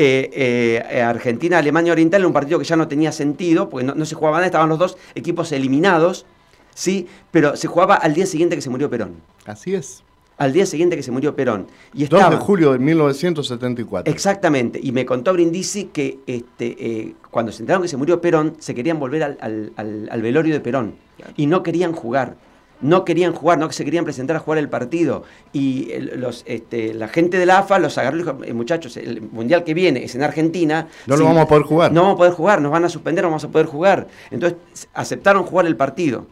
Eh, 0.00 0.30
eh, 0.32 0.84
eh, 0.90 1.02
Argentina, 1.02 1.58
Alemania 1.58 1.92
Oriental, 1.92 2.24
un 2.24 2.32
partido 2.32 2.58
que 2.58 2.64
ya 2.64 2.76
no 2.76 2.86
tenía 2.86 3.10
sentido, 3.10 3.68
porque 3.68 3.84
no, 3.84 3.94
no 3.96 4.04
se 4.06 4.14
jugaba 4.14 4.36
nada, 4.36 4.46
estaban 4.46 4.68
los 4.68 4.78
dos 4.78 4.96
equipos 5.16 5.50
eliminados, 5.50 6.24
sí, 6.72 7.08
pero 7.32 7.56
se 7.56 7.66
jugaba 7.66 7.96
al 7.96 8.14
día 8.14 8.24
siguiente 8.26 8.54
que 8.54 8.62
se 8.62 8.70
murió 8.70 8.88
Perón. 8.88 9.16
Así 9.44 9.74
es. 9.74 10.04
Al 10.36 10.52
día 10.52 10.66
siguiente 10.66 10.94
que 10.94 11.02
se 11.02 11.10
murió 11.10 11.34
Perón. 11.34 11.66
Y 11.92 12.04
2 12.06 12.20
estaba, 12.20 12.30
de 12.36 12.36
julio 12.40 12.70
de 12.72 12.78
1974. 12.78 14.12
Exactamente, 14.12 14.78
y 14.80 14.92
me 14.92 15.04
contó 15.04 15.32
Brindisi 15.32 15.86
que 15.86 16.20
este, 16.28 16.76
eh, 16.78 17.14
cuando 17.32 17.50
se 17.50 17.62
enteraron 17.64 17.82
que 17.82 17.88
se 17.88 17.96
murió 17.96 18.20
Perón, 18.20 18.54
se 18.60 18.76
querían 18.76 19.00
volver 19.00 19.24
al, 19.24 19.38
al- 19.40 19.72
al- 19.76 20.08
al 20.12 20.22
velorio 20.22 20.54
de 20.54 20.60
Perón. 20.60 20.94
Y 21.36 21.46
no 21.46 21.64
querían 21.64 21.92
jugar. 21.92 22.36
No 22.80 23.04
querían 23.04 23.32
jugar, 23.32 23.58
no 23.58 23.70
se 23.72 23.84
querían 23.84 24.04
presentar 24.04 24.36
a 24.36 24.38
jugar 24.40 24.58
el 24.58 24.68
partido. 24.68 25.24
Y 25.52 25.90
el- 25.92 26.20
los, 26.20 26.44
este, 26.46 26.94
la 26.94 27.08
gente 27.08 27.36
de 27.38 27.44
la 27.46 27.58
AFA 27.58 27.78
los 27.80 27.98
agarró 27.98 28.16
y 28.16 28.20
dijo, 28.22 28.38
"Eh, 28.44 28.52
muchachos, 28.52 28.96
el 28.96 29.20
mundial 29.22 29.64
que 29.64 29.74
viene 29.74 30.04
es 30.04 30.14
en 30.14 30.22
Argentina. 30.22 30.86
No 31.06 31.16
lo 31.16 31.24
vamos 31.24 31.42
a 31.42 31.48
poder 31.48 31.64
jugar. 31.64 31.92
No 31.92 32.02
vamos 32.02 32.14
a 32.14 32.18
poder 32.18 32.32
jugar, 32.34 32.60
nos 32.62 32.70
van 32.70 32.84
a 32.84 32.88
suspender, 32.88 33.24
no 33.24 33.30
vamos 33.30 33.44
a 33.44 33.48
poder 33.48 33.66
jugar. 33.66 34.06
Entonces 34.30 34.58
aceptaron 34.94 35.42
jugar 35.44 35.66
el 35.66 35.76
partido. 35.76 36.26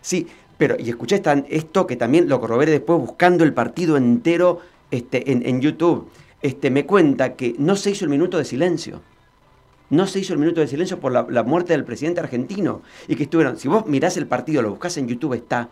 Sí, 0.00 0.26
pero, 0.58 0.76
y 0.78 0.88
escuché 0.90 1.22
esto 1.48 1.86
que 1.86 1.96
también 1.96 2.28
lo 2.28 2.40
corroboré 2.40 2.70
después 2.72 2.98
buscando 2.98 3.44
el 3.44 3.52
partido 3.52 3.96
entero 3.96 4.60
este, 4.90 5.30
en, 5.30 5.46
en 5.46 5.60
YouTube. 5.60 6.08
Este, 6.42 6.70
me 6.70 6.84
cuenta 6.84 7.34
que 7.34 7.54
no 7.58 7.76
se 7.76 7.90
hizo 7.90 8.04
el 8.04 8.10
minuto 8.10 8.38
de 8.38 8.44
silencio. 8.44 9.00
No 9.90 10.06
se 10.06 10.18
hizo 10.20 10.32
el 10.32 10.38
minuto 10.38 10.60
de 10.60 10.66
silencio 10.66 10.98
por 10.98 11.12
la, 11.12 11.26
la 11.28 11.42
muerte 11.42 11.74
del 11.74 11.84
presidente 11.84 12.20
argentino. 12.20 12.82
Y 13.08 13.14
que 13.14 13.24
estuvieron, 13.24 13.58
si 13.58 13.68
vos 13.68 13.86
mirás 13.86 14.16
el 14.16 14.26
partido, 14.26 14.62
lo 14.62 14.70
buscás 14.70 14.96
en 14.96 15.06
YouTube, 15.06 15.34
está, 15.34 15.68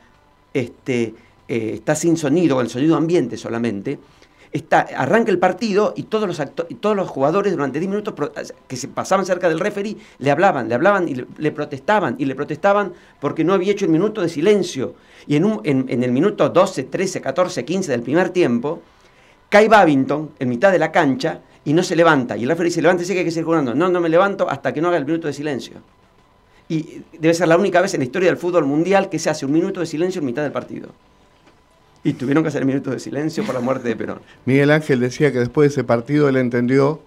este, 0.55 1.15
eh, 1.49 1.73
está 1.75 1.95
sin 1.95 2.17
sonido, 2.17 2.57
con 2.57 2.65
el 2.65 2.71
sonido 2.71 2.97
ambiente 2.97 3.37
solamente. 3.37 3.99
Está, 4.53 4.81
arranca 4.97 5.31
el 5.31 5.39
partido 5.39 5.95
y 5.97 6.05
todos 6.05 6.27
los, 6.27 6.43
y 6.69 6.75
todos 6.75 6.97
los 6.97 7.09
jugadores 7.09 7.53
durante 7.53 7.79
10 7.79 7.89
minutos 7.89 8.15
que 8.67 8.77
se 8.77 8.89
pasaban 8.89 9.25
cerca 9.25 9.49
del 9.49 9.61
referee 9.61 9.97
le 10.19 10.31
hablaban, 10.33 10.69
le 10.69 10.75
hablaban 10.75 11.09
y 11.09 11.15
le, 11.15 11.53
protestaban 11.53 12.17
y 12.19 12.25
le 12.25 12.35
protestaban 12.35 12.93
porque 13.21 13.45
no 13.45 13.53
había 13.53 13.73
hecho 13.73 13.85
el 13.85 13.93
minuto 13.93 14.21
de 14.21 14.29
silencio. 14.29 14.95
Y 15.29 15.37
en, 15.37 15.87
el 15.89 16.13
minuto 16.13 16.49
12, 16.49 16.85
13, 16.85 17.21
14, 17.21 17.65
15 17.65 17.93
del 17.93 18.03
primer 18.03 18.31
tiempo, 18.31 18.83
cae 19.49 19.69
Babington 19.69 20.31
en 20.41 20.49
mitad 20.49 20.73
de 20.73 20.81
la 20.81 20.91
cancha 20.91 21.41
y 21.65 21.73
no 21.73 21.85
se 21.85 21.95
levanta. 21.95 22.37
Y 22.37 22.43
el 22.43 22.49
referee 22.49 22.71
dice, 22.71 22.83
levántese 22.83 23.13
que 23.13 23.21
hay 23.21 23.25
que 23.25 23.31
seguir 23.31 23.45
jugando. 23.45 23.75
No, 23.75 23.89
no 23.89 24.01
me 24.01 24.09
levanto 24.09 24.51
hasta 24.51 24.73
que 24.73 24.81
no 24.81 24.89
haga 24.89 24.97
el 24.97 25.05
minuto 25.05 25.29
de 25.29 25.33
silencio. 25.33 25.81
Y 26.71 27.03
debe 27.19 27.35
ser 27.35 27.49
la 27.49 27.59
única 27.59 27.83
vez 27.83 27.93
en 27.95 28.01
la 28.01 28.05
historia 28.05 28.29
del 28.29 28.39
fútbol 28.39 28.65
mundial 28.65 29.11
que 29.11 29.19
se 29.19 29.29
hace 29.29 29.45
un 29.45 29.53
minuto 29.53 29.81
de 29.81 29.87
silencio 29.87 30.21
en 30.21 30.25
mitad 30.27 30.43
del 30.43 30.53
partido. 30.53 30.89
Y 32.03 32.15
tuvieron 32.15 32.43
que 32.43 32.49
hacer 32.49 32.63
el 32.63 32.67
minuto 32.67 32.91
de 32.91 32.99
silencio 33.01 33.45
por 33.45 33.55
la 33.55 33.61
muerte 33.61 33.89
de 33.89 33.97
Perón. 33.97 34.21
Miguel 34.47 34.71
Ángel 34.71 35.01
decía 35.01 35.33
que 35.33 35.39
después 35.41 35.69
de 35.69 35.73
ese 35.75 35.85
partido 35.85 36.29
él 36.29 36.37
entendió 36.37 37.01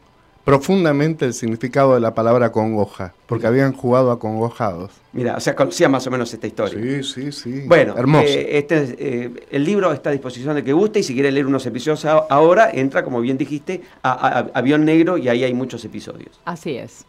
profundamente 0.44 1.24
el 1.24 1.34
significado 1.34 1.94
de 1.94 2.02
la 2.02 2.14
palabra 2.14 2.52
congoja, 2.52 3.14
porque 3.28 3.48
habían 3.48 3.72
jugado 3.72 4.12
acongojados. 4.12 4.92
Mira, 5.14 5.38
o 5.38 5.40
sea, 5.40 5.56
conocía 5.56 5.88
más 5.88 6.06
o 6.06 6.12
menos 6.12 6.34
esta 6.34 6.46
historia. 6.46 7.02
Sí, 7.02 7.02
sí, 7.02 7.32
sí. 7.32 7.62
Bueno, 7.66 7.96
hermoso. 7.98 8.26
eh, 8.28 8.58
este 8.58 8.84
es, 8.84 8.96
eh, 9.00 9.32
el 9.50 9.64
libro 9.64 9.94
está 9.94 10.10
a 10.10 10.12
disposición 10.12 10.54
de 10.56 10.64
que 10.66 10.74
guste 10.74 11.00
y 11.00 11.04
si 11.04 11.14
quiere 11.14 11.32
leer 11.32 11.48
unos 11.48 11.66
episodios 11.66 12.04
ahora, 12.04 12.70
entra, 12.74 13.06
como 13.06 13.22
bien 13.22 13.38
dijiste, 13.38 13.82
a, 14.04 14.12
a- 14.12 14.40
a 14.40 14.50
Avión 14.60 14.84
Negro 14.84 15.18
y 15.18 15.30
ahí 15.30 15.46
hay 15.46 15.54
muchos 15.54 15.86
episodios. 15.86 16.38
Así 16.44 16.76
es. 16.76 17.06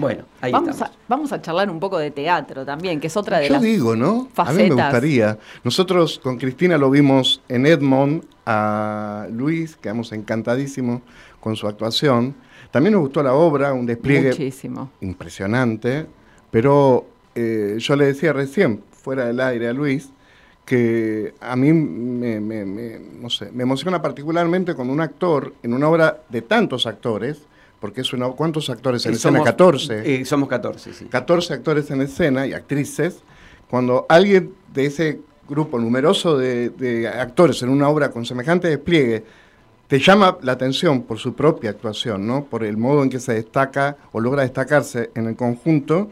Bueno, 0.00 0.24
ahí 0.40 0.50
Vamos 0.52 0.70
estamos. 0.70 0.94
a, 0.96 0.98
vamos 1.08 1.32
a 1.32 1.42
charlar 1.42 1.68
un 1.70 1.78
poco 1.78 1.98
de 1.98 2.10
teatro 2.10 2.64
también, 2.64 2.98
que 3.00 3.08
es 3.08 3.16
otra 3.16 3.38
de 3.38 3.48
Yo 3.48 3.54
las 3.54 3.62
digo, 3.62 3.94
¿no? 3.94 4.06
A 4.08 4.12
mí 4.12 4.18
me 4.24 4.28
facetas. 4.34 4.76
gustaría. 4.76 5.38
Nosotros 5.62 6.18
con 6.22 6.38
Cristina 6.38 6.78
lo 6.78 6.90
vimos 6.90 7.42
en 7.48 7.66
Edmond, 7.66 8.24
a 8.46 9.26
Luis, 9.30 9.76
quedamos 9.76 10.12
encantadísimos 10.12 11.02
con 11.40 11.54
su 11.56 11.68
actuación. 11.68 12.34
También 12.70 12.94
nos 12.94 13.02
gustó 13.02 13.22
la 13.22 13.34
obra, 13.34 13.72
un 13.72 13.84
despliegue 13.86 14.30
Muchísimo. 14.30 14.90
impresionante, 15.00 16.06
pero 16.50 17.06
eh, 17.34 17.76
yo 17.78 17.94
le 17.96 18.06
decía 18.06 18.32
recién, 18.32 18.82
fuera 18.90 19.26
del 19.26 19.38
aire 19.40 19.68
a 19.68 19.72
Luis, 19.72 20.10
que 20.64 21.34
a 21.40 21.56
mí 21.56 21.72
me, 21.72 22.40
me- 22.40 22.64
me- 22.64 22.98
no 23.20 23.28
sé, 23.28 23.50
me 23.52 23.64
emociona 23.64 24.00
particularmente 24.00 24.74
cuando 24.74 24.92
un 24.94 25.00
actor, 25.00 25.52
en 25.62 25.74
una 25.74 25.88
obra 25.88 26.22
de 26.28 26.42
tantos 26.42 26.86
actores, 26.86 27.42
porque 27.80 28.02
es 28.02 28.12
una, 28.12 28.28
¿cuántos 28.28 28.68
actores 28.70 29.04
en 29.06 29.12
Eh, 29.12 29.16
escena? 29.16 29.38
somos- 29.38 29.46
14. 29.46 30.20
eh, 30.20 30.24
somos 30.24 30.48
14, 30.48 30.92
sí. 30.92 31.04
14 31.06 31.54
actores 31.54 31.90
en 31.90 32.02
escena 32.02 32.46
y 32.46 32.52
actrices, 32.52 33.22
cuando 33.68 34.06
alguien 34.08 34.52
de 34.72 34.86
ese 34.86 35.20
grupo 35.48 35.78
numeroso 35.78 36.36
de, 36.38 36.70
de 36.70 37.08
actores 37.08 37.62
en 37.62 37.70
una 37.70 37.88
obra 37.88 38.10
con 38.10 38.24
semejante 38.24 38.68
despliegue 38.68 39.24
te 39.88 39.98
llama 39.98 40.38
la 40.42 40.52
atención 40.52 41.02
por 41.02 41.18
su 41.18 41.34
propia 41.34 41.70
actuación, 41.70 42.24
¿no? 42.24 42.44
por 42.44 42.62
el 42.62 42.76
modo 42.76 43.02
en 43.02 43.10
que 43.10 43.18
se 43.18 43.34
destaca 43.34 43.96
o 44.12 44.20
logra 44.20 44.42
destacarse 44.42 45.10
en 45.16 45.26
el 45.26 45.34
conjunto, 45.34 46.10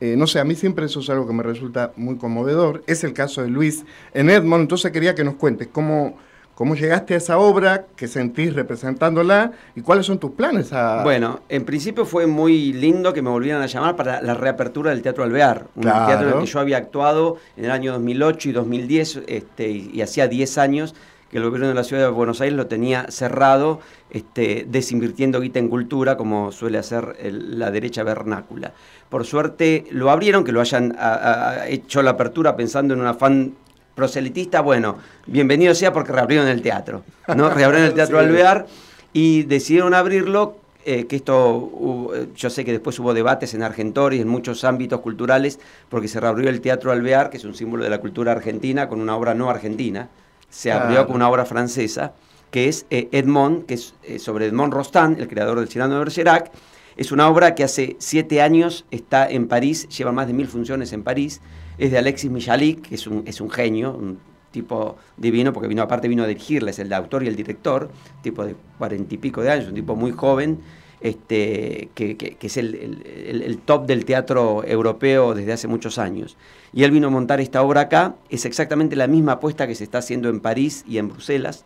eh, 0.00 0.14
no 0.16 0.26
sé, 0.26 0.38
a 0.40 0.44
mí 0.44 0.54
siempre 0.54 0.86
eso 0.86 1.00
es 1.00 1.10
algo 1.10 1.26
que 1.26 1.34
me 1.34 1.42
resulta 1.42 1.92
muy 1.96 2.16
conmovedor. 2.16 2.82
Es 2.86 3.04
el 3.04 3.12
caso 3.12 3.42
de 3.42 3.48
Luis 3.48 3.84
en 4.14 4.30
Edmond, 4.30 4.62
entonces 4.62 4.90
quería 4.92 5.14
que 5.14 5.24
nos 5.24 5.34
cuentes 5.34 5.68
cómo, 5.70 6.16
cómo 6.58 6.74
llegaste 6.74 7.14
a 7.14 7.18
esa 7.18 7.38
obra, 7.38 7.86
qué 7.94 8.08
sentís 8.08 8.52
representándola 8.52 9.52
y 9.76 9.80
cuáles 9.80 10.06
son 10.06 10.18
tus 10.18 10.32
planes. 10.32 10.72
A... 10.72 11.04
Bueno, 11.04 11.38
en 11.48 11.64
principio 11.64 12.04
fue 12.04 12.26
muy 12.26 12.72
lindo 12.72 13.12
que 13.12 13.22
me 13.22 13.30
volvieran 13.30 13.62
a 13.62 13.66
llamar 13.66 13.94
para 13.94 14.20
la 14.22 14.34
reapertura 14.34 14.90
del 14.90 15.00
Teatro 15.00 15.22
Alvear, 15.22 15.66
un 15.76 15.82
Claro. 15.84 16.06
teatro 16.06 16.28
en 16.30 16.34
el 16.34 16.40
que 16.40 16.46
yo 16.46 16.58
había 16.58 16.78
actuado 16.78 17.36
en 17.56 17.66
el 17.66 17.70
año 17.70 17.92
2008 17.92 18.48
y 18.48 18.52
2010, 18.52 19.20
este, 19.28 19.68
y, 19.70 19.90
y 19.94 20.02
hacía 20.02 20.26
10 20.26 20.58
años 20.58 20.96
que 21.30 21.36
el 21.36 21.44
gobierno 21.44 21.68
de 21.68 21.74
la 21.74 21.84
ciudad 21.84 22.02
de 22.02 22.08
Buenos 22.08 22.40
Aires 22.40 22.56
lo 22.56 22.66
tenía 22.66 23.06
cerrado, 23.08 23.78
este, 24.10 24.66
desinvirtiendo 24.68 25.40
guita 25.40 25.60
en 25.60 25.68
cultura, 25.68 26.16
como 26.16 26.50
suele 26.50 26.78
hacer 26.78 27.14
el- 27.20 27.60
la 27.60 27.70
derecha 27.70 28.02
vernácula. 28.02 28.72
Por 29.10 29.24
suerte 29.26 29.84
lo 29.92 30.10
abrieron, 30.10 30.42
que 30.42 30.50
lo 30.50 30.60
hayan 30.60 30.96
a- 30.98 31.50
a- 31.50 31.68
hecho 31.68 32.02
la 32.02 32.10
apertura 32.10 32.56
pensando 32.56 32.94
en 32.94 33.00
un 33.00 33.06
afán 33.06 33.54
proselitista, 34.02 34.60
bueno, 34.60 34.96
bienvenido 35.26 35.74
sea 35.74 35.92
porque 35.92 36.12
reabrieron 36.12 36.46
el 36.46 36.62
teatro, 36.62 37.02
¿no? 37.34 37.50
Reabrieron 37.50 37.88
el 37.88 37.94
Teatro 37.94 38.18
Sí. 38.20 38.24
Alvear 38.26 38.66
y 39.12 39.42
decidieron 39.42 39.92
abrirlo, 39.92 40.56
eh, 40.84 41.06
que 41.06 41.16
esto, 41.16 41.56
hubo- 41.56 42.14
eh, 42.14 42.28
yo 42.36 42.48
sé 42.48 42.64
que 42.64 42.70
después 42.70 42.96
hubo 43.00 43.12
debates 43.12 43.54
en 43.54 43.64
Argentori, 43.64 44.20
en 44.20 44.28
muchos 44.28 44.62
ámbitos 44.62 45.00
culturales, 45.00 45.58
porque 45.88 46.06
se 46.06 46.20
reabrió 46.20 46.48
el 46.48 46.60
Teatro 46.60 46.92
Alvear, 46.92 47.28
que 47.28 47.38
es 47.38 47.44
un 47.44 47.56
símbolo 47.56 47.82
de 47.82 47.90
la 47.90 47.98
cultura 47.98 48.30
argentina, 48.30 48.88
con 48.88 49.00
una 49.00 49.16
obra 49.16 49.34
no 49.34 49.50
argentina, 49.50 50.08
se 50.48 50.70
abrió 50.70 50.90
Claro. 50.98 51.06
con 51.08 51.16
una 51.16 51.28
obra 51.28 51.44
francesa, 51.44 52.12
que 52.52 52.68
es 52.68 52.86
eh, 52.90 53.08
Edmond, 53.10 53.66
que 53.66 53.74
es 53.74 53.94
eh, 54.04 54.20
sobre 54.20 54.46
Edmond 54.46 54.72
Rostand, 54.72 55.18
el 55.20 55.26
creador 55.26 55.58
del 55.58 55.68
Cyrano 55.68 55.94
de 55.94 55.98
Bergerac, 56.04 56.52
es 56.96 57.10
una 57.10 57.28
obra 57.28 57.56
que 57.56 57.64
hace 57.64 57.96
siete 57.98 58.42
años 58.42 58.84
está 58.92 59.28
en 59.28 59.48
París, 59.48 59.88
lleva 59.88 60.12
más 60.12 60.28
de 60.28 60.34
mil 60.34 60.46
funciones 60.46 60.92
en 60.92 61.02
París. 61.02 61.40
Es 61.78 61.90
de 61.90 61.98
Alexis 61.98 62.30
Michalik, 62.30 62.88
que 62.88 62.94
es 62.96 63.06
un, 63.06 63.22
es 63.26 63.40
un 63.40 63.50
genio, 63.50 63.92
un 63.96 64.18
tipo 64.50 64.96
divino, 65.16 65.52
porque 65.52 65.68
vino 65.68 65.82
aparte 65.82 66.08
vino 66.08 66.24
a 66.24 66.26
dirigirla, 66.26 66.70
es 66.70 66.78
el 66.78 66.92
autor 66.92 67.22
y 67.22 67.28
el 67.28 67.36
director, 67.36 67.90
tipo 68.22 68.44
de 68.44 68.56
cuarenta 68.78 69.14
y 69.14 69.18
pico 69.18 69.42
de 69.42 69.50
años, 69.50 69.68
un 69.68 69.74
tipo 69.74 69.94
muy 69.96 70.12
joven. 70.12 70.58
este, 71.00 71.90
que, 71.94 72.16
que- 72.16 72.36
es 72.44 72.56
el- 72.56 72.74
el- 72.74 73.42
el 73.42 73.58
top 73.58 73.86
del 73.86 74.04
teatro 74.04 74.64
europeo 74.64 75.32
desde 75.32 75.52
hace 75.52 75.68
muchos 75.68 75.96
años. 75.96 76.36
Y 76.72 76.82
él 76.82 76.90
vino 76.90 77.06
a 77.06 77.10
montar 77.10 77.40
esta 77.40 77.62
obra 77.62 77.82
acá, 77.82 78.16
es 78.30 78.44
exactamente 78.44 78.96
la 78.96 79.06
misma 79.06 79.34
apuesta 79.34 79.68
que 79.68 79.76
se 79.76 79.84
está 79.84 79.98
haciendo 79.98 80.28
en 80.28 80.40
París 80.40 80.84
y 80.88 80.98
en 80.98 81.08
Bruselas. 81.08 81.64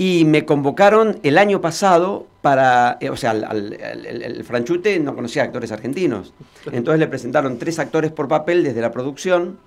Y 0.00 0.24
me 0.24 0.44
convocaron 0.44 1.18
el 1.24 1.38
año 1.38 1.60
pasado 1.60 2.26
para, 2.40 2.98
eh, 3.00 3.10
o 3.10 3.16
sea, 3.16 3.32
al- 3.32 3.44
al- 3.44 3.78
al- 3.82 4.06
el, 4.06 4.22
el 4.22 4.44
Franchute 4.44 5.00
no 5.00 5.14
conocía 5.16 5.42
actores 5.42 5.72
argentinos. 5.72 6.32
Entonces 6.70 7.00
le 7.00 7.08
presentaron 7.08 7.58
tres 7.58 7.80
actores 7.80 8.12
por 8.12 8.28
papel 8.28 8.62
desde 8.62 8.80
la 8.80 8.92
producción 8.92 9.58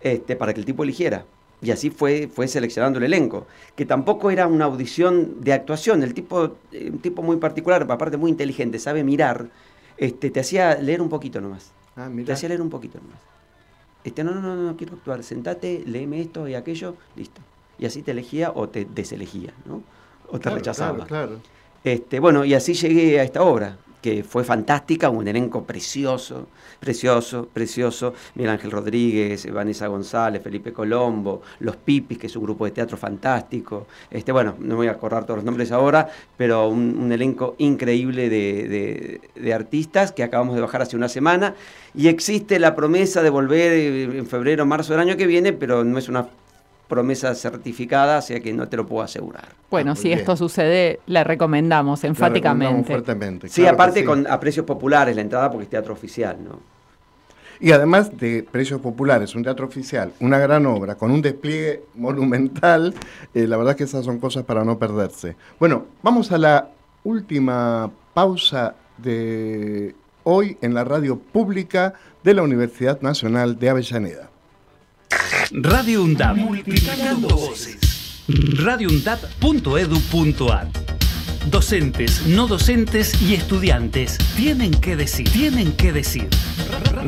este, 0.00 0.34
para 0.34 0.54
que 0.54 0.60
el 0.60 0.66
tipo 0.66 0.82
eligiera. 0.82 1.26
Y 1.60 1.70
así 1.72 1.90
fue, 1.90 2.28
fue 2.32 2.48
seleccionando 2.48 2.98
el 2.98 3.04
elenco, 3.04 3.46
que 3.74 3.84
tampoco 3.86 4.30
era 4.30 4.46
una 4.46 4.64
audición 4.66 5.42
de 5.42 5.52
actuación. 5.52 6.02
El 6.02 6.14
tipo, 6.14 6.56
eh, 6.72 6.90
un 6.90 6.98
tipo 7.00 7.22
muy 7.22 7.36
particular, 7.36 7.86
aparte 7.90 8.16
muy 8.16 8.30
inteligente, 8.30 8.78
sabe 8.78 9.04
mirar, 9.04 9.48
este, 9.98 10.30
te 10.30 10.40
hacía 10.40 10.74
leer 10.76 11.02
un 11.02 11.08
poquito 11.10 11.40
nomás. 11.40 11.70
Ah, 11.96 12.08
Te 12.24 12.32
hacía 12.32 12.48
leer 12.48 12.60
un 12.62 12.70
poquito 12.70 12.98
nomás. 12.98 13.18
Este, 14.04 14.22
no, 14.24 14.32
no, 14.34 14.40
no, 14.40 14.54
no, 14.54 14.76
quiero 14.76 14.94
actuar, 14.94 15.22
sentate, 15.22 15.82
léeme 15.86 16.20
esto 16.20 16.46
y 16.48 16.54
aquello, 16.54 16.94
listo. 17.16 17.40
Y 17.78 17.86
así 17.86 18.02
te 18.02 18.12
elegía 18.12 18.52
o 18.54 18.68
te 18.68 18.84
deselegía, 18.86 19.52
¿no? 19.66 19.82
O 20.28 20.32
te 20.38 20.40
Claro, 20.44 20.56
rechazaba. 20.56 21.06
Claro, 21.06 21.28
claro. 21.28 21.40
Este, 21.84 22.18
bueno, 22.20 22.44
y 22.44 22.54
así 22.54 22.74
llegué 22.74 23.20
a 23.20 23.22
esta 23.22 23.42
obra, 23.42 23.76
que 24.02 24.22
fue 24.22 24.44
fantástica, 24.44 25.08
un 25.10 25.26
elenco 25.26 25.64
precioso, 25.64 26.46
precioso, 26.80 27.48
precioso. 27.52 28.14
Miguel 28.34 28.50
Ángel 28.52 28.70
Rodríguez, 28.70 29.52
Vanessa 29.52 29.86
González, 29.88 30.42
Felipe 30.42 30.72
Colombo, 30.72 31.42
Los 31.60 31.76
Pipis, 31.76 32.18
que 32.18 32.26
es 32.28 32.36
un 32.36 32.44
grupo 32.44 32.64
de 32.64 32.70
teatro 32.70 32.96
fantástico. 32.96 33.86
Este, 34.10 34.30
bueno, 34.32 34.54
no 34.60 34.76
voy 34.76 34.86
a 34.86 34.92
acordar 34.92 35.24
todos 35.24 35.38
los 35.38 35.44
nombres 35.44 35.72
ahora, 35.72 36.08
pero 36.36 36.68
un, 36.68 36.96
un 36.98 37.10
elenco 37.12 37.56
increíble 37.58 38.28
de, 38.28 38.68
de- 38.68 39.20
de 39.40 39.54
artistas 39.54 40.12
que 40.12 40.22
acabamos 40.22 40.54
de 40.54 40.60
bajar 40.60 40.82
hace 40.82 40.96
una 40.96 41.08
semana. 41.08 41.54
Y 41.94 42.08
existe 42.08 42.58
la 42.60 42.74
promesa 42.76 43.22
de 43.22 43.30
volver 43.30 43.72
eh, 43.72 44.02
en 44.18 44.26
febrero, 44.26 44.66
marzo 44.66 44.92
del 44.92 45.00
año 45.02 45.16
que 45.16 45.26
viene, 45.26 45.52
pero 45.52 45.82
no 45.84 45.98
es 45.98 46.08
una 46.08 46.28
promesa 46.88 47.34
certificada, 47.34 48.18
o 48.18 48.22
sea 48.22 48.40
que 48.40 48.52
no 48.52 48.68
te 48.68 48.76
lo 48.76 48.86
puedo 48.86 49.02
asegurar. 49.02 49.48
Bueno, 49.70 49.92
Ah, 49.92 49.96
si 49.96 50.08
bien. 50.08 50.18
esto 50.20 50.36
sucede, 50.36 51.00
la 51.06 51.24
recomendamos 51.24 52.02
La 52.02 52.08
recomendamos 52.08 52.32
enfáticamente. 52.42 52.92
fuertemente. 52.92 53.48
Sí, 53.48 53.62
claro 53.62 53.74
aparte 53.74 54.00
sí. 54.00 54.06
con 54.06 54.26
a 54.26 54.38
precios 54.40 54.64
populares 54.66 55.14
la 55.16 55.22
entrada 55.22 55.50
porque 55.50 55.64
es 55.64 55.70
teatro 55.70 55.92
oficial, 55.92 56.36
¿no? 56.42 56.60
Y 57.58 57.72
además 57.72 58.14
de 58.18 58.42
Precios 58.50 58.82
Populares, 58.82 59.34
un 59.34 59.42
teatro 59.42 59.64
oficial, 59.66 60.12
una 60.20 60.38
gran 60.38 60.66
obra, 60.66 60.94
con 60.96 61.10
un 61.10 61.22
despliegue 61.22 61.84
monumental, 61.94 62.92
eh, 63.32 63.46
la 63.46 63.56
verdad 63.56 63.74
que 63.74 63.84
esas 63.84 64.04
son 64.04 64.18
cosas 64.18 64.44
para 64.44 64.62
no 64.62 64.78
perderse. 64.78 65.36
Bueno, 65.58 65.86
vamos 66.02 66.30
a 66.32 66.38
la 66.38 66.68
última 67.02 67.90
pausa 68.12 68.74
de 68.98 69.94
hoy 70.24 70.58
en 70.60 70.74
la 70.74 70.84
radio 70.84 71.18
pública 71.18 71.94
de 72.22 72.34
la 72.34 72.42
Universidad 72.42 73.00
Nacional 73.00 73.58
de 73.58 73.70
Avellaneda. 73.70 74.28
Radio 75.50 76.02
UNDAP. 76.02 76.36
Multiplicando 76.36 77.28
voces. 77.28 78.22
radioundap.edu.ar 78.28 80.68
Docentes, 81.50 82.26
no 82.26 82.46
docentes 82.48 83.22
y 83.22 83.34
estudiantes 83.34 84.18
tienen 84.36 84.72
que 84.72 84.96
decir, 84.96 85.28
tienen 85.30 85.72
que 85.72 85.92
decir. 85.92 86.28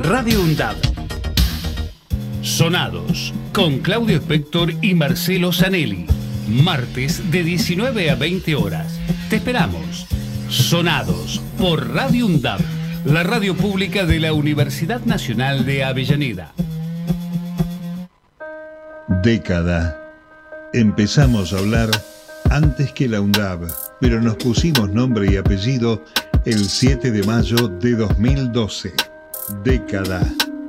Radio 0.03 0.40
UNDAP. 0.42 0.76
Sonados 2.42 3.34
con 3.53 3.80
Claudio 3.80 4.16
Spector 4.16 4.72
y 4.80 4.94
Marcelo 4.94 5.53
Zanelli. 5.53 6.07
Martes 6.49 7.32
de 7.32 7.42
19 7.42 8.11
a 8.11 8.14
20 8.14 8.55
horas. 8.55 9.01
Te 9.28 9.36
esperamos. 9.36 10.07
Sonados 10.49 11.42
por 11.59 11.92
Radio 11.92 12.26
UNDAP, 12.26 12.61
la 13.05 13.24
radio 13.24 13.57
pública 13.57 14.07
de 14.07 14.20
la 14.20 14.32
Universidad 14.32 15.05
Nacional 15.05 15.66
de 15.66 15.84
Avellaneda. 15.84 16.55
Década. 19.09 19.98
Empezamos 20.74 21.54
a 21.54 21.59
hablar 21.59 21.88
antes 22.50 22.92
que 22.92 23.09
la 23.09 23.22
UNDAB, 23.22 23.66
pero 24.02 24.20
nos 24.20 24.36
pusimos 24.36 24.90
nombre 24.90 25.32
y 25.32 25.38
apellido 25.38 26.04
el 26.44 26.68
7 26.68 27.11
de 27.11 27.22
mayo 27.22 27.68
de 27.68 27.92
2012. 27.92 28.92
Década. 29.64 30.20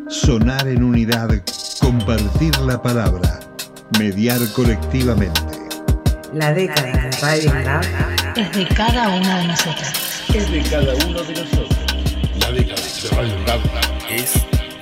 Sonar 0.07 0.69
en 0.69 0.83
unidad, 0.83 1.29
compartir 1.81 2.57
la 2.59 2.81
palabra, 2.81 3.41
mediar 3.99 4.39
colectivamente. 4.53 5.41
La 6.33 6.53
década 6.53 6.93
de 6.93 7.11
Radio 7.17 7.51
UNDAB 7.51 7.83
Es 8.37 8.51
de 8.55 8.67
cada 8.73 9.09
uno 9.09 9.37
de 9.37 9.47
nosotros. 9.47 9.93
Es 10.33 10.49
de 10.49 10.63
cada 10.63 10.95
uno 11.05 11.23
de 11.23 11.33
nosotros. 11.33 11.79
La 12.39 12.51
década 12.53 12.81
de 12.81 13.15
Radio 13.17 13.35
UNDAB 13.35 13.61
es 14.09 14.33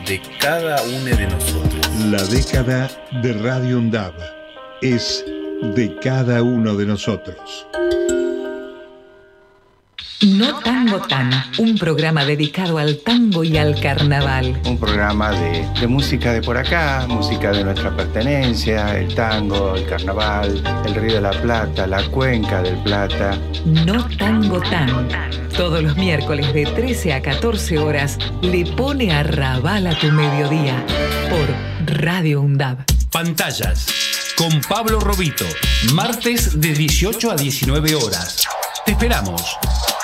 de 0.05 0.22
cada 0.39 0.84
uno 0.84 1.05
de 1.05 1.28
nosotros. 1.28 1.66
La 2.06 2.24
década 2.26 2.89
de 3.24 3.34
Radio 3.34 3.80
UNDAB 3.80 4.14
es 4.84 5.26
de 5.76 5.98
cada 6.00 6.43
uno 6.43 6.76
de 6.76 6.86
nosotros. 6.86 7.66
No 10.22 10.60
Tango 10.60 11.00
Tan, 11.02 11.32
un 11.58 11.76
programa 11.76 12.24
dedicado 12.24 12.78
al 12.78 13.00
tango 13.00 13.43
y 13.43 13.58
al 13.58 13.82
carnaval. 13.82 14.62
Un 14.66 14.78
programa 14.78 15.32
de, 15.32 15.68
de 15.80 15.88
música 15.88 16.34
de 16.34 16.41
por 16.43 16.58
acá, 16.58 17.06
música 17.10 17.52
de 17.52 17.64
nuestra 17.64 17.95
pertenencia, 17.95 19.00
el 19.00 19.16
tango, 19.16 19.76
el 19.76 19.88
carnaval, 19.88 20.62
el 20.86 20.95
Río 20.95 21.16
de 21.16 21.22
la 21.22 21.32
Plata, 21.32 21.88
la 21.88 22.04
Cuenca 22.10 22.62
del 22.62 22.78
Plata. 22.84 23.38
No 23.66 24.08
Tango 24.18 24.62
Tan. 24.62 25.10
Todos 25.58 25.82
los 25.82 25.98
miércoles 25.98 26.54
de 26.54 26.66
13 26.68 27.14
a 27.14 27.22
14 27.24 27.80
horas 27.80 28.20
le 28.43 28.66
pone 28.74 29.12
a 29.12 29.24
rabal 29.24 29.88
a 29.88 29.98
tu 29.98 30.12
mediodía 30.12 30.86
por 31.30 31.66
Radio 31.88 32.42
UNDAB. 32.42 32.78
Pantallas 33.12 33.88
con 34.36 34.62
Pablo 34.62 35.00
Robito, 35.00 35.46
martes 35.94 36.60
de 36.60 36.74
18 36.74 37.32
a 37.32 37.36
19 37.36 37.96
horas. 37.96 38.44
Te 38.86 38.92
esperamos 38.92 39.42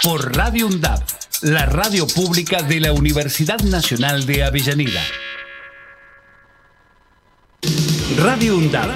por 0.02 0.36
Radio 0.36 0.68
UNDAB, 0.68 1.02
la 1.42 1.66
radio 1.66 2.08
pública 2.08 2.62
de 2.62 2.80
la 2.80 2.94
Universidad 2.94 3.60
Nacional 3.64 4.26
de 4.26 4.46
Avellaneda. 4.46 5.04
Radio 8.18 8.56
UNDAB. 8.58 8.92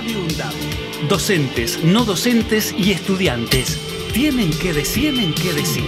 Docentes, 1.09 1.83
no 1.83 2.05
docentes 2.05 2.73
y 2.77 2.91
estudiantes 2.91 3.77
tienen 4.13 4.57
que 4.57 4.71
decir, 4.71 5.13
tienen 5.13 5.33
que 5.33 5.51
decir. 5.53 5.83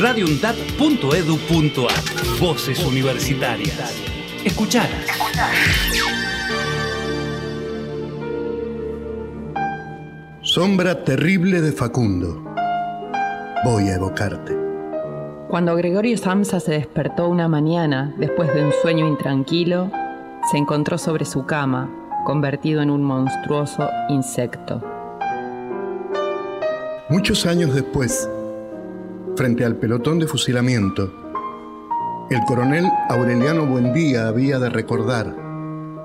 radioundab.edu.ar 0.00 2.38
Voces 2.40 2.78
universitarias. 2.80 4.17
Escuchalas. 4.44 4.90
Sombra 10.42 11.04
terrible 11.04 11.60
de 11.60 11.72
Facundo. 11.72 12.44
Voy 13.64 13.88
a 13.88 13.96
evocarte. 13.96 14.56
Cuando 15.48 15.74
Gregorio 15.74 16.16
Samsa 16.16 16.60
se 16.60 16.72
despertó 16.72 17.28
una 17.28 17.48
mañana 17.48 18.14
después 18.18 18.52
de 18.54 18.64
un 18.64 18.72
sueño 18.80 19.08
intranquilo, 19.08 19.90
se 20.50 20.58
encontró 20.58 20.98
sobre 20.98 21.24
su 21.24 21.44
cama, 21.44 21.90
convertido 22.24 22.80
en 22.80 22.90
un 22.90 23.02
monstruoso 23.02 23.90
insecto. 24.08 24.82
Muchos 27.08 27.46
años 27.46 27.74
después, 27.74 28.28
frente 29.36 29.64
al 29.64 29.76
pelotón 29.76 30.18
de 30.18 30.26
fusilamiento, 30.26 31.17
el 32.30 32.44
coronel 32.44 32.90
Aureliano 33.08 33.64
Buendía 33.64 34.28
había 34.28 34.58
de 34.58 34.68
recordar 34.68 35.34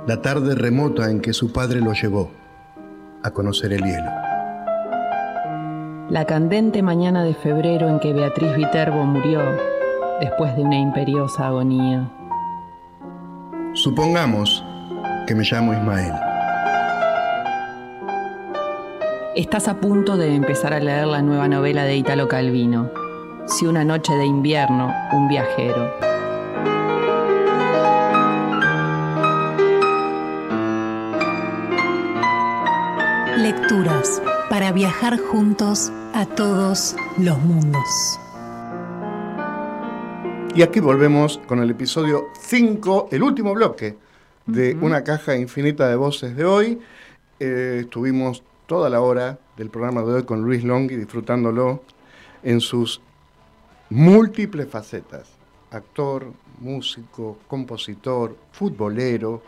la 0.08 0.22
tarde 0.22 0.56
remota 0.56 1.10
en 1.10 1.20
que 1.20 1.34
su 1.34 1.52
padre 1.52 1.82
lo 1.82 1.94
llevó 1.94 2.32
a 3.24 3.32
conocer 3.32 3.74
el 3.74 3.84
hielo. 3.84 4.10
La 6.10 6.26
candente 6.26 6.82
mañana 6.82 7.24
de 7.24 7.34
febrero 7.34 7.90
en 7.90 8.00
que 8.00 8.14
Beatriz 8.14 8.56
Viterbo 8.56 9.04
murió 9.06 9.42
después 10.22 10.56
de 10.56 10.64
una 10.64 10.78
imperiosa 10.78 11.48
agonía. 11.48 12.10
Supongamos 13.74 14.64
que 15.28 15.36
me 15.36 15.44
llamo 15.44 15.74
Ismael. 15.74 16.14
Estás 19.36 19.68
a 19.68 19.76
punto 19.80 20.16
de 20.16 20.36
empezar 20.36 20.74
a 20.74 20.80
leer 20.80 21.08
la 21.08 21.22
nueva 21.22 21.48
novela 21.48 21.84
de 21.84 21.98
Italo 21.98 22.28
Calvino, 22.28 22.92
Si 23.46 23.66
una 23.66 23.84
noche 23.84 24.14
de 24.14 24.26
invierno, 24.26 24.94
un 25.12 25.28
viajero. 25.28 26.13
Para 34.50 34.72
viajar 34.72 35.20
juntos 35.20 35.92
a 36.14 36.26
todos 36.26 36.96
los 37.18 37.38
mundos. 37.40 38.18
Y 40.56 40.62
aquí 40.62 40.80
volvemos 40.80 41.42
con 41.48 41.60
el 41.60 41.70
episodio 41.70 42.28
5, 42.40 43.10
el 43.12 43.24
último 43.24 43.54
bloque 43.54 43.98
de 44.46 44.78
Una 44.80 45.04
caja 45.04 45.36
infinita 45.36 45.90
de 45.90 45.98
voces 45.98 46.38
de 46.38 46.46
hoy. 46.46 46.80
Eh, 47.42 47.80
estuvimos 47.82 48.44
toda 48.68 48.90
la 48.90 49.02
hora 49.02 49.38
del 49.58 49.70
programa 49.70 50.02
de 50.04 50.14
hoy 50.14 50.24
con 50.24 50.44
Luis 50.44 50.64
Longhi 50.64 50.96
disfrutándolo. 50.96 51.84
en 52.42 52.62
sus 52.62 53.02
múltiples 53.90 54.70
facetas. 54.70 55.30
Actor, 55.72 56.32
músico, 56.64 57.38
compositor, 57.48 58.36
futbolero, 58.52 59.42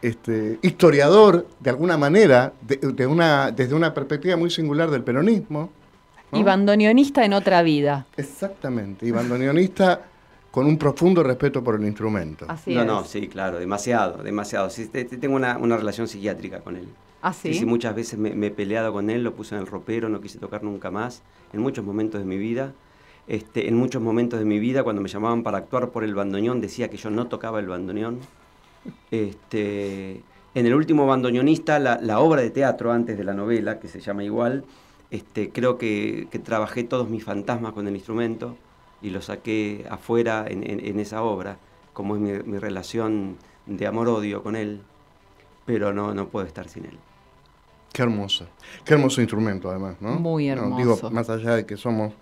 este, 0.00 0.58
historiador, 0.62 1.46
de 1.60 1.70
alguna 1.70 1.96
manera, 1.98 2.52
de, 2.62 2.76
de 2.76 3.06
una, 3.06 3.50
desde 3.50 3.74
una 3.74 3.92
perspectiva 3.92 4.36
muy 4.36 4.50
singular 4.50 4.90
del 4.90 5.02
peronismo. 5.02 5.70
¿no? 6.30 6.38
Y 6.38 6.42
bandoneonista 6.42 7.24
en 7.24 7.32
otra 7.34 7.62
vida. 7.62 8.06
Exactamente, 8.16 9.06
y 9.06 9.10
bandoneonista 9.10 10.02
con 10.50 10.66
un 10.66 10.76
profundo 10.78 11.22
respeto 11.22 11.62
por 11.64 11.74
el 11.76 11.86
instrumento. 11.86 12.46
Así 12.48 12.74
no, 12.74 12.80
es. 12.82 12.86
no, 12.86 13.04
sí, 13.04 13.26
claro, 13.28 13.58
demasiado, 13.58 14.22
demasiado. 14.22 14.70
Sí, 14.70 14.86
te- 14.86 15.04
te- 15.04 15.16
tengo 15.16 15.34
una, 15.36 15.56
una 15.58 15.76
relación 15.76 16.06
psiquiátrica 16.08 16.60
con 16.60 16.76
él. 16.76 16.88
¿Ah, 17.22 17.32
sí? 17.32 17.54
sí, 17.54 17.64
muchas 17.64 17.94
veces 17.94 18.18
me, 18.18 18.34
me 18.34 18.48
he 18.48 18.50
peleado 18.50 18.92
con 18.92 19.08
él, 19.08 19.22
lo 19.22 19.34
puse 19.34 19.54
en 19.54 19.60
el 19.60 19.66
ropero, 19.66 20.08
no 20.08 20.20
quise 20.20 20.38
tocar 20.38 20.62
nunca 20.64 20.90
más, 20.90 21.22
en 21.52 21.60
muchos 21.60 21.84
momentos 21.84 22.20
de 22.20 22.26
mi 22.26 22.36
vida. 22.36 22.72
Este, 23.32 23.66
en 23.66 23.76
muchos 23.76 24.02
momentos 24.02 24.38
de 24.38 24.44
mi 24.44 24.58
vida, 24.58 24.84
cuando 24.84 25.00
me 25.00 25.08
llamaban 25.08 25.42
para 25.42 25.56
actuar 25.56 25.88
por 25.88 26.04
el 26.04 26.14
bandoneón, 26.14 26.60
decía 26.60 26.90
que 26.90 26.98
yo 26.98 27.08
no 27.08 27.28
tocaba 27.28 27.60
el 27.60 27.66
bandoneón. 27.66 28.18
Este, 29.10 30.20
en 30.54 30.66
el 30.66 30.74
último 30.74 31.06
bandoneonista, 31.06 31.78
la, 31.78 31.98
la 32.00 32.20
obra 32.20 32.42
de 32.42 32.50
teatro 32.50 32.92
antes 32.92 33.16
de 33.16 33.24
la 33.24 33.32
novela, 33.32 33.80
que 33.80 33.88
se 33.88 34.00
llama 34.00 34.22
igual, 34.22 34.64
este, 35.10 35.50
creo 35.50 35.78
que, 35.78 36.28
que 36.30 36.38
trabajé 36.38 36.84
todos 36.84 37.08
mis 37.08 37.24
fantasmas 37.24 37.72
con 37.72 37.88
el 37.88 37.94
instrumento 37.94 38.54
y 39.00 39.08
lo 39.10 39.22
saqué 39.22 39.86
afuera 39.88 40.44
en, 40.46 40.62
en- 40.68 40.84
en 40.84 41.00
esa 41.00 41.22
obra, 41.22 41.56
como 41.94 42.16
es 42.16 42.20
mi, 42.20 42.32
mi 42.50 42.58
relación 42.58 43.36
de 43.66 43.86
amor-odio 43.86 44.42
con 44.42 44.56
él, 44.56 44.82
pero 45.64 45.94
no, 45.94 46.12
no 46.14 46.28
puedo 46.28 46.46
estar 46.46 46.68
sin 46.68 46.84
él. 46.84 46.98
Qué 47.94 48.02
hermoso. 48.02 48.46
Qué 48.84 48.92
hermoso 48.94 49.22
instrumento, 49.22 49.70
además, 49.70 49.96
¿no? 50.00 50.14
Muy 50.18 50.48
No, 50.48 50.76
digo, 50.76 50.92
hermoso. 50.94 51.10
más 51.10 51.28
allá 51.30 51.54
de 51.56 51.64
que 51.66 51.76
somos, 51.76 52.12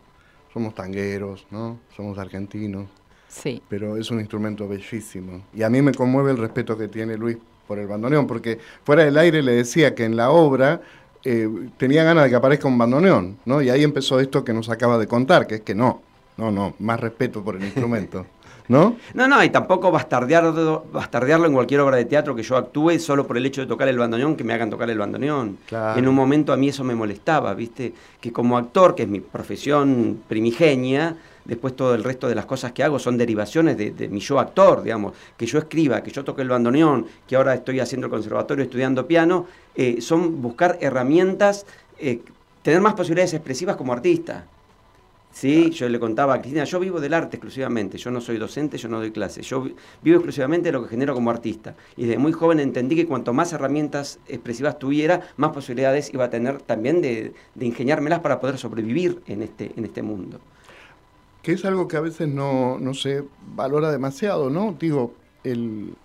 somos 0.52 0.74
tangueros, 0.74 1.46
¿no? 1.50 1.78
Somos 1.96 2.18
argentinos. 2.18 2.88
Sí. 3.28 3.62
Pero 3.68 3.96
es 3.96 4.10
un 4.10 4.18
instrumento 4.18 4.66
bellísimo. 4.66 5.42
Y 5.54 5.62
a 5.62 5.70
mí 5.70 5.82
me 5.82 5.92
conmueve 5.92 6.32
el 6.32 6.38
respeto 6.38 6.76
que 6.76 6.88
tiene 6.88 7.16
Luis 7.16 7.38
por 7.66 7.78
el 7.78 7.86
bandoneón, 7.86 8.26
porque 8.26 8.58
fuera 8.82 9.04
del 9.04 9.16
aire 9.16 9.42
le 9.42 9.52
decía 9.52 9.94
que 9.94 10.04
en 10.04 10.16
la 10.16 10.30
obra 10.30 10.80
eh, 11.22 11.48
tenía 11.76 12.02
ganas 12.02 12.24
de 12.24 12.30
que 12.30 12.36
aparezca 12.36 12.66
un 12.66 12.78
bandoneón, 12.78 13.38
¿no? 13.44 13.62
Y 13.62 13.70
ahí 13.70 13.84
empezó 13.84 14.18
esto 14.18 14.44
que 14.44 14.52
nos 14.52 14.68
acaba 14.70 14.98
de 14.98 15.06
contar, 15.06 15.46
que 15.46 15.56
es 15.56 15.60
que 15.60 15.74
no, 15.74 16.02
no, 16.36 16.50
no, 16.50 16.74
más 16.78 16.98
respeto 16.98 17.44
por 17.44 17.56
el 17.56 17.64
instrumento, 17.64 18.26
¿no? 18.70 18.96
No, 19.14 19.26
no, 19.26 19.42
y 19.42 19.50
tampoco 19.50 19.90
bastardearlo, 19.90 20.86
bastardearlo 20.92 21.48
en 21.48 21.52
cualquier 21.52 21.80
obra 21.80 21.96
de 21.96 22.04
teatro 22.04 22.36
que 22.36 22.44
yo 22.44 22.56
actúe 22.56 23.00
solo 23.00 23.26
por 23.26 23.36
el 23.36 23.44
hecho 23.44 23.60
de 23.60 23.66
tocar 23.66 23.88
el 23.88 23.98
bandoneón, 23.98 24.36
que 24.36 24.44
me 24.44 24.54
hagan 24.54 24.70
tocar 24.70 24.88
el 24.88 24.96
bandoneón. 24.96 25.58
Claro. 25.66 25.98
En 25.98 26.06
un 26.06 26.14
momento 26.14 26.52
a 26.52 26.56
mí 26.56 26.68
eso 26.68 26.84
me 26.84 26.94
molestaba, 26.94 27.52
¿viste? 27.52 27.92
Que 28.20 28.32
como 28.32 28.56
actor, 28.56 28.94
que 28.94 29.02
es 29.02 29.08
mi 29.08 29.18
profesión 29.18 30.22
primigenia, 30.28 31.16
después 31.44 31.74
todo 31.74 31.96
el 31.96 32.04
resto 32.04 32.28
de 32.28 32.36
las 32.36 32.46
cosas 32.46 32.70
que 32.70 32.84
hago 32.84 33.00
son 33.00 33.18
derivaciones 33.18 33.76
de, 33.76 33.90
de 33.90 34.08
mi 34.08 34.20
yo 34.20 34.38
actor, 34.38 34.84
digamos. 34.84 35.14
Que 35.36 35.46
yo 35.46 35.58
escriba, 35.58 36.00
que 36.00 36.12
yo 36.12 36.22
toque 36.22 36.42
el 36.42 36.48
bandoneón, 36.48 37.06
que 37.26 37.34
ahora 37.34 37.54
estoy 37.54 37.80
haciendo 37.80 38.06
el 38.06 38.12
conservatorio 38.12 38.62
estudiando 38.62 39.04
piano, 39.04 39.46
eh, 39.74 40.00
son 40.00 40.40
buscar 40.40 40.78
herramientas, 40.80 41.66
eh, 41.98 42.20
tener 42.62 42.80
más 42.80 42.94
posibilidades 42.94 43.34
expresivas 43.34 43.74
como 43.74 43.92
artista. 43.92 44.44
Sí, 45.40 45.70
yo 45.70 45.88
le 45.88 45.98
contaba 45.98 46.34
a 46.34 46.40
Cristina, 46.40 46.64
yo 46.64 46.78
vivo 46.80 47.00
del 47.00 47.14
arte 47.14 47.36
exclusivamente, 47.36 47.96
yo 47.98 48.10
no 48.10 48.20
soy 48.20 48.36
docente, 48.36 48.76
yo 48.76 48.88
no 48.88 48.98
doy 48.98 49.10
clases, 49.10 49.46
yo 49.48 49.62
vi- 49.62 49.74
vivo 50.02 50.16
exclusivamente 50.18 50.68
de 50.68 50.72
lo 50.72 50.82
que 50.82 50.90
genero 50.90 51.14
como 51.14 51.30
artista. 51.30 51.76
Y 51.96 52.02
desde 52.04 52.18
muy 52.18 52.32
joven 52.32 52.60
entendí 52.60 52.94
que 52.96 53.06
cuanto 53.06 53.32
más 53.32 53.52
herramientas 53.54 54.20
expresivas 54.26 54.78
tuviera, 54.78 55.22
más 55.36 55.52
posibilidades 55.52 56.12
iba 56.12 56.24
a 56.26 56.30
tener 56.30 56.60
también 56.62 57.00
de, 57.00 57.32
de 57.54 57.66
ingeniármelas 57.66 58.20
para 58.20 58.38
poder 58.40 58.58
sobrevivir 58.58 59.22
en 59.26 59.42
este, 59.42 59.72
en 59.76 59.84
este 59.86 60.02
mundo. 60.02 60.40
que 61.42 61.52
es 61.52 61.64
algo 61.64 61.88
que 61.88 61.96
a 61.96 62.00
veces 62.00 62.28
no, 62.28 62.78
no 62.78 62.94
se 62.94 63.24
valora 63.40 63.90
demasiado, 63.90 64.50
¿no? 64.50 64.76
Digo, 64.78 65.14
el, 65.44 65.98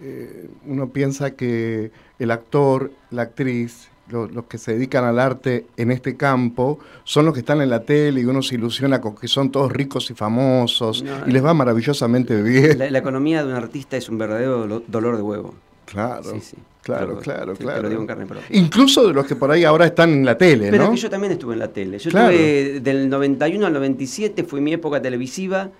eh, 0.00 0.50
uno 0.66 0.92
piensa 0.92 1.36
que 1.36 1.92
el 2.18 2.30
actor, 2.30 2.92
la 3.10 3.22
actriz, 3.22 3.91
lo- 4.12 4.28
los 4.28 4.44
que 4.44 4.58
se 4.58 4.74
dedican 4.74 5.04
al 5.04 5.18
arte 5.18 5.66
en 5.76 5.90
este 5.90 6.16
campo 6.16 6.78
son 7.04 7.24
los 7.24 7.34
que 7.34 7.40
están 7.40 7.60
en 7.62 7.70
la 7.70 7.80
tele 7.84 8.20
y 8.20 8.24
uno 8.24 8.42
se 8.42 8.54
ilusiona 8.54 9.00
con 9.00 9.16
que 9.16 9.26
son 9.26 9.50
todos 9.50 9.72
ricos 9.72 10.10
y 10.10 10.14
famosos 10.14 11.02
No, 11.02 11.26
y 11.26 11.32
les 11.32 11.44
va 11.44 11.54
maravillosamente 11.54 12.40
bien. 12.42 12.78
La, 12.78 12.90
la 12.90 12.98
economía 12.98 13.42
de 13.44 13.50
un 13.50 13.56
artista 13.56 13.96
es 13.96 14.08
un 14.08 14.18
verdadero 14.18 14.66
dolo- 14.68 14.82
dolor 14.86 15.16
de 15.16 15.22
huevo. 15.22 15.54
Claro, 15.86 16.22
Sí, 16.34 16.40
sí. 16.40 16.56
claro, 16.82 17.18
claro, 17.18 17.54
te- 17.54 17.64
claro. 17.64 17.82
lo 17.82 17.88
digo 17.88 18.00
en 18.00 18.06
carne 18.06 18.26
propia. 18.26 18.46
Incluso 18.50 19.06
de 19.08 19.12
los 19.14 19.26
que 19.26 19.34
por 19.36 19.50
ahí 19.50 19.64
ahora 19.64 19.86
están 19.86 20.10
en 20.10 20.24
la 20.24 20.38
tele, 20.38 20.70
Pero 20.70 20.84
¿no? 20.84 20.90
que 20.92 20.96
yo 20.98 21.10
también 21.10 21.32
estuve 21.32 21.54
en 21.54 21.58
la 21.58 21.68
tele. 21.68 21.98
Yo 21.98 22.10
Claro. 22.10 22.30
estuve 22.30 22.80
del 22.80 23.08
91 23.08 23.66
al 23.66 23.72
97, 23.72 24.44
fue 24.44 24.60
mi 24.60 24.72
época 24.72 25.02
televisiva. 25.02 25.70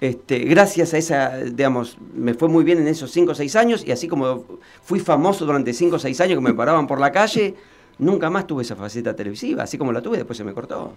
Este, 0.00 0.40
gracias 0.40 0.92
a 0.92 0.98
esa, 0.98 1.36
digamos, 1.38 1.96
me 2.14 2.34
fue 2.34 2.48
muy 2.48 2.62
bien 2.64 2.78
en 2.78 2.88
esos 2.88 3.10
5 3.12 3.32
o 3.32 3.34
6 3.34 3.56
años 3.56 3.84
y 3.86 3.92
así 3.92 4.06
como 4.08 4.44
fui 4.82 4.98
famoso 5.00 5.46
durante 5.46 5.72
5 5.72 5.96
o 5.96 5.98
6 5.98 6.20
años 6.20 6.36
que 6.38 6.44
me 6.44 6.52
paraban 6.52 6.86
por 6.86 7.00
la 7.00 7.10
calle, 7.12 7.54
nunca 7.98 8.30
más 8.30 8.46
tuve 8.46 8.62
esa 8.62 8.76
faceta 8.76 9.14
televisiva. 9.16 9.62
Así 9.64 9.78
como 9.78 9.92
la 9.92 10.00
tuve, 10.02 10.16
después 10.18 10.36
se 10.36 10.44
me 10.44 10.52
cortó. 10.52 10.94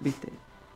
¿Viste? 0.00 0.28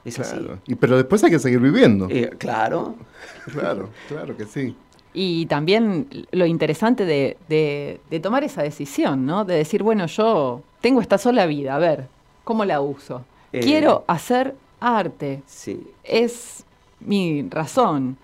Es 0.04 0.18
así. 0.20 0.36
Y, 0.66 0.74
pero 0.76 0.96
después 0.96 1.22
hay 1.24 1.30
que 1.30 1.38
seguir 1.38 1.58
viviendo. 1.60 2.06
Eh, 2.10 2.30
claro. 2.38 2.94
Claro, 3.52 3.88
claro 4.08 4.36
que 4.36 4.44
sí. 4.44 4.76
Y 5.14 5.46
también 5.46 6.26
lo 6.32 6.44
interesante 6.46 7.04
de, 7.04 7.36
de- 7.48 8.00
de 8.10 8.20
tomar 8.20 8.44
esa 8.44 8.62
decisión, 8.62 9.24
¿no? 9.24 9.44
De 9.44 9.54
decir, 9.56 9.82
bueno, 9.82 10.06
yo 10.06 10.62
tengo 10.80 11.00
esta 11.00 11.16
sola 11.16 11.46
vida, 11.46 11.74
a 11.74 11.78
ver, 11.78 12.06
¿cómo 12.44 12.64
la 12.64 12.80
uso? 12.80 13.24
Eh. 13.52 13.60
Quiero 13.60 14.04
hacer 14.08 14.54
arte. 14.78 15.42
Sí. 15.46 15.80
Es 16.04 16.64
mi 17.00 17.46
razón. 17.48 18.16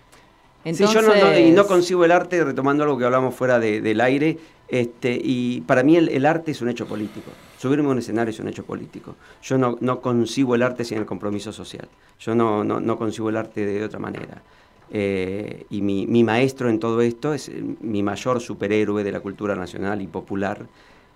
Sí, 0.64 0.68
Entonces, 0.70 0.94
yo 0.94 1.02
no, 1.02 1.14
no- 1.14 1.38
y 1.38 1.50
no 1.52 1.66
concibo 1.66 2.04
el 2.04 2.12
arte, 2.12 2.44
retomando 2.44 2.84
algo 2.84 2.98
que 2.98 3.04
hablamos 3.06 3.34
fuera 3.34 3.58
de- 3.58 3.80
del 3.80 4.00
aire, 4.00 4.38
este, 4.72 5.20
y 5.22 5.60
para 5.60 5.82
mí 5.82 5.96
el, 5.96 6.08
el 6.08 6.24
arte 6.24 6.52
es 6.52 6.62
un 6.62 6.70
hecho 6.70 6.86
político. 6.86 7.30
Subirme 7.58 7.88
a 7.88 7.92
un 7.92 7.98
escenario 7.98 8.30
es 8.30 8.40
un 8.40 8.48
hecho 8.48 8.64
político. 8.64 9.16
Yo 9.42 9.58
no, 9.58 9.76
no 9.82 10.00
concibo 10.00 10.54
el 10.54 10.62
arte 10.62 10.82
sin 10.82 10.96
el 10.96 11.04
compromiso 11.04 11.52
social. 11.52 11.86
Yo 12.18 12.34
no, 12.34 12.64
no, 12.64 12.80
no 12.80 12.96
concibo 12.96 13.28
el 13.28 13.36
arte 13.36 13.66
de 13.66 13.84
otra 13.84 13.98
manera. 13.98 14.40
Eh, 14.90 15.66
y 15.68 15.82
mi, 15.82 16.06
mi 16.06 16.24
maestro 16.24 16.70
en 16.70 16.80
todo 16.80 17.02
esto 17.02 17.34
es 17.34 17.50
mi 17.82 18.02
mayor 18.02 18.40
superhéroe 18.40 19.04
de 19.04 19.12
la 19.12 19.20
cultura 19.20 19.54
nacional 19.54 20.00
y 20.00 20.06
popular, 20.06 20.66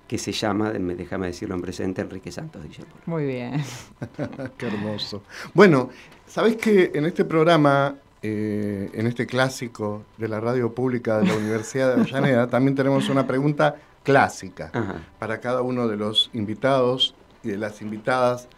que 0.07 0.19
se 0.19 0.33
llama, 0.33 0.71
déjame 0.71 0.95
déjame 0.95 1.27
decirlo 1.29 1.55
en 1.55 1.63
presente, 1.63 2.03
Enrique 2.03 2.31
Santos 2.31 2.63
Discépolo. 2.63 3.01
Muy 3.07 3.25
bien. 3.25 3.65
Qué 4.59 4.67
hermoso. 4.67 5.23
Bueno, 5.55 5.89
¿sabés 6.27 6.57
que 6.57 6.91
en 6.93 7.07
este 7.07 7.25
programa, 7.25 7.97
eh, 8.23 8.91
en 8.95 9.07
este 9.07 9.27
clásico 9.27 10.03
de 10.17 10.29
la 10.29 10.41
radio 10.41 10.75
pública 10.75 11.19
de 11.19 11.27
la 11.27 11.35
Universidad 11.37 11.89
de 11.95 12.01
Avellaneda, 12.03 12.47
también 12.49 12.75
tenemos 12.75 13.09
una 13.09 13.27
pregunta 13.27 13.77
clásica 14.03 14.71
Ajá. 14.73 15.03
para 15.19 15.41
cada 15.41 15.63
uno 15.63 15.89
de 15.89 15.97
los 15.97 16.31
invitados 16.33 17.15
y 17.43 17.49
de 17.49 17.59
las 17.59 17.83
invitadas 17.83 18.49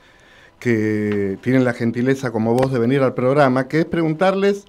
que 0.58 1.38
tienen 1.42 1.64
la 1.64 1.72
gentileza 1.72 2.30
como 2.32 2.54
vos 2.54 2.72
de 2.72 2.78
venir 2.78 3.02
al 3.02 3.14
programa, 3.14 3.68
que 3.68 3.80
es 3.80 3.84
preguntarles 3.86 4.64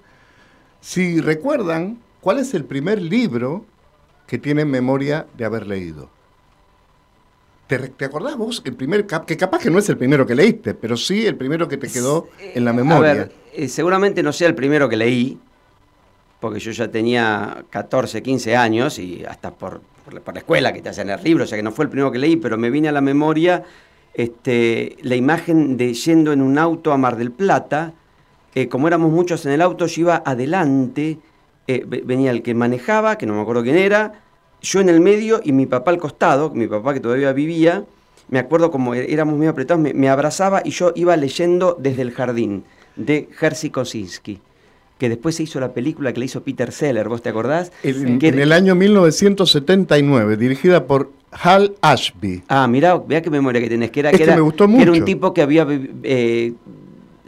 si 0.80 1.20
recuerdan 1.20 1.98
cuál 2.20 2.38
es 2.38 2.54
el 2.54 2.64
primer 2.64 3.02
libro 3.02 3.64
que 4.26 4.38
tienen 4.38 4.70
memoria 4.70 5.26
de 5.36 5.44
haber 5.44 5.66
leído. 5.66 6.08
¿Te, 7.66 7.78
te 7.78 8.04
acordás 8.04 8.36
vos 8.36 8.62
el 8.64 8.74
primer 8.74 9.06
cap- 9.06 9.26
que 9.26 9.36
capaz 9.36 9.58
que 9.60 9.70
no 9.70 9.78
es 9.78 9.88
el 9.88 9.96
primero 9.96 10.26
que 10.26 10.34
leíste, 10.34 10.74
pero 10.74 10.96
sí 10.96 11.26
el 11.26 11.36
primero 11.36 11.68
que 11.68 11.76
te 11.76 11.88
quedó 11.88 12.28
en 12.40 12.64
la 12.64 12.72
memoria? 12.72 13.10
A 13.10 13.14
ver, 13.14 13.32
eh, 13.54 13.68
seguramente 13.68 14.22
no 14.22 14.32
sea 14.32 14.48
el 14.48 14.54
primero 14.54 14.88
que 14.88 14.96
leí, 14.96 15.38
porque 16.40 16.58
yo 16.60 16.70
ya 16.72 16.88
tenía 16.88 17.64
14, 17.70 18.22
15 18.22 18.56
años 18.56 18.98
y 18.98 19.24
hasta 19.24 19.50
por, 19.50 19.80
por 20.04 20.14
la, 20.14 20.38
escuela 20.40 20.72
que 20.72 20.80
te 20.82 20.88
hacen 20.88 21.10
el 21.10 21.22
libro, 21.22 21.44
o 21.44 21.46
sea 21.46 21.56
que 21.58 21.62
no 21.62 21.72
fue 21.72 21.84
el 21.84 21.90
primero 21.90 22.10
que 22.10 22.18
leí, 22.18 22.36
pero 22.36 22.56
me 22.56 22.70
vine 22.70 22.88
a 22.88 22.92
la 22.92 23.00
memoria 23.02 23.62
este, 24.14 24.96
la 25.02 25.16
imagen 25.16 25.76
de 25.76 25.92
yendo 25.94 26.32
en 26.32 26.40
un 26.42 26.58
auto 26.58 26.92
a 26.92 26.96
Mar 26.96 27.16
del 27.16 27.30
Plata. 27.30 27.92
eh, 28.54 28.68
como 28.68 28.88
éramos 28.88 29.12
muchos 29.12 29.46
en 29.46 29.52
el 29.52 29.62
auto, 29.62 29.86
yo 29.86 30.00
iba 30.00 30.22
adelante, 30.26 31.18
eh, 31.68 31.84
ve- 31.86 32.02
venía 32.04 32.32
el 32.32 32.42
que 32.42 32.52
manejaba, 32.54 33.16
que 33.16 33.24
no 33.26 33.34
me 33.34 33.42
acuerdo 33.42 33.62
quién 33.62 33.76
era, 33.76 34.22
yo 34.60 34.80
en 34.80 34.88
el 34.88 35.00
medio 35.00 35.40
y 35.44 35.52
mi 35.52 35.66
papá 35.66 35.92
al 35.92 35.98
costado, 35.98 36.50
mi 36.50 36.66
papá 36.66 36.92
que 36.92 36.98
todavía 37.00 37.32
vivía, 37.32 37.84
me 38.28 38.40
acuerdo 38.40 38.70
como 38.72 38.94
é- 38.96 39.12
éramos 39.12 39.36
muy 39.36 39.46
apretados, 39.46 39.80
me 39.94 40.08
abrazaba 40.08 40.62
y 40.64 40.70
yo 40.70 40.90
iba 40.96 41.16
leyendo 41.16 41.76
desde 41.78 42.02
el 42.02 42.10
jardín 42.10 42.64
de 43.06 43.28
Jerzy 43.36 43.70
Kosinski, 43.70 44.38
que 44.98 45.08
después 45.08 45.34
se 45.36 45.42
hizo 45.44 45.60
la 45.60 45.72
película 45.72 46.12
que 46.12 46.20
le 46.20 46.26
hizo 46.26 46.42
Peter 46.42 46.72
Seller, 46.72 47.08
¿vos 47.08 47.22
te 47.22 47.28
acordás? 47.30 47.72
En, 47.82 48.18
Que- 48.18 48.28
en 48.28 48.38
el 48.38 48.52
año 48.52 48.74
1979, 48.74 50.36
dirigida 50.36 50.86
por 50.86 51.10
Hal 51.32 51.74
Ashby. 51.80 52.42
Ah, 52.48 52.66
mirá, 52.68 52.96
vea 52.98 53.22
qué 53.22 53.30
memoria 53.30 53.60
que 53.60 53.68
tenés, 53.68 53.90
que 53.90 54.00
era, 54.00 54.10
Es 54.10 54.14
que 54.14 54.18
que 54.18 54.24
era, 54.24 54.34
me 54.36 54.42
gustó 54.42 54.66
que 54.66 54.74
era 54.82 54.90
un 54.90 54.98
mucho. 54.98 55.04
tipo 55.04 55.32
que 55.32 55.42
había, 55.42 55.66
eh, 56.02 56.52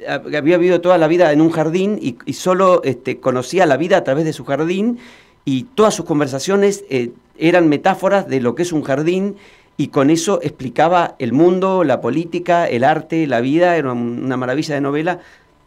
hab- 0.09 0.37
había 0.37 0.59
vivido 0.59 0.81
toda 0.81 0.99
la 0.99 1.07
vida 1.09 1.33
en 1.33 1.41
un 1.41 1.51
jardín 1.51 1.99
y, 2.01 2.17
y 2.27 2.33
solo 2.35 2.83
este, 2.85 3.19
conocía 3.21 3.65
la 3.67 3.77
vida 3.77 3.97
a 3.99 4.05
través 4.05 4.25
de 4.25 4.33
su 4.33 4.45
jardín 4.45 4.99
y 5.45 5.65
todas 5.75 5.95
sus 5.95 6.05
conversaciones 6.05 6.85
eh, 6.91 7.11
eran 7.39 7.69
metáforas 7.69 8.29
de 8.29 8.41
lo 8.41 8.55
que 8.55 8.63
es 8.63 8.73
un 8.73 8.83
jardín 8.83 9.37
y 9.77 9.89
con 9.89 10.11
eso 10.11 10.41
explicaba 10.43 11.15
el 11.19 11.33
mundo, 11.33 11.83
la 11.85 12.01
política, 12.01 12.69
el 12.69 12.85
arte, 12.85 13.27
la 13.27 13.41
vida, 13.41 13.77
era 13.77 13.93
un- 13.93 14.23
una 14.25 14.37
maravilla 14.37 14.75
de 14.75 14.81
novela. 14.81 15.21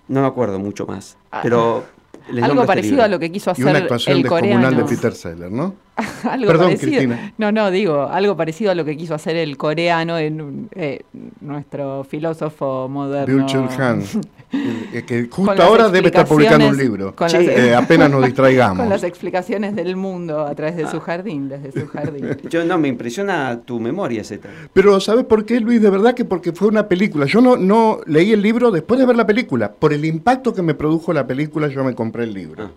No 0.07 0.21
me 0.21 0.27
acuerdo 0.27 0.59
mucho 0.59 0.85
más, 0.85 1.17
Ah, 1.31 1.39
pero... 1.43 1.83
les 2.31 2.43
Algo 2.43 2.61
este 2.61 2.67
parecido 2.67 2.91
libro. 2.93 3.03
a 3.05 3.07
lo 3.07 3.19
que 3.19 3.31
quiso 3.31 3.49
Y 3.49 3.53
hacer 3.53 3.65
una 3.67 3.77
actuación 3.79 4.17
el 4.17 4.23
descomunal 4.23 4.61
coreano. 4.63 4.77
de 4.87 4.95
Peter 4.95 5.13
Seller, 5.13 5.51
¿no? 5.51 5.75
algo 6.29 6.47
Perdón, 6.47 6.67
parecido. 6.67 6.91
Cristina. 6.91 7.33
No, 7.37 7.51
no, 7.51 7.71
digo, 7.71 8.03
algo 8.03 8.35
parecido 8.35 8.71
a 8.71 8.75
lo 8.75 8.83
que 8.83 8.97
quiso 8.97 9.15
hacer 9.15 9.35
el 9.37 9.55
coreano 9.57 10.17
en 10.17 10.69
eh, 10.75 11.01
nuestro 11.41 12.03
filósofo 12.03 12.87
moderno. 12.89 13.45
Byung-Chul 13.47 13.69
Han, 13.79 14.03
eh, 14.93 15.03
que 15.05 15.27
justo 15.29 15.61
ahora 15.63 15.89
debe 15.89 16.07
estar 16.07 16.27
publicando 16.27 16.67
un 16.67 16.77
libro. 16.77 17.15
con 17.15 17.29
Sí. 17.29 17.37
las- 17.37 17.47
Eh, 17.47 17.73
apenas 17.75 18.09
nos 18.11 18.25
distraigamos. 18.25 18.79
Con 18.79 18.89
las 18.89 19.03
explicaciones 19.03 19.75
del 19.75 19.95
mundo 19.95 20.41
a 20.45 20.53
través 20.55 20.75
de 20.75 20.83
Ah. 20.83 20.91
su 20.91 20.99
jardín, 20.99 21.47
desde 21.49 21.71
su 21.71 21.87
jardín. 21.87 22.37
Yo 22.49 22.65
no, 22.65 22.77
me 22.77 22.87
impresiona 22.89 23.61
tu 23.63 23.79
memoria, 23.79 24.23
Zeta. 24.23 24.49
Pero 24.73 24.99
¿sabes 24.99 25.25
por 25.25 25.45
qué, 25.45 25.59
Luis? 25.59 25.81
De 25.81 25.89
verdad 25.89 26.13
que 26.13 26.25
porque 26.25 26.51
fue 26.51 26.67
una 26.67 26.87
película. 26.87 27.25
Yo 27.25 27.39
no, 27.41 27.55
no 27.55 27.99
leí 28.05 28.33
el 28.33 28.41
libro 28.41 28.69
después 28.71 28.99
de 28.99 29.05
ver 29.05 29.15
la 29.15 29.25
película. 29.25 29.71
Por 29.71 29.93
el 29.93 30.03
impacto 30.05 30.53
que 30.53 30.61
me 30.61 30.73
produjo 30.73 31.13
la 31.13 31.25
película, 31.25 31.67
yo 31.69 31.83
me 31.83 31.95
compré 31.95 32.23
el 32.25 32.33
libro. 32.33 32.71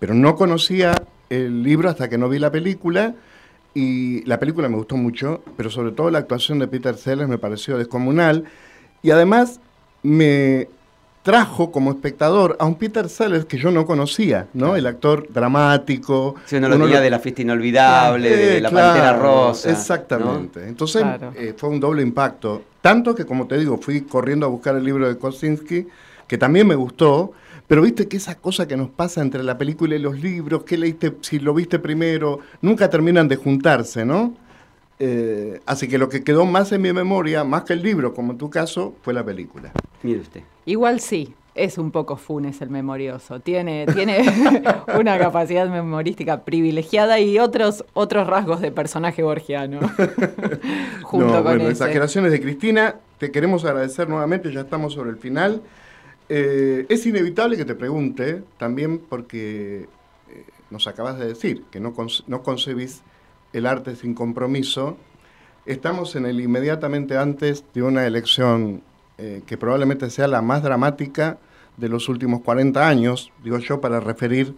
Pero 0.00 0.14
no 0.14 0.36
conocía 0.36 0.94
el 1.30 1.62
libro 1.62 1.88
hasta 1.88 2.08
que 2.08 2.18
no 2.18 2.28
vi 2.28 2.38
la 2.38 2.50
película. 2.50 3.14
Y 3.74 4.24
la 4.24 4.40
película 4.40 4.68
me 4.68 4.76
gustó 4.76 4.96
mucho, 4.96 5.42
pero 5.56 5.70
sobre 5.70 5.92
todo 5.92 6.10
la 6.10 6.18
actuación 6.18 6.58
de 6.58 6.66
Peter 6.66 6.96
Sellers 6.96 7.28
me 7.28 7.38
pareció 7.38 7.78
descomunal. 7.78 8.44
Y 9.02 9.10
además 9.10 9.60
me 10.02 10.68
trajo 11.22 11.70
como 11.70 11.90
espectador 11.90 12.56
a 12.58 12.64
un 12.64 12.76
Peter 12.76 13.08
Sellers 13.08 13.44
que 13.44 13.58
yo 13.58 13.70
no 13.70 13.84
conocía, 13.86 14.46
¿no? 14.54 14.74
El 14.76 14.86
actor 14.86 15.26
dramático. 15.30 16.36
Si 16.46 16.56
uno 16.56 16.68
lo 16.68 16.76
uno 16.76 16.86
lo- 16.86 17.00
de 17.00 17.10
la 17.10 17.18
fiesta 17.18 17.42
inolvidable, 17.42 18.30
de 18.34 18.56
Eh, 18.56 18.60
la 18.62 18.70
claro, 18.70 18.86
pantera 18.88 19.12
rosa. 19.18 19.70
Exactamente. 19.70 20.60
¿no? 20.60 20.66
Entonces 20.66 21.02
Claro. 21.02 21.32
eh, 21.36 21.54
fue 21.56 21.68
un 21.68 21.80
doble 21.80 22.02
impacto. 22.02 22.62
Tanto 22.80 23.14
que, 23.14 23.26
como 23.26 23.46
te 23.46 23.58
digo, 23.58 23.76
fui 23.78 24.00
corriendo 24.02 24.46
a 24.46 24.48
buscar 24.48 24.74
el 24.76 24.84
libro 24.84 25.06
de 25.06 25.18
Kosinski, 25.18 25.86
que 26.26 26.38
también 26.38 26.66
me 26.66 26.74
gustó, 26.76 27.32
pero 27.68 27.82
viste 27.82 28.08
que 28.08 28.16
esa 28.16 28.36
cosa 28.36 28.66
que 28.66 28.76
nos 28.76 28.88
pasa 28.88 29.20
entre 29.20 29.42
la 29.42 29.58
película 29.58 29.94
y 29.94 29.98
los 29.98 30.18
libros, 30.18 30.64
que 30.64 30.78
leíste, 30.78 31.14
si 31.20 31.38
lo 31.38 31.52
viste 31.54 31.78
primero, 31.78 32.40
nunca 32.62 32.88
terminan 32.88 33.28
de 33.28 33.36
juntarse, 33.36 34.04
¿no? 34.04 34.34
Eh, 34.98 35.60
así 35.66 35.86
que 35.86 35.98
lo 35.98 36.08
que 36.08 36.24
quedó 36.24 36.44
más 36.46 36.72
en 36.72 36.82
mi 36.82 36.92
memoria, 36.92 37.44
más 37.44 37.62
que 37.62 37.74
el 37.74 37.82
libro, 37.82 38.14
como 38.14 38.32
en 38.32 38.38
tu 38.38 38.50
caso, 38.50 38.96
fue 39.02 39.12
la 39.12 39.22
película. 39.22 39.70
Mire 40.02 40.20
usted. 40.20 40.40
Igual 40.64 41.00
sí, 41.00 41.34
es 41.54 41.76
un 41.76 41.90
poco 41.90 42.16
Funes 42.16 42.62
el 42.62 42.70
memorioso. 42.70 43.40
Tiene, 43.40 43.86
tiene 43.92 44.24
una 44.98 45.18
capacidad 45.18 45.68
memorística 45.68 46.44
privilegiada 46.44 47.20
y 47.20 47.38
otros, 47.38 47.84
otros 47.92 48.26
rasgos 48.26 48.60
de 48.60 48.72
personaje 48.72 49.22
borgiano. 49.22 49.80
Junto 51.02 51.26
no, 51.26 51.34
con 51.34 51.42
bueno, 51.42 51.62
ese. 51.64 51.72
exageraciones 51.72 52.32
de 52.32 52.40
Cristina, 52.40 52.96
te 53.18 53.30
queremos 53.30 53.64
agradecer 53.64 54.08
nuevamente, 54.08 54.52
ya 54.52 54.60
estamos 54.60 54.94
sobre 54.94 55.10
el 55.10 55.18
final. 55.18 55.62
Eh, 56.28 56.86
es 56.88 57.06
inevitable 57.06 57.56
que 57.56 57.64
te 57.64 57.74
pregunte, 57.74 58.42
también 58.58 58.98
porque 58.98 59.88
eh, 60.28 60.44
nos 60.70 60.86
acabas 60.86 61.18
de 61.18 61.26
decir 61.26 61.64
que 61.70 61.80
no, 61.80 61.94
conce- 61.94 62.22
no 62.26 62.42
concebís 62.42 63.02
el 63.52 63.66
arte 63.66 63.96
sin 63.96 64.14
compromiso. 64.14 64.96
Estamos 65.64 66.16
en 66.16 66.26
el 66.26 66.40
inmediatamente 66.40 67.16
antes 67.16 67.64
de 67.74 67.82
una 67.82 68.06
elección 68.06 68.82
eh, 69.18 69.42
que 69.46 69.56
probablemente 69.56 70.10
sea 70.10 70.28
la 70.28 70.42
más 70.42 70.62
dramática 70.62 71.38
de 71.78 71.88
los 71.88 72.08
últimos 72.08 72.42
40 72.42 72.86
años, 72.88 73.32
digo 73.42 73.58
yo, 73.58 73.80
para 73.80 74.00
referir 74.00 74.54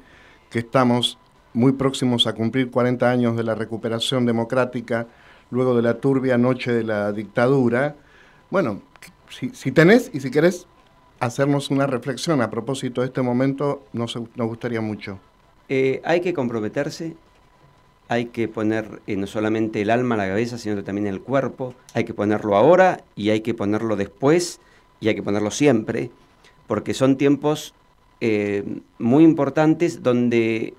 que 0.51 0.59
estamos 0.61 1.19
muy 1.53 1.73
próximos 1.73 2.27
a 2.27 2.35
cumplir 2.35 2.71
40 2.71 3.11
años 3.11 3.37
de 3.37 3.45
la 3.45 3.55
recuperación 3.55 4.27
democrática 4.27 5.07
luego 5.51 5.77
de 5.77 5.83
la 5.83 5.95
turbia 5.99 6.39
noche 6.39 6.73
de 6.73 6.85
la 6.85 7.13
dictadura. 7.13 7.97
Bueno, 8.51 8.83
si, 9.29 9.51
si 9.51 9.73
tenés 9.73 10.11
y 10.15 10.21
si 10.21 10.31
querés 10.31 10.67
hacernos 11.21 11.71
una 11.71 11.87
reflexión 11.87 12.41
a 12.41 12.51
propósito 12.51 13.03
de 13.03 13.09
este 13.09 13.23
momento, 13.23 13.85
nos, 13.93 14.17
nos 14.17 14.49
gustaría 14.49 14.81
mucho. 14.81 15.19
Eh, 15.69 16.01
hay 16.03 16.21
que 16.21 16.35
comprometerse, 16.35 17.15
hay 18.09 18.27
que 18.27 18.49
poner 18.49 19.01
eh, 19.07 19.17
no 19.17 19.27
solamente 19.27 19.83
el 19.83 19.91
alma 19.91 20.17
a 20.17 20.19
la 20.19 20.29
cabeza, 20.29 20.59
sino 20.59 20.83
también 20.83 21.07
el 21.07 21.21
cuerpo. 21.21 21.75
Hay 21.95 22.05
que 22.05 22.15
ponerlo 22.15 22.57
ahora 22.57 23.05
y 23.15 23.31
hay 23.31 23.43
que 23.43 23.55
ponerlo 23.55 23.97
después 23.97 24.61
y 24.99 25.09
hay 25.09 25.15
que 25.15 25.23
ponerlo 25.23 25.51
siempre, 25.51 26.11
porque 26.67 26.95
son 26.95 27.17
tiempos 27.17 27.75
eh, 28.21 28.65
muy 28.99 29.23
importantes 29.23 30.03
donde, 30.03 30.75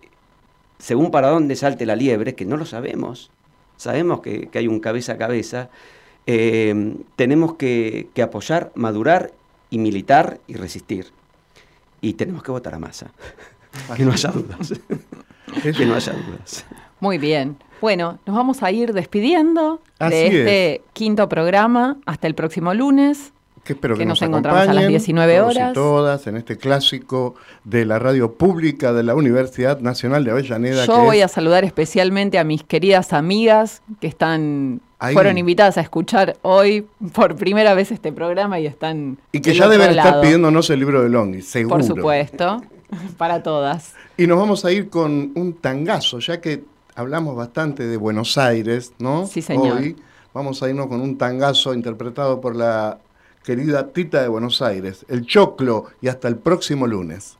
según 0.80 1.12
para 1.12 1.30
dónde 1.30 1.56
salte 1.56 1.86
la 1.86 1.96
liebre, 1.96 2.36
que 2.36 2.46
no 2.46 2.58
lo 2.58 2.66
sabemos, 2.66 3.32
sabemos 3.78 4.22
que, 4.22 4.48
que 4.48 4.60
hay 4.60 4.68
un 4.68 4.80
cabeza 4.80 5.14
a 5.14 5.18
cabeza, 5.18 5.70
tenemos 7.16 7.56
que, 7.56 8.08
que 8.14 8.22
apoyar, 8.22 8.72
madurar 8.76 9.34
y 9.72 9.80
militar 9.80 10.40
y 10.48 10.54
resistir. 10.54 11.08
Y 12.02 12.14
tenemos 12.14 12.44
que 12.44 12.52
votar 12.52 12.76
a 12.76 12.80
masa. 12.80 13.12
que 13.98 14.06
no 14.06 14.12
haya 14.12 14.30
dudas. 14.30 14.74
que 15.64 15.86
no 15.86 15.96
haya 15.96 16.14
dudas. 16.14 16.66
Muy 17.00 17.18
bien. 17.18 17.58
Bueno, 17.82 18.20
nos 18.28 18.36
vamos 18.36 18.62
a 18.62 18.70
ir 18.72 18.94
despidiendo 18.94 19.82
Así 19.98 20.14
de 20.16 20.26
este 20.28 20.82
quinto 20.94 21.28
programa. 21.28 21.98
Hasta 22.06 22.28
el 22.28 22.36
próximo 22.36 22.74
lunes. 22.76 23.34
Que 23.64 23.74
espero 23.74 23.94
que, 23.96 24.00
Que 24.00 24.06
nos 24.06 24.20
nos 24.22 24.28
encontramos 24.28 24.62
a 24.62 24.66
las 24.66 24.70
acompañen 24.70 24.90
19 24.90 25.36
todos 25.38 25.56
horas. 25.56 25.72
y 25.72 25.74
todas 25.74 26.28
en 26.28 26.38
este 26.38 26.58
clásico 26.58 27.36
de 27.64 27.86
la 27.86 28.00
radio 28.00 28.34
pública 28.34 28.92
de 28.92 29.04
la 29.04 29.14
Universidad 29.16 29.80
Nacional 29.80 30.24
de 30.24 30.32
Avellaneda. 30.32 30.86
Yo 30.86 30.96
que 30.96 31.02
voy 31.02 31.18
es- 31.20 31.26
a 31.26 31.28
saludar 31.28 31.64
especialmente 31.64 32.40
a 32.40 32.44
mis 32.44 32.64
queridas 32.64 33.14
amigas 33.14 33.84
que 34.00 34.08
están 34.08 34.82
Ahí. 35.04 35.16
fueron 35.16 35.40
invitadas 35.40 35.80
a 35.80 35.82
escuchar 35.82 36.38
hoy 36.44 36.86
por 37.14 37.36
primera 37.36 37.74
vez 37.74 37.92
este 37.92 38.12
programa 38.12 38.60
y 38.60 38.68
están 38.68 39.18
Y 39.32 39.40
que 39.42 39.56
ya 39.56 39.68
deben 39.68 39.90
estar 39.90 40.22
pidiéndonos 40.22 40.70
el 40.70 40.80
libro 40.80 41.02
de 41.02 41.10
Longhi, 41.10 41.42
seguro. 41.42 41.78
Por 41.78 41.84
supuesto, 41.84 42.62
para 43.18 43.42
todas. 43.42 43.96
Y 44.16 44.28
nos 44.28 44.38
vamos 44.38 44.64
a 44.64 44.72
ir 44.72 44.90
con 44.90 45.32
un 45.34 45.54
tangazo, 45.54 46.20
ya 46.20 46.40
que 46.40 46.64
hablamos 46.94 47.36
bastante 47.36 47.88
de 47.88 47.98
Buenos 47.98 48.38
Aires, 48.38 48.94
¿no? 49.00 49.26
Sí, 49.26 49.42
señor. 49.42 49.78
Hoy 49.78 49.96
vamos 50.36 50.62
a 50.62 50.70
irnos 50.70 50.86
con 50.86 51.02
un 51.02 51.18
tangazo 51.18 51.74
interpretado 51.74 52.40
por 52.40 52.56
la 52.56 53.00
querida 53.44 53.88
Tita 53.88 54.22
de 54.22 54.28
Buenos 54.28 54.62
Aires, 54.62 55.04
El 55.10 55.26
Choclo, 55.26 55.86
y 56.02 56.10
hasta 56.10 56.28
el 56.28 56.38
próximo 56.38 56.86
lunes. 56.86 57.40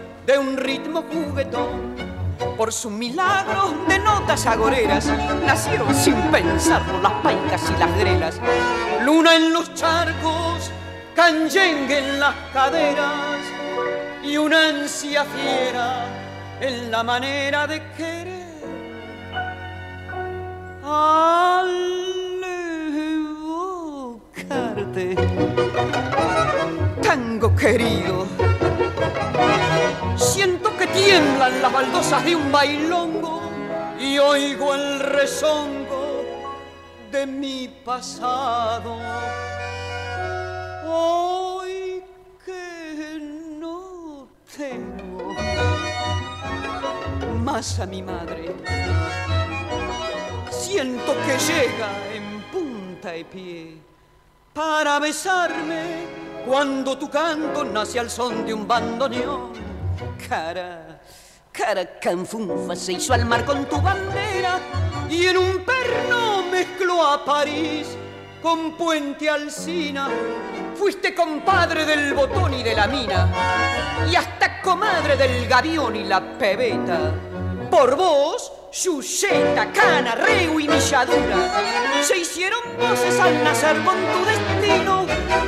de 0.31 0.37
un 0.37 0.55
ritmo 0.55 1.03
juguetón. 1.11 1.93
Por 2.55 2.71
su 2.71 2.89
milagro 2.89 3.73
de 3.85 3.99
notas 3.99 4.45
agoreras 4.45 5.11
nacieron 5.45 5.93
sin 5.93 6.15
pensarlo 6.31 7.01
las 7.01 7.11
paicas 7.23 7.61
y 7.69 7.77
las 7.77 7.97
grelas. 7.97 8.39
Luna 9.03 9.35
en 9.35 9.51
los 9.51 9.73
charcos, 9.73 10.71
canyengue 11.13 11.99
en 11.99 12.19
las 12.21 12.33
caderas 12.53 13.39
y 14.23 14.37
una 14.37 14.69
ansia 14.69 15.25
fiera 15.25 16.05
en 16.61 16.89
la 16.91 17.03
manera 17.03 17.67
de 17.67 17.81
querer. 17.97 18.41
Al 20.81 21.69
evocarte 24.37 25.15
tango 27.01 27.53
querido. 27.53 28.60
Siento 30.15 30.75
que 30.77 30.87
tiemblan 30.87 31.61
las 31.61 31.71
baldosas 31.71 32.23
de 32.23 32.35
un 32.35 32.51
bailongo 32.51 33.41
y 33.99 34.17
oigo 34.19 34.75
el 34.75 34.99
rezongo 34.99 36.23
de 37.11 37.25
mi 37.25 37.67
pasado. 37.83 38.97
Hoy 40.87 42.03
que 42.45 43.19
no 43.59 44.27
tengo 44.55 45.33
más 47.39 47.79
a 47.79 47.85
mi 47.85 48.01
madre. 48.01 48.55
siento 50.49 51.13
que 51.25 51.37
llega 51.37 51.89
en 52.13 52.41
punta 52.51 53.17
y 53.17 53.23
pie 53.25 53.77
para 54.53 54.99
besarme 54.99 56.30
cuando 56.45 56.97
tu 56.97 57.09
canto 57.09 57.63
nace 57.63 57.99
al 57.99 58.09
son 58.09 58.45
de 58.45 58.53
un 58.53 58.67
bandoneón. 58.67 59.51
Cara, 60.27 60.99
cara 61.51 61.99
canfunfa 61.99 62.75
se 62.75 62.93
hizo 62.93 63.13
al 63.13 63.25
mar 63.25 63.45
con 63.45 63.65
tu 63.65 63.81
bandera 63.81 64.59
y 65.09 65.25
en 65.25 65.37
un 65.37 65.65
perno 65.65 66.43
mezcló 66.51 67.05
a 67.05 67.23
París 67.23 67.87
con 68.41 68.75
Puente 68.77 69.29
Alsina. 69.29 70.09
Fuiste 70.75 71.13
compadre 71.13 71.85
del 71.85 72.13
botón 72.13 72.53
y 72.53 72.63
de 72.63 72.73
la 72.73 72.87
mina 72.87 73.27
y 74.11 74.15
hasta 74.15 74.61
comadre 74.61 75.15
del 75.15 75.47
gavión 75.47 75.95
y 75.95 76.03
la 76.03 76.37
pebeta. 76.37 77.30
Por 77.71 77.95
vos, 77.95 78.51
Yuceta, 78.83 79.71
Cana, 79.71 80.13
Reu 80.15 80.59
y 80.59 80.67
Milladura 80.67 82.03
se 82.03 82.17
hicieron 82.17 82.59
voces 82.77 83.17
al 83.17 83.43
nacer 83.45 83.77
con 83.83 83.95
tu 83.95 84.25
destino. 84.25 85.05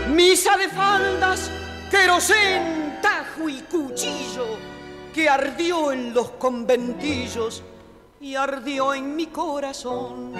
Misa 0.07 0.55
de 0.55 0.69
faldas, 0.69 1.51
querosén, 1.91 2.99
tajo 3.01 3.49
y 3.49 3.59
cuchillo 3.63 4.57
que 5.13 5.27
ardió 5.27 5.91
en 5.91 6.13
los 6.13 6.31
conventillos 6.31 7.61
y 8.21 8.35
ardió 8.35 8.93
en 8.93 9.17
mi 9.17 9.27
corazón. 9.27 10.31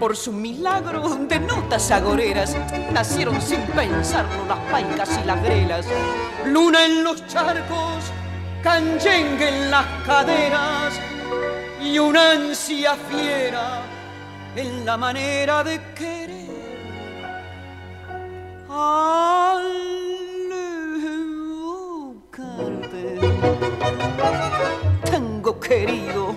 Por 0.00 0.16
su 0.16 0.32
milagro 0.32 1.08
de 1.28 1.40
notas 1.40 1.90
agoreras 1.90 2.56
nacieron 2.90 3.40
sin 3.42 3.60
pensarlo 3.66 4.46
las 4.46 4.58
paicas 4.70 5.20
y 5.22 5.26
las 5.26 5.42
grelas. 5.42 5.86
Luna 6.46 6.86
en 6.86 7.04
los 7.04 7.26
charcos, 7.26 8.04
canyengue 8.62 9.48
en 9.48 9.70
las 9.70 9.86
caderas 10.06 10.98
y 11.80 11.98
una 11.98 12.32
ansia 12.32 12.96
fiera 13.10 13.82
en 14.56 14.84
la 14.84 14.96
manera 14.96 15.62
de 15.64 15.80
querer. 15.94 16.48
Alevocarte, 18.68 19.60
tango 25.10 25.60
querido. 25.60 26.36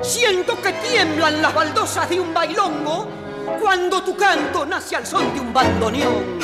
Siento 0.00 0.60
que 0.60 0.72
tiemblan 0.72 1.40
las 1.42 1.54
baldosas 1.54 2.08
de 2.08 2.18
un 2.20 2.34
bailongo 2.34 3.06
cuando 3.60 4.02
tu 4.02 4.16
canto 4.16 4.66
nace 4.66 4.96
al 4.96 5.06
son 5.06 5.32
de 5.34 5.40
un 5.40 5.52
bandoneón. 5.52 6.40